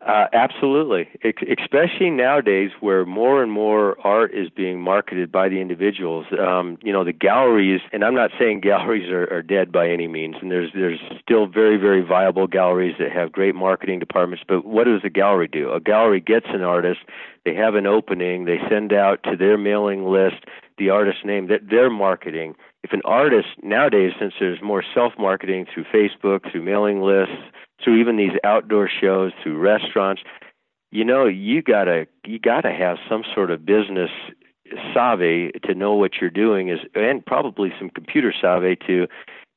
Uh, 0.08 0.24
absolutely, 0.32 1.06
especially 1.22 2.08
nowadays 2.08 2.70
where 2.80 3.04
more 3.04 3.42
and 3.42 3.52
more 3.52 3.94
art 4.06 4.32
is 4.32 4.48
being 4.48 4.80
marketed 4.80 5.30
by 5.30 5.50
the 5.50 5.60
individuals. 5.60 6.24
Um, 6.40 6.78
you 6.82 6.94
know, 6.94 7.04
the 7.04 7.12
galleries, 7.12 7.82
and 7.92 8.02
I'm 8.02 8.14
not 8.14 8.30
saying 8.38 8.60
galleries 8.60 9.10
are, 9.10 9.30
are 9.30 9.42
dead 9.42 9.70
by 9.70 9.90
any 9.90 10.08
means, 10.08 10.36
and 10.40 10.50
there's 10.50 10.70
there's 10.72 10.98
still 11.22 11.46
very 11.46 11.76
very 11.76 12.00
viable 12.00 12.46
galleries 12.46 12.96
that 12.98 13.12
have 13.12 13.32
great 13.32 13.54
marketing 13.54 13.98
departments. 13.98 14.42
But 14.48 14.64
what 14.64 14.84
does 14.84 15.02
a 15.04 15.10
gallery 15.10 15.46
do? 15.46 15.70
A 15.72 15.80
gallery 15.80 16.20
gets 16.20 16.46
an 16.48 16.62
artist, 16.62 17.00
they 17.44 17.54
have 17.54 17.74
an 17.74 17.86
opening, 17.86 18.46
they 18.46 18.60
send 18.70 18.94
out 18.94 19.22
to 19.24 19.36
their 19.36 19.58
mailing 19.58 20.06
list 20.06 20.46
the 20.78 20.88
artist's 20.88 21.24
name 21.24 21.48
that 21.48 21.68
they're 21.68 21.90
marketing. 21.90 22.54
If 22.82 22.92
an 22.92 23.02
artist 23.04 23.48
nowadays, 23.62 24.12
since 24.18 24.32
there's 24.40 24.62
more 24.62 24.82
self 24.94 25.12
marketing 25.18 25.66
through 25.74 25.84
Facebook, 25.92 26.50
through 26.50 26.62
mailing 26.62 27.02
lists 27.02 27.42
through 27.82 28.00
even 28.00 28.16
these 28.16 28.32
outdoor 28.44 28.88
shows, 28.88 29.32
through 29.42 29.58
restaurants, 29.58 30.22
you 30.90 31.04
know, 31.04 31.26
you 31.26 31.62
gotta 31.62 32.06
you 32.24 32.38
gotta 32.38 32.72
have 32.72 32.96
some 33.08 33.22
sort 33.34 33.50
of 33.50 33.64
business 33.64 34.10
savvy 34.92 35.50
to 35.64 35.74
know 35.74 35.94
what 35.94 36.12
you're 36.20 36.30
doing 36.30 36.68
is, 36.68 36.80
and 36.94 37.24
probably 37.24 37.72
some 37.78 37.90
computer 37.90 38.32
savvy 38.38 38.76
to 38.86 39.06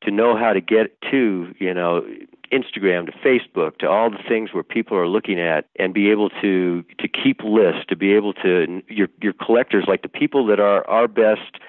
to 0.03 0.11
know 0.11 0.35
how 0.35 0.51
to 0.53 0.61
get 0.61 0.99
to 1.09 1.53
you 1.59 1.73
know 1.73 2.05
Instagram 2.51 3.05
to 3.05 3.13
Facebook 3.23 3.77
to 3.77 3.87
all 3.87 4.09
the 4.09 4.21
things 4.27 4.53
where 4.53 4.63
people 4.63 4.97
are 4.97 5.07
looking 5.07 5.39
at 5.39 5.65
and 5.79 5.93
be 5.93 6.11
able 6.11 6.29
to 6.41 6.83
to 6.99 7.07
keep 7.07 7.41
lists 7.43 7.85
to 7.87 7.95
be 7.95 8.13
able 8.13 8.33
to 8.33 8.81
your 8.87 9.07
your 9.21 9.33
collectors 9.33 9.85
like 9.87 10.01
the 10.01 10.09
people 10.09 10.45
that 10.47 10.59
are 10.59 10.87
our 10.89 11.07
best 11.07 11.59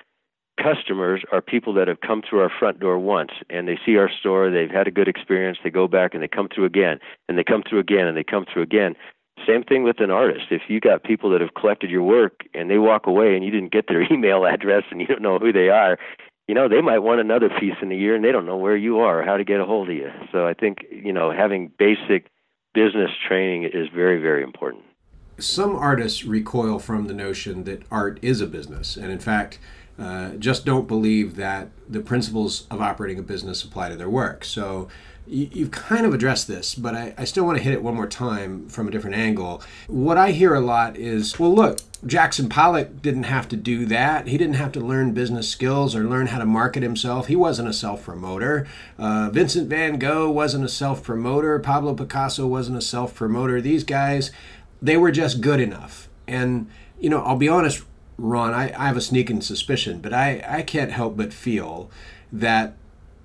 customers 0.63 1.23
are 1.33 1.41
people 1.41 1.75
that 1.75 1.89
have 1.89 2.01
come 2.01 2.23
through 2.29 2.41
our 2.41 2.51
front 2.59 2.81
door 2.81 2.99
once 2.99 3.31
and 3.51 3.67
they 3.67 3.79
see 3.85 3.97
our 3.97 4.11
store, 4.11 4.51
they've 4.51 4.71
had 4.71 4.87
a 4.87 4.91
good 4.91 5.09
experience, 5.09 5.59
they 5.63 5.71
go 5.71 5.89
back 5.89 6.15
and 6.15 6.23
they 6.23 6.29
come 6.29 6.49
through 6.55 6.65
again, 6.65 6.99
and 7.29 7.37
they 7.37 7.45
come 7.45 7.63
through 7.69 7.81
again, 7.81 8.07
and 8.07 8.17
they 8.17 8.25
come 8.25 8.45
through 8.53 8.63
again. 8.63 8.95
Same 9.47 9.63
thing 9.65 9.83
with 9.83 10.01
an 10.01 10.11
artist. 10.11 10.47
If 10.51 10.63
you 10.69 10.79
got 10.81 11.03
people 11.03 11.31
that 11.31 11.41
have 11.41 11.55
collected 11.55 11.91
your 11.91 12.03
work 12.03 12.43
and 12.55 12.71
they 12.71 12.79
walk 12.79 13.07
away 13.07 13.35
and 13.35 13.45
you 13.45 13.51
didn't 13.51 13.73
get 13.73 13.89
their 13.89 14.03
email 14.13 14.45
address 14.45 14.85
and 14.91 15.01
you 15.01 15.07
don't 15.07 15.23
know 15.23 15.39
who 15.39 15.53
they 15.53 15.69
are, 15.69 15.99
you 16.49 16.55
know, 16.55 16.69
they 16.69 16.81
might 16.81 16.99
want 16.99 17.21
another 17.21 17.49
piece 17.49 17.77
in 17.81 17.91
a 17.91 17.95
year 17.95 18.15
and 18.15 18.25
they 18.25 18.33
don't 18.33 18.47
know 18.47 18.57
where 18.57 18.77
you 18.77 18.99
are 18.99 19.21
or 19.21 19.25
how 19.25 19.37
to 19.37 19.45
get 19.45 19.61
a 19.61 19.65
hold 19.65 19.89
of 19.89 19.97
you. 19.97 20.11
So 20.31 20.47
I 20.47 20.55
think, 20.55 20.85
you 20.91 21.13
know, 21.13 21.33
having 21.33 21.71
basic 21.79 22.27
business 22.75 23.11
training 23.27 23.65
is 23.65 23.89
very, 23.95 24.21
very 24.21 24.43
important. 24.43 24.85
Some 25.39 25.75
artists 25.77 26.25
recoil 26.25 26.79
from 26.79 27.07
the 27.07 27.15
notion 27.15 27.65
that 27.65 27.83
art 27.91 28.19
is 28.23 28.41
a 28.41 28.47
business. 28.47 28.97
And 28.97 29.11
in 29.11 29.19
fact, 29.19 29.59
uh, 29.99 30.31
just 30.37 30.65
don't 30.65 30.89
believe 30.89 31.37
that 31.37 31.69
the 31.89 32.01
principles 32.01 32.67
of 32.71 32.81
operating 32.81 33.19
a 33.19 33.23
business 33.23 33.63
apply 33.63 33.91
to 33.91 33.97
their 33.97 34.09
work. 34.09 34.45
So 34.45 34.89
you, 35.27 35.65
have 35.65 35.71
kind 35.71 36.05
of 36.05 36.15
addressed 36.15 36.49
this, 36.49 36.75
but 36.75 36.95
I, 36.95 37.15
I 37.17 37.25
still 37.25 37.45
want 37.45 37.59
to 37.59 37.63
hit 37.63 37.73
it 37.73 37.83
one 37.83 37.95
more 37.95 38.07
time 38.07 38.69
from 38.69 38.89
a 38.89 38.91
different 38.91 39.17
angle. 39.17 39.63
What 39.87 40.19
I 40.19 40.33
hear 40.33 40.55
a 40.55 40.61
lot 40.61 40.97
is, 40.97 41.39
well, 41.39 41.55
look, 41.55 41.79
Jackson 42.05 42.49
Pollock 42.49 43.01
didn't 43.01 43.25
have 43.25 43.49
to 43.51 43.57
do 43.57 43.87
that. 43.87 44.27
He 44.27 44.37
didn't 44.37 44.57
have 44.57 44.73
to 44.73 44.81
learn 44.81 45.13
business 45.13 45.49
skills 45.49 45.95
or 45.95 46.05
learn 46.05 46.29
how 46.29 46.39
to 46.39 46.47
market 46.47 46.83
himself. 46.83 47.29
He 47.29 47.37
wasn't 47.37 47.69
a 47.69 47.73
self 47.73 48.05
promoter. 48.05 48.67
Uh, 48.99 49.31
Vincent 49.31 49.69
van 49.69 49.99
Gogh 49.99 50.31
wasn't 50.31 50.65
a 50.65 50.69
self 50.69 51.05
promoter. 51.05 51.59
Pablo 51.61 51.95
Picasso 51.95 52.47
wasn't 52.47 52.79
a 52.79 52.83
self 52.83 53.15
promoter. 53.15 53.61
These 53.61 53.85
guys, 53.85 54.33
they 54.81 54.97
were 54.97 55.13
just 55.13 55.41
good 55.41 55.61
enough. 55.61 56.09
And, 56.27 56.69
you 56.99 57.09
know, 57.09 57.23
I'll 57.23 57.37
be 57.37 57.49
honest, 57.49 57.85
Ron, 58.23 58.55
I, 58.55 58.73
I 58.79 58.87
have 58.87 58.97
a 58.97 59.01
sneaking 59.01 59.41
suspicion, 59.41 59.99
but 59.99 60.15
I, 60.15 60.45
I 60.47 60.63
can't 60.63 60.93
help 60.93 61.17
but 61.17 61.33
feel 61.33 61.91
that, 62.33 62.77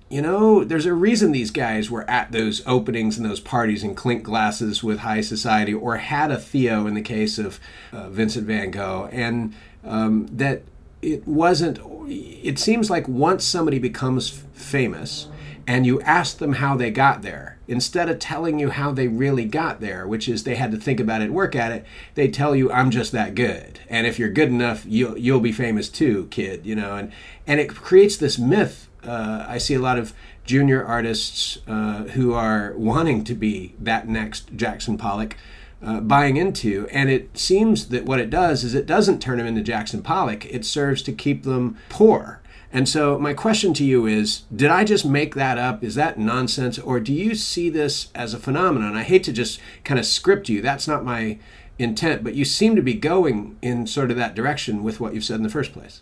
you 0.09 0.23
know, 0.23 0.63
there's 0.63 0.87
a 0.87 0.93
reason 0.93 1.31
these 1.31 1.51
guys 1.51 1.91
were 1.91 2.09
at 2.09 2.31
those 2.31 2.63
openings 2.65 3.15
and 3.15 3.25
those 3.29 3.39
parties 3.39 3.83
and 3.83 3.95
clink 3.95 4.23
glasses 4.23 4.83
with 4.83 4.99
high 4.99 5.21
society 5.21 5.73
or 5.73 5.97
had 5.97 6.31
a 6.31 6.39
Theo 6.39 6.87
in 6.87 6.95
the 6.95 7.03
case 7.03 7.37
of 7.37 7.59
uh, 7.93 8.09
Vincent 8.09 8.47
van 8.47 8.71
Gogh. 8.71 9.07
And 9.11 9.53
um, 9.85 10.27
that 10.31 10.63
it 11.03 11.27
wasn't, 11.27 11.79
it 12.09 12.57
seems 12.57 12.89
like 12.89 13.07
once 13.07 13.45
somebody 13.45 13.77
becomes 13.77 14.29
famous, 14.53 15.27
and 15.67 15.85
you 15.85 16.01
ask 16.01 16.39
them 16.39 16.53
how 16.53 16.75
they 16.75 16.89
got 16.89 17.21
there. 17.21 17.56
Instead 17.67 18.09
of 18.09 18.19
telling 18.19 18.59
you 18.59 18.69
how 18.69 18.91
they 18.91 19.07
really 19.07 19.45
got 19.45 19.81
there, 19.81 20.07
which 20.07 20.29
is 20.29 20.43
they 20.43 20.55
had 20.55 20.71
to 20.71 20.77
think 20.77 20.99
about 20.99 21.21
it, 21.21 21.33
work 21.33 21.55
at 21.55 21.71
it, 21.71 21.85
they 22.15 22.27
tell 22.29 22.55
you 22.55 22.71
I'm 22.71 22.91
just 22.91 23.11
that 23.11 23.35
good. 23.35 23.79
And 23.89 24.07
if 24.07 24.17
you're 24.17 24.29
good 24.29 24.49
enough, 24.49 24.85
you'll 24.87 25.17
you'll 25.17 25.39
be 25.39 25.51
famous 25.51 25.89
too, 25.89 26.27
kid. 26.31 26.65
You 26.65 26.75
know, 26.75 26.95
and 26.95 27.11
and 27.45 27.59
it 27.59 27.69
creates 27.69 28.17
this 28.17 28.37
myth. 28.37 28.87
Uh, 29.03 29.45
I 29.47 29.57
see 29.57 29.73
a 29.73 29.79
lot 29.79 29.99
of 29.99 30.13
junior 30.45 30.83
artists 30.83 31.59
uh, 31.67 32.03
who 32.05 32.33
are 32.33 32.73
wanting 32.77 33.23
to 33.25 33.33
be 33.33 33.73
that 33.79 34.07
next 34.07 34.55
Jackson 34.55 34.97
Pollock. 34.97 35.35
Uh, 35.79 35.99
buying 35.99 36.37
into. 36.37 36.87
And 36.91 37.07
it 37.07 37.37
seems 37.37 37.89
that 37.89 38.03
what 38.03 38.19
it 38.19 38.31
does 38.31 38.63
is 38.63 38.73
it 38.73 38.87
doesn't 38.87 39.21
turn 39.21 39.37
them 39.37 39.45
into 39.45 39.61
Jackson 39.61 40.01
Pollock. 40.01 40.43
It 40.47 40.65
serves 40.65 41.03
to 41.03 41.13
keep 41.13 41.43
them 41.43 41.77
poor. 41.87 42.41
And 42.71 42.87
so, 42.87 43.17
my 43.17 43.33
question 43.33 43.73
to 43.75 43.83
you 43.83 44.05
is 44.05 44.43
Did 44.53 44.69
I 44.69 44.83
just 44.83 45.05
make 45.05 45.35
that 45.35 45.57
up? 45.57 45.83
Is 45.83 45.95
that 45.95 46.19
nonsense? 46.19 46.77
Or 46.77 46.99
do 46.99 47.13
you 47.13 47.33
see 47.35 47.69
this 47.69 48.09
as 48.13 48.33
a 48.33 48.39
phenomenon? 48.39 48.95
I 48.95 49.03
hate 49.03 49.23
to 49.23 49.33
just 49.33 49.59
kind 49.83 49.99
of 49.99 50.05
script 50.05 50.49
you, 50.49 50.61
that's 50.61 50.87
not 50.87 51.05
my 51.05 51.39
intent, 51.79 52.23
but 52.23 52.35
you 52.35 52.43
seem 52.43 52.75
to 52.75 52.81
be 52.81 52.93
going 52.93 53.57
in 53.61 53.87
sort 53.87 54.11
of 54.11 54.17
that 54.17 54.35
direction 54.35 54.83
with 54.83 54.99
what 54.99 55.13
you've 55.13 55.23
said 55.23 55.37
in 55.37 55.43
the 55.43 55.49
first 55.49 55.73
place. 55.73 56.01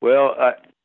Well, 0.00 0.34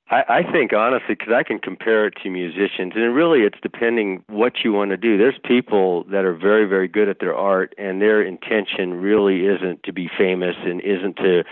I, 0.09 0.23
I 0.29 0.51
think 0.51 0.73
honestly, 0.73 1.15
because 1.15 1.33
I 1.33 1.43
can 1.43 1.59
compare 1.59 2.07
it 2.07 2.15
to 2.23 2.29
musicians, 2.29 2.93
and 2.95 3.15
really 3.15 3.41
it's 3.41 3.57
depending 3.61 4.23
what 4.27 4.53
you 4.63 4.73
want 4.73 4.91
to 4.91 4.97
do. 4.97 5.17
There's 5.17 5.39
people 5.43 6.03
that 6.05 6.25
are 6.25 6.35
very, 6.35 6.65
very 6.65 6.87
good 6.87 7.09
at 7.09 7.19
their 7.19 7.35
art, 7.35 7.73
and 7.77 8.01
their 8.01 8.21
intention 8.21 8.95
really 8.95 9.45
isn't 9.45 9.83
to 9.83 9.93
be 9.93 10.09
famous 10.17 10.55
and 10.63 10.81
isn't 10.81 11.15
to 11.17 11.43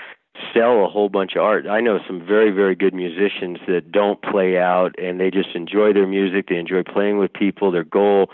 sell 0.54 0.86
a 0.86 0.90
whole 0.90 1.10
bunch 1.10 1.36
of 1.36 1.42
art. 1.42 1.68
I 1.68 1.82
know 1.82 2.00
some 2.08 2.26
very, 2.26 2.52
very 2.52 2.76
good 2.76 2.94
musicians 2.94 3.60
that 3.68 3.92
don't 3.92 4.22
play 4.22 4.58
out 4.58 4.98
and 4.98 5.20
they 5.20 5.30
just 5.30 5.56
enjoy 5.56 5.94
their 5.94 6.08
music. 6.08 6.48
They 6.48 6.58
enjoy 6.58 6.84
playing 6.84 7.18
with 7.18 7.34
people. 7.34 7.72
Their 7.72 7.84
goal 7.84 8.30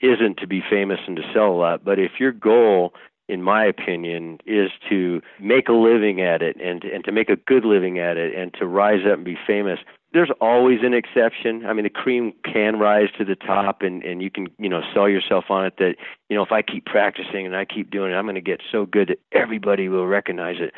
isn't 0.00 0.38
to 0.38 0.46
be 0.46 0.62
famous 0.68 1.00
and 1.06 1.16
to 1.16 1.22
sell 1.32 1.48
a 1.48 1.56
lot. 1.56 1.84
But 1.84 1.98
if 1.98 2.12
your 2.18 2.32
goal, 2.32 2.92
in 3.28 3.42
my 3.42 3.64
opinion, 3.64 4.38
is 4.46 4.70
to 4.90 5.22
make 5.40 5.68
a 5.68 5.72
living 5.72 6.20
at 6.20 6.42
it 6.42 6.56
and 6.60 6.84
and 6.84 7.04
to 7.04 7.12
make 7.12 7.30
a 7.30 7.36
good 7.36 7.64
living 7.64 7.98
at 7.98 8.16
it 8.16 8.34
and 8.34 8.52
to 8.54 8.66
rise 8.66 9.06
up 9.06 9.14
and 9.14 9.24
be 9.24 9.38
famous, 9.46 9.78
there's 10.12 10.30
always 10.40 10.80
an 10.82 10.94
exception. 10.94 11.64
I 11.66 11.72
mean, 11.72 11.84
the 11.84 11.90
cream 11.90 12.32
can 12.44 12.78
rise 12.78 13.08
to 13.18 13.24
the 13.24 13.34
top, 13.34 13.82
and 13.82 14.02
and 14.02 14.22
you 14.22 14.30
can 14.30 14.48
you 14.58 14.68
know 14.68 14.82
sell 14.94 15.08
yourself 15.08 15.46
on 15.50 15.66
it 15.66 15.74
that 15.78 15.94
you 16.28 16.36
know 16.36 16.42
if 16.42 16.52
I 16.52 16.62
keep 16.62 16.84
practicing 16.84 17.46
and 17.46 17.56
I 17.56 17.64
keep 17.64 17.90
doing 17.90 18.12
it, 18.12 18.14
I'm 18.14 18.24
going 18.24 18.34
to 18.34 18.40
get 18.40 18.60
so 18.70 18.86
good 18.86 19.08
that 19.08 19.18
everybody 19.32 19.88
will 19.88 20.06
recognize 20.06 20.56
it. 20.58 20.74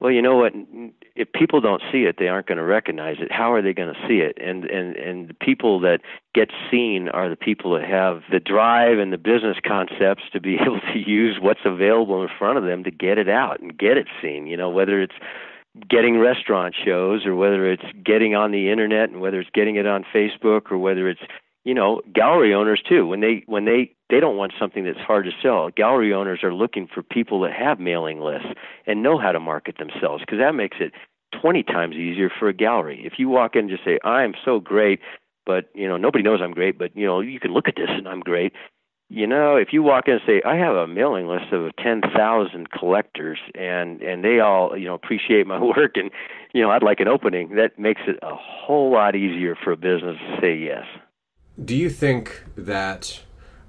Well, 0.00 0.12
you 0.12 0.22
know 0.22 0.36
what? 0.36 0.52
If 1.16 1.32
people 1.32 1.60
don't 1.60 1.82
see 1.90 2.04
it, 2.04 2.16
they 2.18 2.28
aren't 2.28 2.46
going 2.46 2.58
to 2.58 2.64
recognize 2.64 3.16
it. 3.18 3.32
How 3.32 3.52
are 3.52 3.60
they 3.60 3.72
going 3.72 3.92
to 3.92 4.00
see 4.06 4.18
it? 4.18 4.38
And 4.40 4.64
and 4.64 4.94
and 4.94 5.28
the 5.28 5.34
people 5.34 5.80
that 5.80 6.00
get 6.34 6.50
seen 6.70 7.08
are 7.08 7.28
the 7.28 7.36
people 7.36 7.72
that 7.74 7.84
have 7.84 8.22
the 8.30 8.38
drive 8.38 8.98
and 8.98 9.12
the 9.12 9.18
business 9.18 9.56
concepts 9.66 10.22
to 10.32 10.40
be 10.40 10.54
able 10.60 10.80
to 10.92 10.98
use 10.98 11.38
what's 11.40 11.64
available 11.64 12.22
in 12.22 12.28
front 12.38 12.58
of 12.58 12.64
them 12.64 12.84
to 12.84 12.92
get 12.92 13.18
it 13.18 13.28
out 13.28 13.60
and 13.60 13.76
get 13.76 13.96
it 13.96 14.06
seen. 14.22 14.46
You 14.46 14.56
know, 14.56 14.70
whether 14.70 15.02
it's 15.02 15.16
getting 15.88 16.18
restaurant 16.18 16.74
shows 16.74 17.26
or 17.26 17.34
whether 17.34 17.70
it's 17.70 17.84
getting 18.04 18.36
on 18.36 18.52
the 18.52 18.70
internet 18.70 19.10
and 19.10 19.20
whether 19.20 19.40
it's 19.40 19.50
getting 19.52 19.76
it 19.76 19.86
on 19.86 20.04
Facebook 20.14 20.70
or 20.70 20.78
whether 20.78 21.08
it's 21.08 21.20
you 21.64 21.74
know 21.74 22.02
gallery 22.14 22.54
owners 22.54 22.80
too 22.88 23.06
when 23.06 23.20
they 23.20 23.42
when 23.46 23.64
they 23.64 23.92
they 24.10 24.20
don't 24.20 24.36
want 24.36 24.52
something 24.58 24.84
that's 24.84 24.98
hard 24.98 25.24
to 25.26 25.32
sell. 25.42 25.70
Gallery 25.70 26.12
owners 26.12 26.40
are 26.42 26.54
looking 26.54 26.88
for 26.92 27.02
people 27.02 27.40
that 27.42 27.52
have 27.52 27.78
mailing 27.78 28.20
lists 28.20 28.48
and 28.86 29.02
know 29.02 29.18
how 29.18 29.32
to 29.32 29.40
market 29.40 29.76
themselves 29.78 30.22
because 30.24 30.38
that 30.38 30.54
makes 30.54 30.78
it 30.80 30.92
20 31.40 31.62
times 31.62 31.96
easier 31.96 32.30
for 32.30 32.48
a 32.48 32.54
gallery. 32.54 33.02
If 33.04 33.14
you 33.18 33.28
walk 33.28 33.54
in 33.54 33.60
and 33.60 33.70
just 33.70 33.84
say 33.84 33.98
i'm 34.04 34.34
so 34.44 34.60
great 34.60 35.00
but 35.48 35.68
you 35.74 35.88
know 35.88 35.96
nobody 35.96 36.22
knows 36.22 36.40
i'm 36.40 36.52
great 36.52 36.78
but 36.78 36.94
you 36.96 37.06
know 37.06 37.20
you 37.20 37.40
can 37.40 37.52
look 37.52 37.66
at 37.66 37.74
this 37.74 37.88
and 37.88 38.06
i'm 38.06 38.20
great 38.20 38.52
you 39.08 39.26
know 39.26 39.56
if 39.56 39.72
you 39.72 39.82
walk 39.82 40.06
in 40.06 40.14
and 40.14 40.22
say 40.24 40.40
i 40.44 40.54
have 40.54 40.76
a 40.76 40.86
mailing 40.86 41.26
list 41.26 41.52
of 41.52 41.74
10,000 41.82 42.70
collectors 42.70 43.38
and 43.56 44.00
and 44.02 44.22
they 44.22 44.38
all 44.38 44.76
you 44.76 44.84
know 44.84 44.94
appreciate 44.94 45.46
my 45.46 45.58
work 45.76 45.96
and 45.96 46.10
you 46.52 46.62
know 46.62 46.70
i'd 46.70 46.84
like 46.84 47.00
an 47.00 47.08
opening 47.08 47.56
that 47.56 47.76
makes 47.78 48.02
it 48.06 48.16
a 48.22 48.34
whole 48.34 48.92
lot 48.92 49.16
easier 49.16 49.56
for 49.56 49.72
a 49.72 49.76
business 49.76 50.16
to 50.18 50.38
say 50.40 50.54
yes. 50.54 50.84
Do 51.62 51.74
you 51.74 51.90
think 51.90 52.44
that 52.56 53.24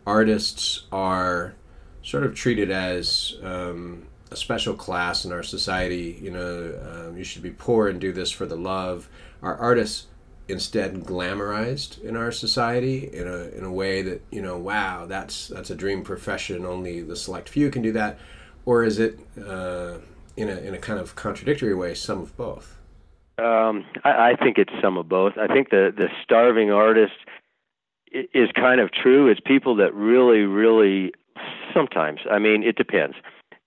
artists 0.09 0.87
are 0.91 1.53
sort 2.01 2.23
of 2.23 2.33
treated 2.33 2.71
as 2.71 3.37
um, 3.43 4.07
a 4.31 4.35
special 4.35 4.73
class 4.73 5.23
in 5.23 5.31
our 5.31 5.43
society? 5.43 6.19
You 6.19 6.31
know, 6.31 6.79
um, 6.89 7.17
you 7.17 7.23
should 7.23 7.43
be 7.43 7.51
poor 7.51 7.87
and 7.87 8.01
do 8.01 8.11
this 8.11 8.31
for 8.31 8.47
the 8.47 8.55
love. 8.55 9.07
Are 9.43 9.55
artists 9.55 10.07
instead 10.47 10.95
glamorized 11.05 12.03
in 12.03 12.17
our 12.17 12.31
society 12.31 13.07
in 13.13 13.27
a 13.27 13.49
in 13.57 13.63
a 13.63 13.71
way 13.71 14.01
that 14.01 14.21
you 14.31 14.41
know, 14.41 14.57
wow, 14.57 15.05
that's 15.05 15.47
that's 15.47 15.69
a 15.69 15.75
dream 15.75 16.03
profession. 16.03 16.65
Only 16.65 17.01
the 17.01 17.15
select 17.15 17.47
few 17.47 17.69
can 17.69 17.83
do 17.83 17.91
that, 17.91 18.17
or 18.65 18.83
is 18.83 18.97
it 18.97 19.19
uh, 19.37 19.99
in 20.35 20.49
a 20.49 20.57
in 20.57 20.73
a 20.73 20.79
kind 20.79 20.99
of 20.99 21.15
contradictory 21.15 21.75
way, 21.75 21.93
some 21.93 22.19
of 22.19 22.35
both? 22.35 22.77
Um, 23.37 23.85
I, 24.03 24.31
I 24.31 24.35
think 24.43 24.57
it's 24.57 24.73
some 24.81 24.97
of 24.97 25.07
both. 25.07 25.33
I 25.37 25.47
think 25.47 25.69
the 25.69 25.93
the 25.95 26.09
starving 26.23 26.71
artist 26.71 27.13
is 28.11 28.49
kind 28.55 28.79
of 28.79 28.91
true 28.91 29.29
is 29.31 29.37
people 29.43 29.75
that 29.75 29.93
really, 29.93 30.41
really 30.41 31.13
sometimes. 31.73 32.21
I 32.29 32.39
mean, 32.39 32.63
it 32.63 32.75
depends. 32.75 33.15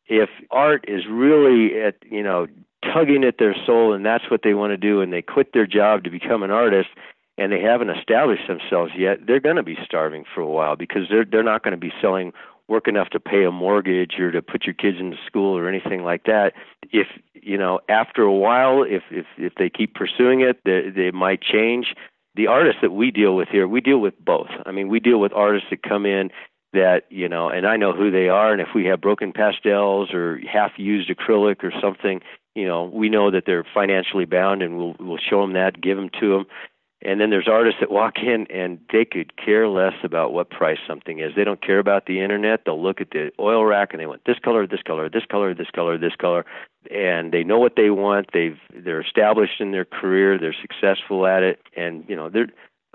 If 0.06 0.28
art 0.50 0.84
is 0.88 1.02
really 1.08 1.80
at 1.80 1.96
you 2.10 2.22
know 2.22 2.46
tugging 2.92 3.24
at 3.24 3.38
their 3.38 3.54
soul 3.64 3.92
and 3.92 4.04
that's 4.04 4.30
what 4.30 4.40
they 4.42 4.54
want 4.54 4.72
to 4.72 4.76
do, 4.76 5.00
and 5.00 5.12
they 5.12 5.22
quit 5.22 5.52
their 5.52 5.66
job 5.66 6.04
to 6.04 6.10
become 6.10 6.42
an 6.42 6.50
artist, 6.50 6.88
and 7.38 7.52
they 7.52 7.60
haven't 7.60 7.90
established 7.90 8.46
themselves 8.48 8.92
yet, 8.96 9.18
they're 9.26 9.40
going 9.40 9.56
to 9.56 9.62
be 9.62 9.78
starving 9.84 10.24
for 10.34 10.40
a 10.40 10.48
while 10.48 10.76
because 10.76 11.02
they're 11.10 11.24
they're 11.24 11.42
not 11.42 11.62
going 11.62 11.72
to 11.72 11.76
be 11.78 11.92
selling 12.00 12.32
work 12.68 12.88
enough 12.88 13.10
to 13.10 13.20
pay 13.20 13.44
a 13.44 13.50
mortgage 13.50 14.18
or 14.18 14.30
to 14.30 14.40
put 14.40 14.64
your 14.64 14.74
kids 14.74 14.98
into 14.98 15.16
school 15.26 15.56
or 15.56 15.68
anything 15.68 16.04
like 16.04 16.24
that. 16.24 16.52
If 16.90 17.08
you 17.34 17.58
know, 17.58 17.80
after 17.88 18.22
a 18.22 18.32
while, 18.32 18.82
if 18.82 19.02
if 19.10 19.26
if 19.36 19.54
they 19.56 19.70
keep 19.70 19.94
pursuing 19.94 20.40
it, 20.40 20.60
they, 20.64 20.90
they 20.94 21.10
might 21.10 21.42
change 21.42 21.94
the 22.34 22.46
artists 22.46 22.80
that 22.82 22.92
we 22.92 23.10
deal 23.10 23.36
with 23.36 23.48
here, 23.48 23.68
we 23.68 23.80
deal 23.80 23.98
with 23.98 24.14
both. 24.24 24.48
I 24.64 24.72
mean, 24.72 24.88
we 24.88 25.00
deal 25.00 25.18
with 25.18 25.32
artists 25.32 25.68
that 25.70 25.82
come 25.82 26.06
in 26.06 26.30
that 26.72 27.02
you 27.10 27.28
know, 27.28 27.50
and 27.50 27.66
I 27.66 27.76
know 27.76 27.92
who 27.92 28.10
they 28.10 28.28
are, 28.28 28.52
and 28.52 28.60
if 28.60 28.68
we 28.74 28.86
have 28.86 29.00
broken 29.00 29.32
pastels 29.32 30.12
or 30.14 30.38
half-used 30.50 31.10
acrylic 31.10 31.62
or 31.62 31.72
something, 31.82 32.22
you 32.54 32.66
know, 32.66 32.84
we 32.84 33.10
know 33.10 33.30
that 33.30 33.44
they're 33.44 33.66
financially 33.74 34.24
bound, 34.24 34.62
and 34.62 34.78
we'll 34.78 34.96
we'll 34.98 35.18
show 35.18 35.42
them 35.42 35.52
that, 35.52 35.80
give 35.80 35.96
them 35.96 36.08
to 36.20 36.30
them, 36.30 36.46
and 37.04 37.20
then 37.20 37.30
there's 37.30 37.48
artists 37.48 37.80
that 37.80 37.90
walk 37.90 38.18
in 38.18 38.46
and 38.50 38.78
they 38.92 39.04
could 39.04 39.36
care 39.36 39.68
less 39.68 39.94
about 40.04 40.32
what 40.32 40.50
price 40.50 40.78
something 40.86 41.18
is. 41.18 41.32
They 41.34 41.44
don't 41.44 41.60
care 41.60 41.80
about 41.80 42.06
the 42.06 42.20
internet. 42.20 42.60
They'll 42.64 42.82
look 42.82 43.00
at 43.00 43.10
the 43.10 43.32
oil 43.40 43.64
rack 43.64 43.92
and 43.92 44.00
they 44.00 44.06
want 44.06 44.22
this 44.24 44.38
color, 44.38 44.66
this 44.66 44.82
color, 44.82 45.08
this 45.08 45.24
color, 45.28 45.52
this 45.52 45.70
color, 45.74 45.98
this 45.98 46.14
color, 46.14 46.44
and 46.90 47.32
they 47.32 47.44
know 47.44 47.58
what 47.58 47.76
they 47.76 47.90
want. 47.90 48.30
They've 48.32 48.58
they're 48.74 49.00
established 49.00 49.60
in 49.60 49.72
their 49.72 49.84
career. 49.84 50.38
They're 50.38 50.56
successful 50.60 51.26
at 51.26 51.42
it, 51.42 51.60
and 51.76 52.04
you 52.08 52.16
know 52.16 52.28
they're. 52.28 52.48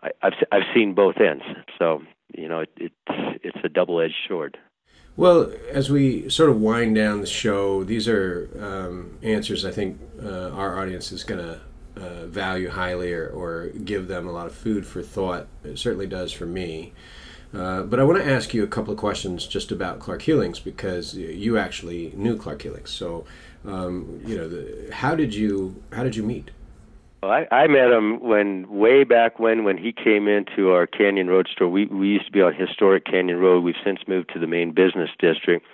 I, 0.04 0.10
I've 0.22 0.34
I've 0.52 0.64
seen 0.74 0.94
both 0.94 1.18
ends, 1.20 1.44
so 1.80 2.02
you 2.36 2.48
know 2.48 2.62
it, 2.62 2.72
it's 2.78 3.40
it's 3.44 3.58
a 3.64 3.70
double 3.70 4.00
edged 4.02 4.16
sword. 4.28 4.58
Well, 5.16 5.52
as 5.72 5.90
we 5.90 6.30
sort 6.30 6.52
of 6.52 6.62
wind 6.62 6.96
down 6.96 7.22
the 7.22 7.28
show, 7.28 7.84
these 7.84 8.08
are 8.08 8.50
um, 8.62 9.18
answers 9.24 9.66
I 9.66 9.72
think 9.72 10.00
uh, 10.24 10.52
our 10.52 10.80
audience 10.80 11.12
is 11.12 11.24
going 11.24 11.44
to 11.44 11.60
uh, 12.00 12.28
value 12.28 12.70
highly 12.70 13.12
or, 13.14 13.28
or 13.30 13.70
give 13.70 14.08
them 14.08 14.28
a 14.28 14.32
lot 14.32 14.46
of 14.46 14.54
food 14.54 14.86
for 14.86 15.02
thought. 15.02 15.48
It 15.64 15.80
certainly 15.80 16.06
does 16.06 16.32
for 16.32 16.46
me. 16.46 16.94
Uh, 17.54 17.82
but 17.82 18.00
I 18.00 18.04
want 18.04 18.22
to 18.22 18.30
ask 18.30 18.54
you 18.54 18.64
a 18.64 18.68
couple 18.68 18.94
of 18.94 19.00
questions 19.00 19.48
just 19.48 19.72
about 19.72 20.00
Clark 20.00 20.22
Hulings 20.24 20.60
because 20.60 21.16
you 21.16 21.58
actually 21.58 22.12
knew 22.16 22.38
Clark 22.38 22.62
Hulings. 22.62 22.92
So, 22.92 23.26
um, 23.66 24.22
you 24.26 24.38
know, 24.38 24.48
the, 24.48 24.90
how 24.94 25.16
did 25.16 25.34
you 25.34 25.82
how 25.92 26.04
did 26.04 26.16
you 26.16 26.24
meet? 26.24 26.52
Well, 27.24 27.32
I, 27.32 27.48
I 27.52 27.68
met 27.68 27.90
him 27.90 28.20
when 28.22 28.70
way 28.70 29.04
back 29.04 29.40
when 29.40 29.64
when 29.64 29.78
he 29.78 29.92
came 29.92 30.28
into 30.28 30.70
our 30.72 30.86
Canyon 30.86 31.28
Road 31.28 31.48
store. 31.52 31.68
We 31.68 31.86
we 31.88 32.08
used 32.08 32.28
to 32.28 32.32
be 32.32 32.42
on 32.42 32.54
historic 32.54 33.06
Canyon 33.06 33.38
Road. 33.38 33.64
We've 33.64 33.76
since 33.84 34.00
moved 34.08 34.32
to 34.34 34.40
the 34.40 34.48
main 34.48 34.72
business 34.72 35.10
district, 35.20 35.66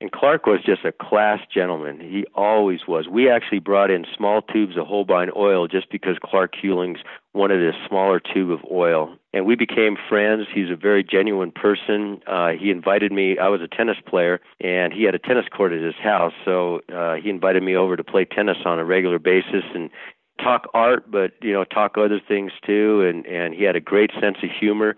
and 0.00 0.12
Clark 0.12 0.46
was 0.46 0.60
just 0.64 0.84
a 0.84 0.92
class 0.92 1.40
gentleman. 1.52 2.00
He 2.00 2.24
always 2.34 2.80
was. 2.86 3.08
We 3.08 3.28
actually 3.28 3.58
brought 3.58 3.90
in 3.90 4.04
small 4.16 4.42
tubes 4.42 4.76
of 4.76 4.86
Holbein 4.86 5.30
oil 5.36 5.68
just 5.68 5.90
because 5.90 6.16
Clark 6.24 6.54
Hulings 6.60 6.98
wanted 7.34 7.62
a 7.62 7.76
smaller 7.88 8.20
tube 8.20 8.50
of 8.50 8.60
oil. 8.70 9.16
And 9.34 9.46
we 9.46 9.54
became 9.56 9.96
friends. 10.08 10.46
He's 10.54 10.70
a 10.70 10.76
very 10.76 11.02
genuine 11.02 11.52
person. 11.52 12.20
Uh, 12.26 12.50
he 12.50 12.70
invited 12.70 13.12
me. 13.12 13.38
I 13.38 13.48
was 13.48 13.62
a 13.62 13.68
tennis 13.68 13.96
player, 14.06 14.40
and 14.60 14.92
he 14.92 15.04
had 15.04 15.14
a 15.14 15.18
tennis 15.18 15.46
court 15.48 15.72
at 15.72 15.80
his 15.80 15.94
house. 15.94 16.34
So 16.44 16.80
uh, 16.94 17.14
he 17.14 17.30
invited 17.30 17.62
me 17.62 17.74
over 17.74 17.96
to 17.96 18.04
play 18.04 18.26
tennis 18.26 18.58
on 18.66 18.78
a 18.78 18.84
regular 18.84 19.18
basis 19.18 19.64
and 19.74 19.88
talk 20.42 20.68
art, 20.74 21.10
but 21.10 21.32
you 21.40 21.52
know, 21.52 21.64
talk 21.64 21.96
other 21.96 22.20
things 22.26 22.52
too. 22.66 23.02
And 23.02 23.26
and 23.26 23.54
he 23.54 23.64
had 23.64 23.76
a 23.76 23.80
great 23.80 24.10
sense 24.20 24.38
of 24.42 24.50
humor. 24.58 24.96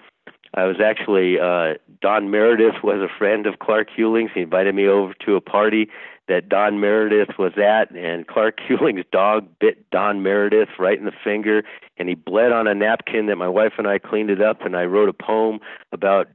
I 0.54 0.64
was 0.64 0.76
actually 0.84 1.38
uh, 1.38 1.74
Don 2.00 2.30
Meredith 2.30 2.82
was 2.82 3.00
a 3.00 3.18
friend 3.18 3.46
of 3.46 3.58
Clark 3.58 3.88
Hulings. 3.96 4.30
He 4.32 4.40
invited 4.40 4.74
me 4.74 4.86
over 4.86 5.12
to 5.26 5.34
a 5.34 5.40
party 5.40 5.88
that 6.28 6.48
Don 6.48 6.80
Meredith 6.80 7.36
was 7.38 7.52
at, 7.58 7.90
and 7.94 8.26
Clark 8.26 8.58
Hulings' 8.68 9.04
dog 9.10 9.48
bit 9.60 9.90
Don 9.90 10.22
Meredith 10.22 10.70
right 10.78 10.98
in 10.98 11.04
the 11.04 11.12
finger, 11.24 11.64
and 11.96 12.08
he 12.08 12.14
bled 12.14 12.52
on 12.52 12.66
a 12.66 12.74
napkin 12.74 13.26
that 13.26 13.36
my 13.36 13.48
wife 13.48 13.74
and 13.78 13.86
I 13.86 13.98
cleaned 13.98 14.30
it 14.30 14.40
up, 14.40 14.62
and 14.62 14.76
I 14.76 14.84
wrote 14.84 15.08
a 15.08 15.12
poem 15.12 15.58
about 15.92 16.28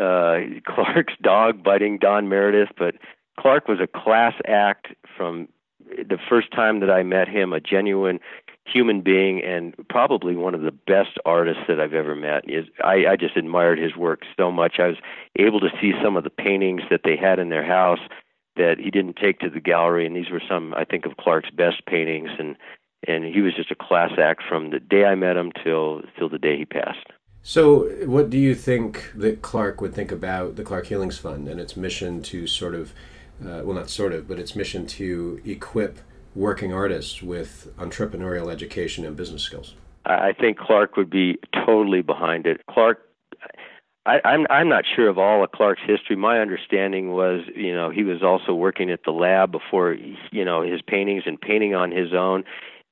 uh, 0.00 0.38
Clark's 0.66 1.14
dog 1.22 1.62
biting 1.62 1.98
Don 1.98 2.28
Meredith. 2.28 2.70
But 2.76 2.96
Clark 3.38 3.68
was 3.68 3.78
a 3.80 3.86
class 3.86 4.34
act 4.46 4.88
from 5.16 5.48
the 5.88 6.18
first 6.28 6.52
time 6.52 6.80
that 6.80 6.90
I 6.90 7.02
met 7.02 7.28
him, 7.28 7.52
a 7.52 7.60
genuine 7.60 8.20
human 8.72 9.00
being 9.00 9.42
and 9.42 9.74
probably 9.88 10.36
one 10.36 10.54
of 10.54 10.62
the 10.62 10.72
best 10.72 11.18
artists 11.24 11.62
that 11.68 11.80
I've 11.80 11.94
ever 11.94 12.14
met. 12.14 12.48
Is 12.48 12.66
I, 12.84 13.06
I 13.06 13.16
just 13.16 13.36
admired 13.36 13.78
his 13.78 13.96
work 13.96 14.22
so 14.38 14.50
much. 14.50 14.78
I 14.78 14.88
was 14.88 14.96
able 15.36 15.60
to 15.60 15.70
see 15.80 15.92
some 16.02 16.16
of 16.16 16.24
the 16.24 16.30
paintings 16.30 16.82
that 16.90 17.02
they 17.04 17.16
had 17.16 17.38
in 17.38 17.48
their 17.48 17.64
house 17.64 18.00
that 18.56 18.78
he 18.78 18.90
didn't 18.90 19.16
take 19.16 19.38
to 19.40 19.50
the 19.50 19.60
gallery, 19.60 20.06
and 20.06 20.14
these 20.14 20.30
were 20.30 20.42
some 20.48 20.74
I 20.74 20.84
think 20.84 21.06
of 21.06 21.16
Clark's 21.16 21.50
best 21.50 21.86
paintings. 21.86 22.30
And 22.38 22.56
and 23.06 23.24
he 23.24 23.40
was 23.40 23.54
just 23.54 23.70
a 23.70 23.74
class 23.76 24.12
act 24.18 24.42
from 24.48 24.70
the 24.70 24.80
day 24.80 25.04
I 25.04 25.14
met 25.14 25.36
him 25.36 25.52
till 25.64 26.02
till 26.18 26.28
the 26.28 26.38
day 26.38 26.58
he 26.58 26.64
passed. 26.64 27.06
So, 27.42 27.88
what 28.06 28.28
do 28.28 28.36
you 28.36 28.54
think 28.54 29.12
that 29.14 29.40
Clark 29.40 29.80
would 29.80 29.94
think 29.94 30.12
about 30.12 30.56
the 30.56 30.62
Clark 30.62 30.86
Hulings 30.88 31.18
Fund 31.18 31.48
and 31.48 31.58
its 31.58 31.74
mission 31.74 32.22
to 32.24 32.46
sort 32.46 32.74
of, 32.74 32.92
uh, 33.42 33.62
well, 33.64 33.72
not 33.72 33.88
sort 33.88 34.12
of, 34.12 34.28
but 34.28 34.38
its 34.38 34.54
mission 34.54 34.86
to 34.88 35.40
equip 35.46 36.00
working 36.34 36.72
artists 36.72 37.22
with 37.22 37.72
entrepreneurial 37.78 38.50
education 38.50 39.04
and 39.04 39.16
business 39.16 39.42
skills? 39.42 39.74
I 40.06 40.32
think 40.32 40.58
Clark 40.58 40.96
would 40.96 41.10
be 41.10 41.38
totally 41.66 42.00
behind 42.00 42.46
it. 42.46 42.62
Clark, 42.68 43.02
I, 44.06 44.20
I'm 44.24 44.46
I'm 44.48 44.68
not 44.68 44.84
sure 44.96 45.08
of 45.08 45.18
all 45.18 45.44
of 45.44 45.52
Clark's 45.52 45.82
history. 45.86 46.16
My 46.16 46.40
understanding 46.40 47.12
was, 47.12 47.42
you 47.54 47.74
know, 47.74 47.90
he 47.90 48.02
was 48.02 48.22
also 48.22 48.54
working 48.54 48.90
at 48.90 49.00
the 49.04 49.10
lab 49.10 49.52
before, 49.52 49.96
you 50.32 50.44
know, 50.44 50.62
his 50.62 50.80
paintings 50.80 51.24
and 51.26 51.38
painting 51.38 51.74
on 51.74 51.90
his 51.90 52.14
own, 52.14 52.44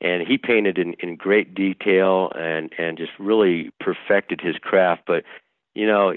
and 0.03 0.27
he 0.27 0.37
painted 0.37 0.77
in 0.77 0.95
in 1.01 1.17
great 1.17 1.55
detail 1.55 2.31
and 2.35 2.71
and 2.77 2.99
just 2.99 3.13
really 3.19 3.71
perfected 3.81 4.41
his 4.41 4.57
craft. 4.57 5.03
But 5.07 5.25
you 5.75 5.87
know, 5.87 6.13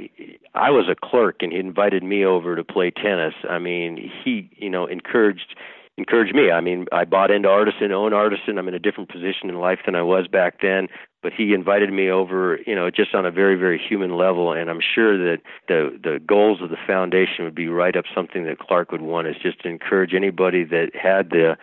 I 0.56 0.72
was 0.72 0.90
a 0.90 0.96
clerk 0.96 1.38
and 1.42 1.54
he 1.54 1.60
invited 1.60 2.04
me 2.04 2.26
over 2.26 2.56
to 2.56 2.64
play 2.64 2.92
tennis. 2.92 3.36
I 3.48 3.60
mean, 3.60 4.12
he, 4.24 4.50
you 4.58 4.72
know, 4.72 4.88
encouraged 4.88 5.56
encouraged 5.98 6.36
me. 6.36 6.52
I 6.52 6.62
mean, 6.62 6.86
I 6.92 7.06
bought 7.06 7.32
into 7.32 7.50
Artisan, 7.50 7.92
own 7.92 8.14
Artisan. 8.14 8.58
I'm 8.58 8.68
in 8.68 8.74
a 8.74 8.80
different 8.80 9.10
position 9.10 9.50
in 9.50 9.56
life 9.60 9.80
than 9.86 9.96
I 9.96 10.02
was 10.02 10.28
back 10.28 10.62
then. 10.62 10.88
But 11.22 11.34
he 11.34 11.54
invited 11.54 11.92
me 11.94 12.10
over, 12.10 12.60
you 12.66 12.74
know, 12.74 12.90
just 12.90 13.14
on 13.14 13.26
a 13.26 13.32
very, 13.32 13.56
very 13.56 13.80
human 13.80 14.18
level. 14.18 14.52
And 14.54 14.70
I'm 14.70 14.82
sure 14.82 15.18
that 15.18 15.42
the 15.68 16.00
the 16.02 16.20
goals 16.26 16.62
of 16.62 16.70
the 16.70 16.78
foundation 16.88 17.46
would 17.46 17.56
be 17.56 17.68
right 17.68 17.96
up 17.96 18.06
something 18.14 18.46
that 18.46 18.60
Clark 18.60 18.92
would 18.92 19.02
want 19.02 19.28
is 19.28 19.36
just 19.42 19.62
to 19.62 19.70
encourage 19.70 20.14
anybody 20.14 20.64
that 20.66 20.92
had 20.96 21.30
the 21.30 21.58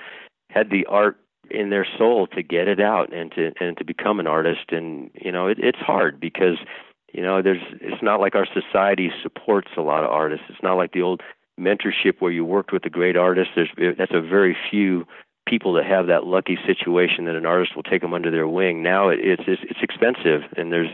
had 0.50 0.70
the 0.70 0.86
art 0.86 1.18
in 1.50 1.70
their 1.70 1.86
soul 1.96 2.26
to 2.28 2.42
get 2.42 2.68
it 2.68 2.80
out 2.80 3.12
and 3.12 3.32
to 3.32 3.52
and 3.60 3.76
to 3.78 3.84
become 3.84 4.20
an 4.20 4.26
artist 4.26 4.70
and 4.70 5.10
you 5.14 5.32
know 5.32 5.46
it, 5.46 5.58
it's 5.58 5.78
hard 5.78 6.20
because 6.20 6.58
you 7.12 7.22
know 7.22 7.40
there's 7.40 7.62
it's 7.80 8.02
not 8.02 8.20
like 8.20 8.34
our 8.34 8.46
society 8.46 9.10
supports 9.22 9.68
a 9.76 9.80
lot 9.80 10.04
of 10.04 10.10
artists 10.10 10.44
it's 10.48 10.62
not 10.62 10.74
like 10.74 10.92
the 10.92 11.00
old 11.00 11.22
mentorship 11.58 12.20
where 12.20 12.32
you 12.32 12.44
worked 12.44 12.72
with 12.72 12.84
a 12.84 12.90
great 12.90 13.16
artist 13.16 13.50
there's 13.54 13.70
that's 13.96 14.12
a 14.14 14.20
very 14.20 14.56
few 14.70 15.06
people 15.46 15.72
that 15.72 15.86
have 15.86 16.06
that 16.06 16.24
lucky 16.24 16.58
situation 16.66 17.24
that 17.24 17.34
an 17.34 17.46
artist 17.46 17.74
will 17.74 17.82
take 17.82 18.02
them 18.02 18.12
under 18.12 18.30
their 18.30 18.46
wing. 18.46 18.82
Now 18.82 19.08
it, 19.08 19.18
it's 19.20 19.42
it's, 19.46 19.62
it's 19.64 19.80
expensive 19.82 20.42
and 20.56 20.72
there's 20.72 20.90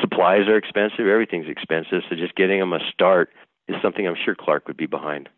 supplies 0.00 0.46
are 0.46 0.56
expensive 0.56 1.06
everything's 1.06 1.48
expensive 1.48 2.02
so 2.08 2.16
just 2.16 2.34
getting 2.34 2.60
them 2.60 2.72
a 2.72 2.80
start 2.92 3.30
is 3.68 3.76
something 3.82 4.06
i'm 4.06 4.16
sure 4.24 4.34
clark 4.34 4.66
would 4.68 4.76
be 4.76 4.86
behind 4.86 5.28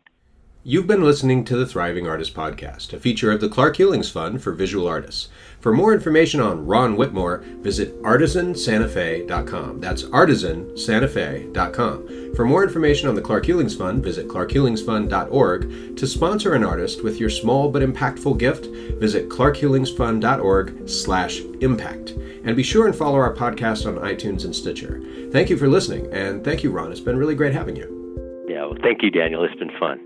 You've 0.65 0.87
been 0.87 1.03
listening 1.03 1.43
to 1.45 1.55
the 1.57 1.65
Thriving 1.65 2.07
Artist 2.07 2.33
Podcast, 2.33 2.93
a 2.93 2.97
feature 2.97 3.33
of 3.33 3.41
the 3.41 3.49
Clark 3.49 3.75
Hulings 3.75 4.09
Fund 4.09 4.41
for 4.41 4.53
Visual 4.53 4.87
Artists. 4.87 5.27
For 5.59 5.73
more 5.73 5.93
information 5.93 6.39
on 6.39 6.65
Ron 6.65 6.95
Whitmore, 6.95 7.39
visit 7.59 8.01
artisansantafe.com. 8.01 9.81
That's 9.81 10.03
artisansantafe.com. 10.03 12.35
For 12.35 12.45
more 12.45 12.63
information 12.63 13.09
on 13.09 13.15
the 13.15 13.21
Clark 13.21 13.45
Hulings 13.45 13.77
Fund, 13.77 14.05
visit 14.05 14.29
clarkhulingsfund.org. 14.29 15.97
To 15.97 16.07
sponsor 16.07 16.53
an 16.53 16.63
artist 16.63 17.03
with 17.03 17.19
your 17.19 17.29
small 17.29 17.69
but 17.69 17.81
impactful 17.81 18.37
gift, 18.37 18.67
visit 19.01 19.27
clarkhulingsfund.org 19.27 20.87
slash 20.87 21.41
impact. 21.59 22.11
And 22.45 22.55
be 22.55 22.63
sure 22.63 22.87
and 22.87 22.95
follow 22.95 23.17
our 23.17 23.35
podcast 23.35 23.85
on 23.85 23.95
iTunes 23.95 24.45
and 24.45 24.55
Stitcher. 24.55 25.01
Thank 25.33 25.49
you 25.49 25.57
for 25.57 25.67
listening, 25.67 26.07
and 26.13 26.41
thank 26.45 26.63
you, 26.63 26.71
Ron. 26.71 26.93
It's 26.93 27.01
been 27.01 27.17
really 27.17 27.35
great 27.35 27.53
having 27.53 27.75
you. 27.75 28.45
Yeah, 28.47 28.63
well, 28.63 28.77
thank 28.81 29.03
you, 29.03 29.11
Daniel. 29.11 29.43
It's 29.43 29.55
been 29.55 29.77
fun. 29.77 29.99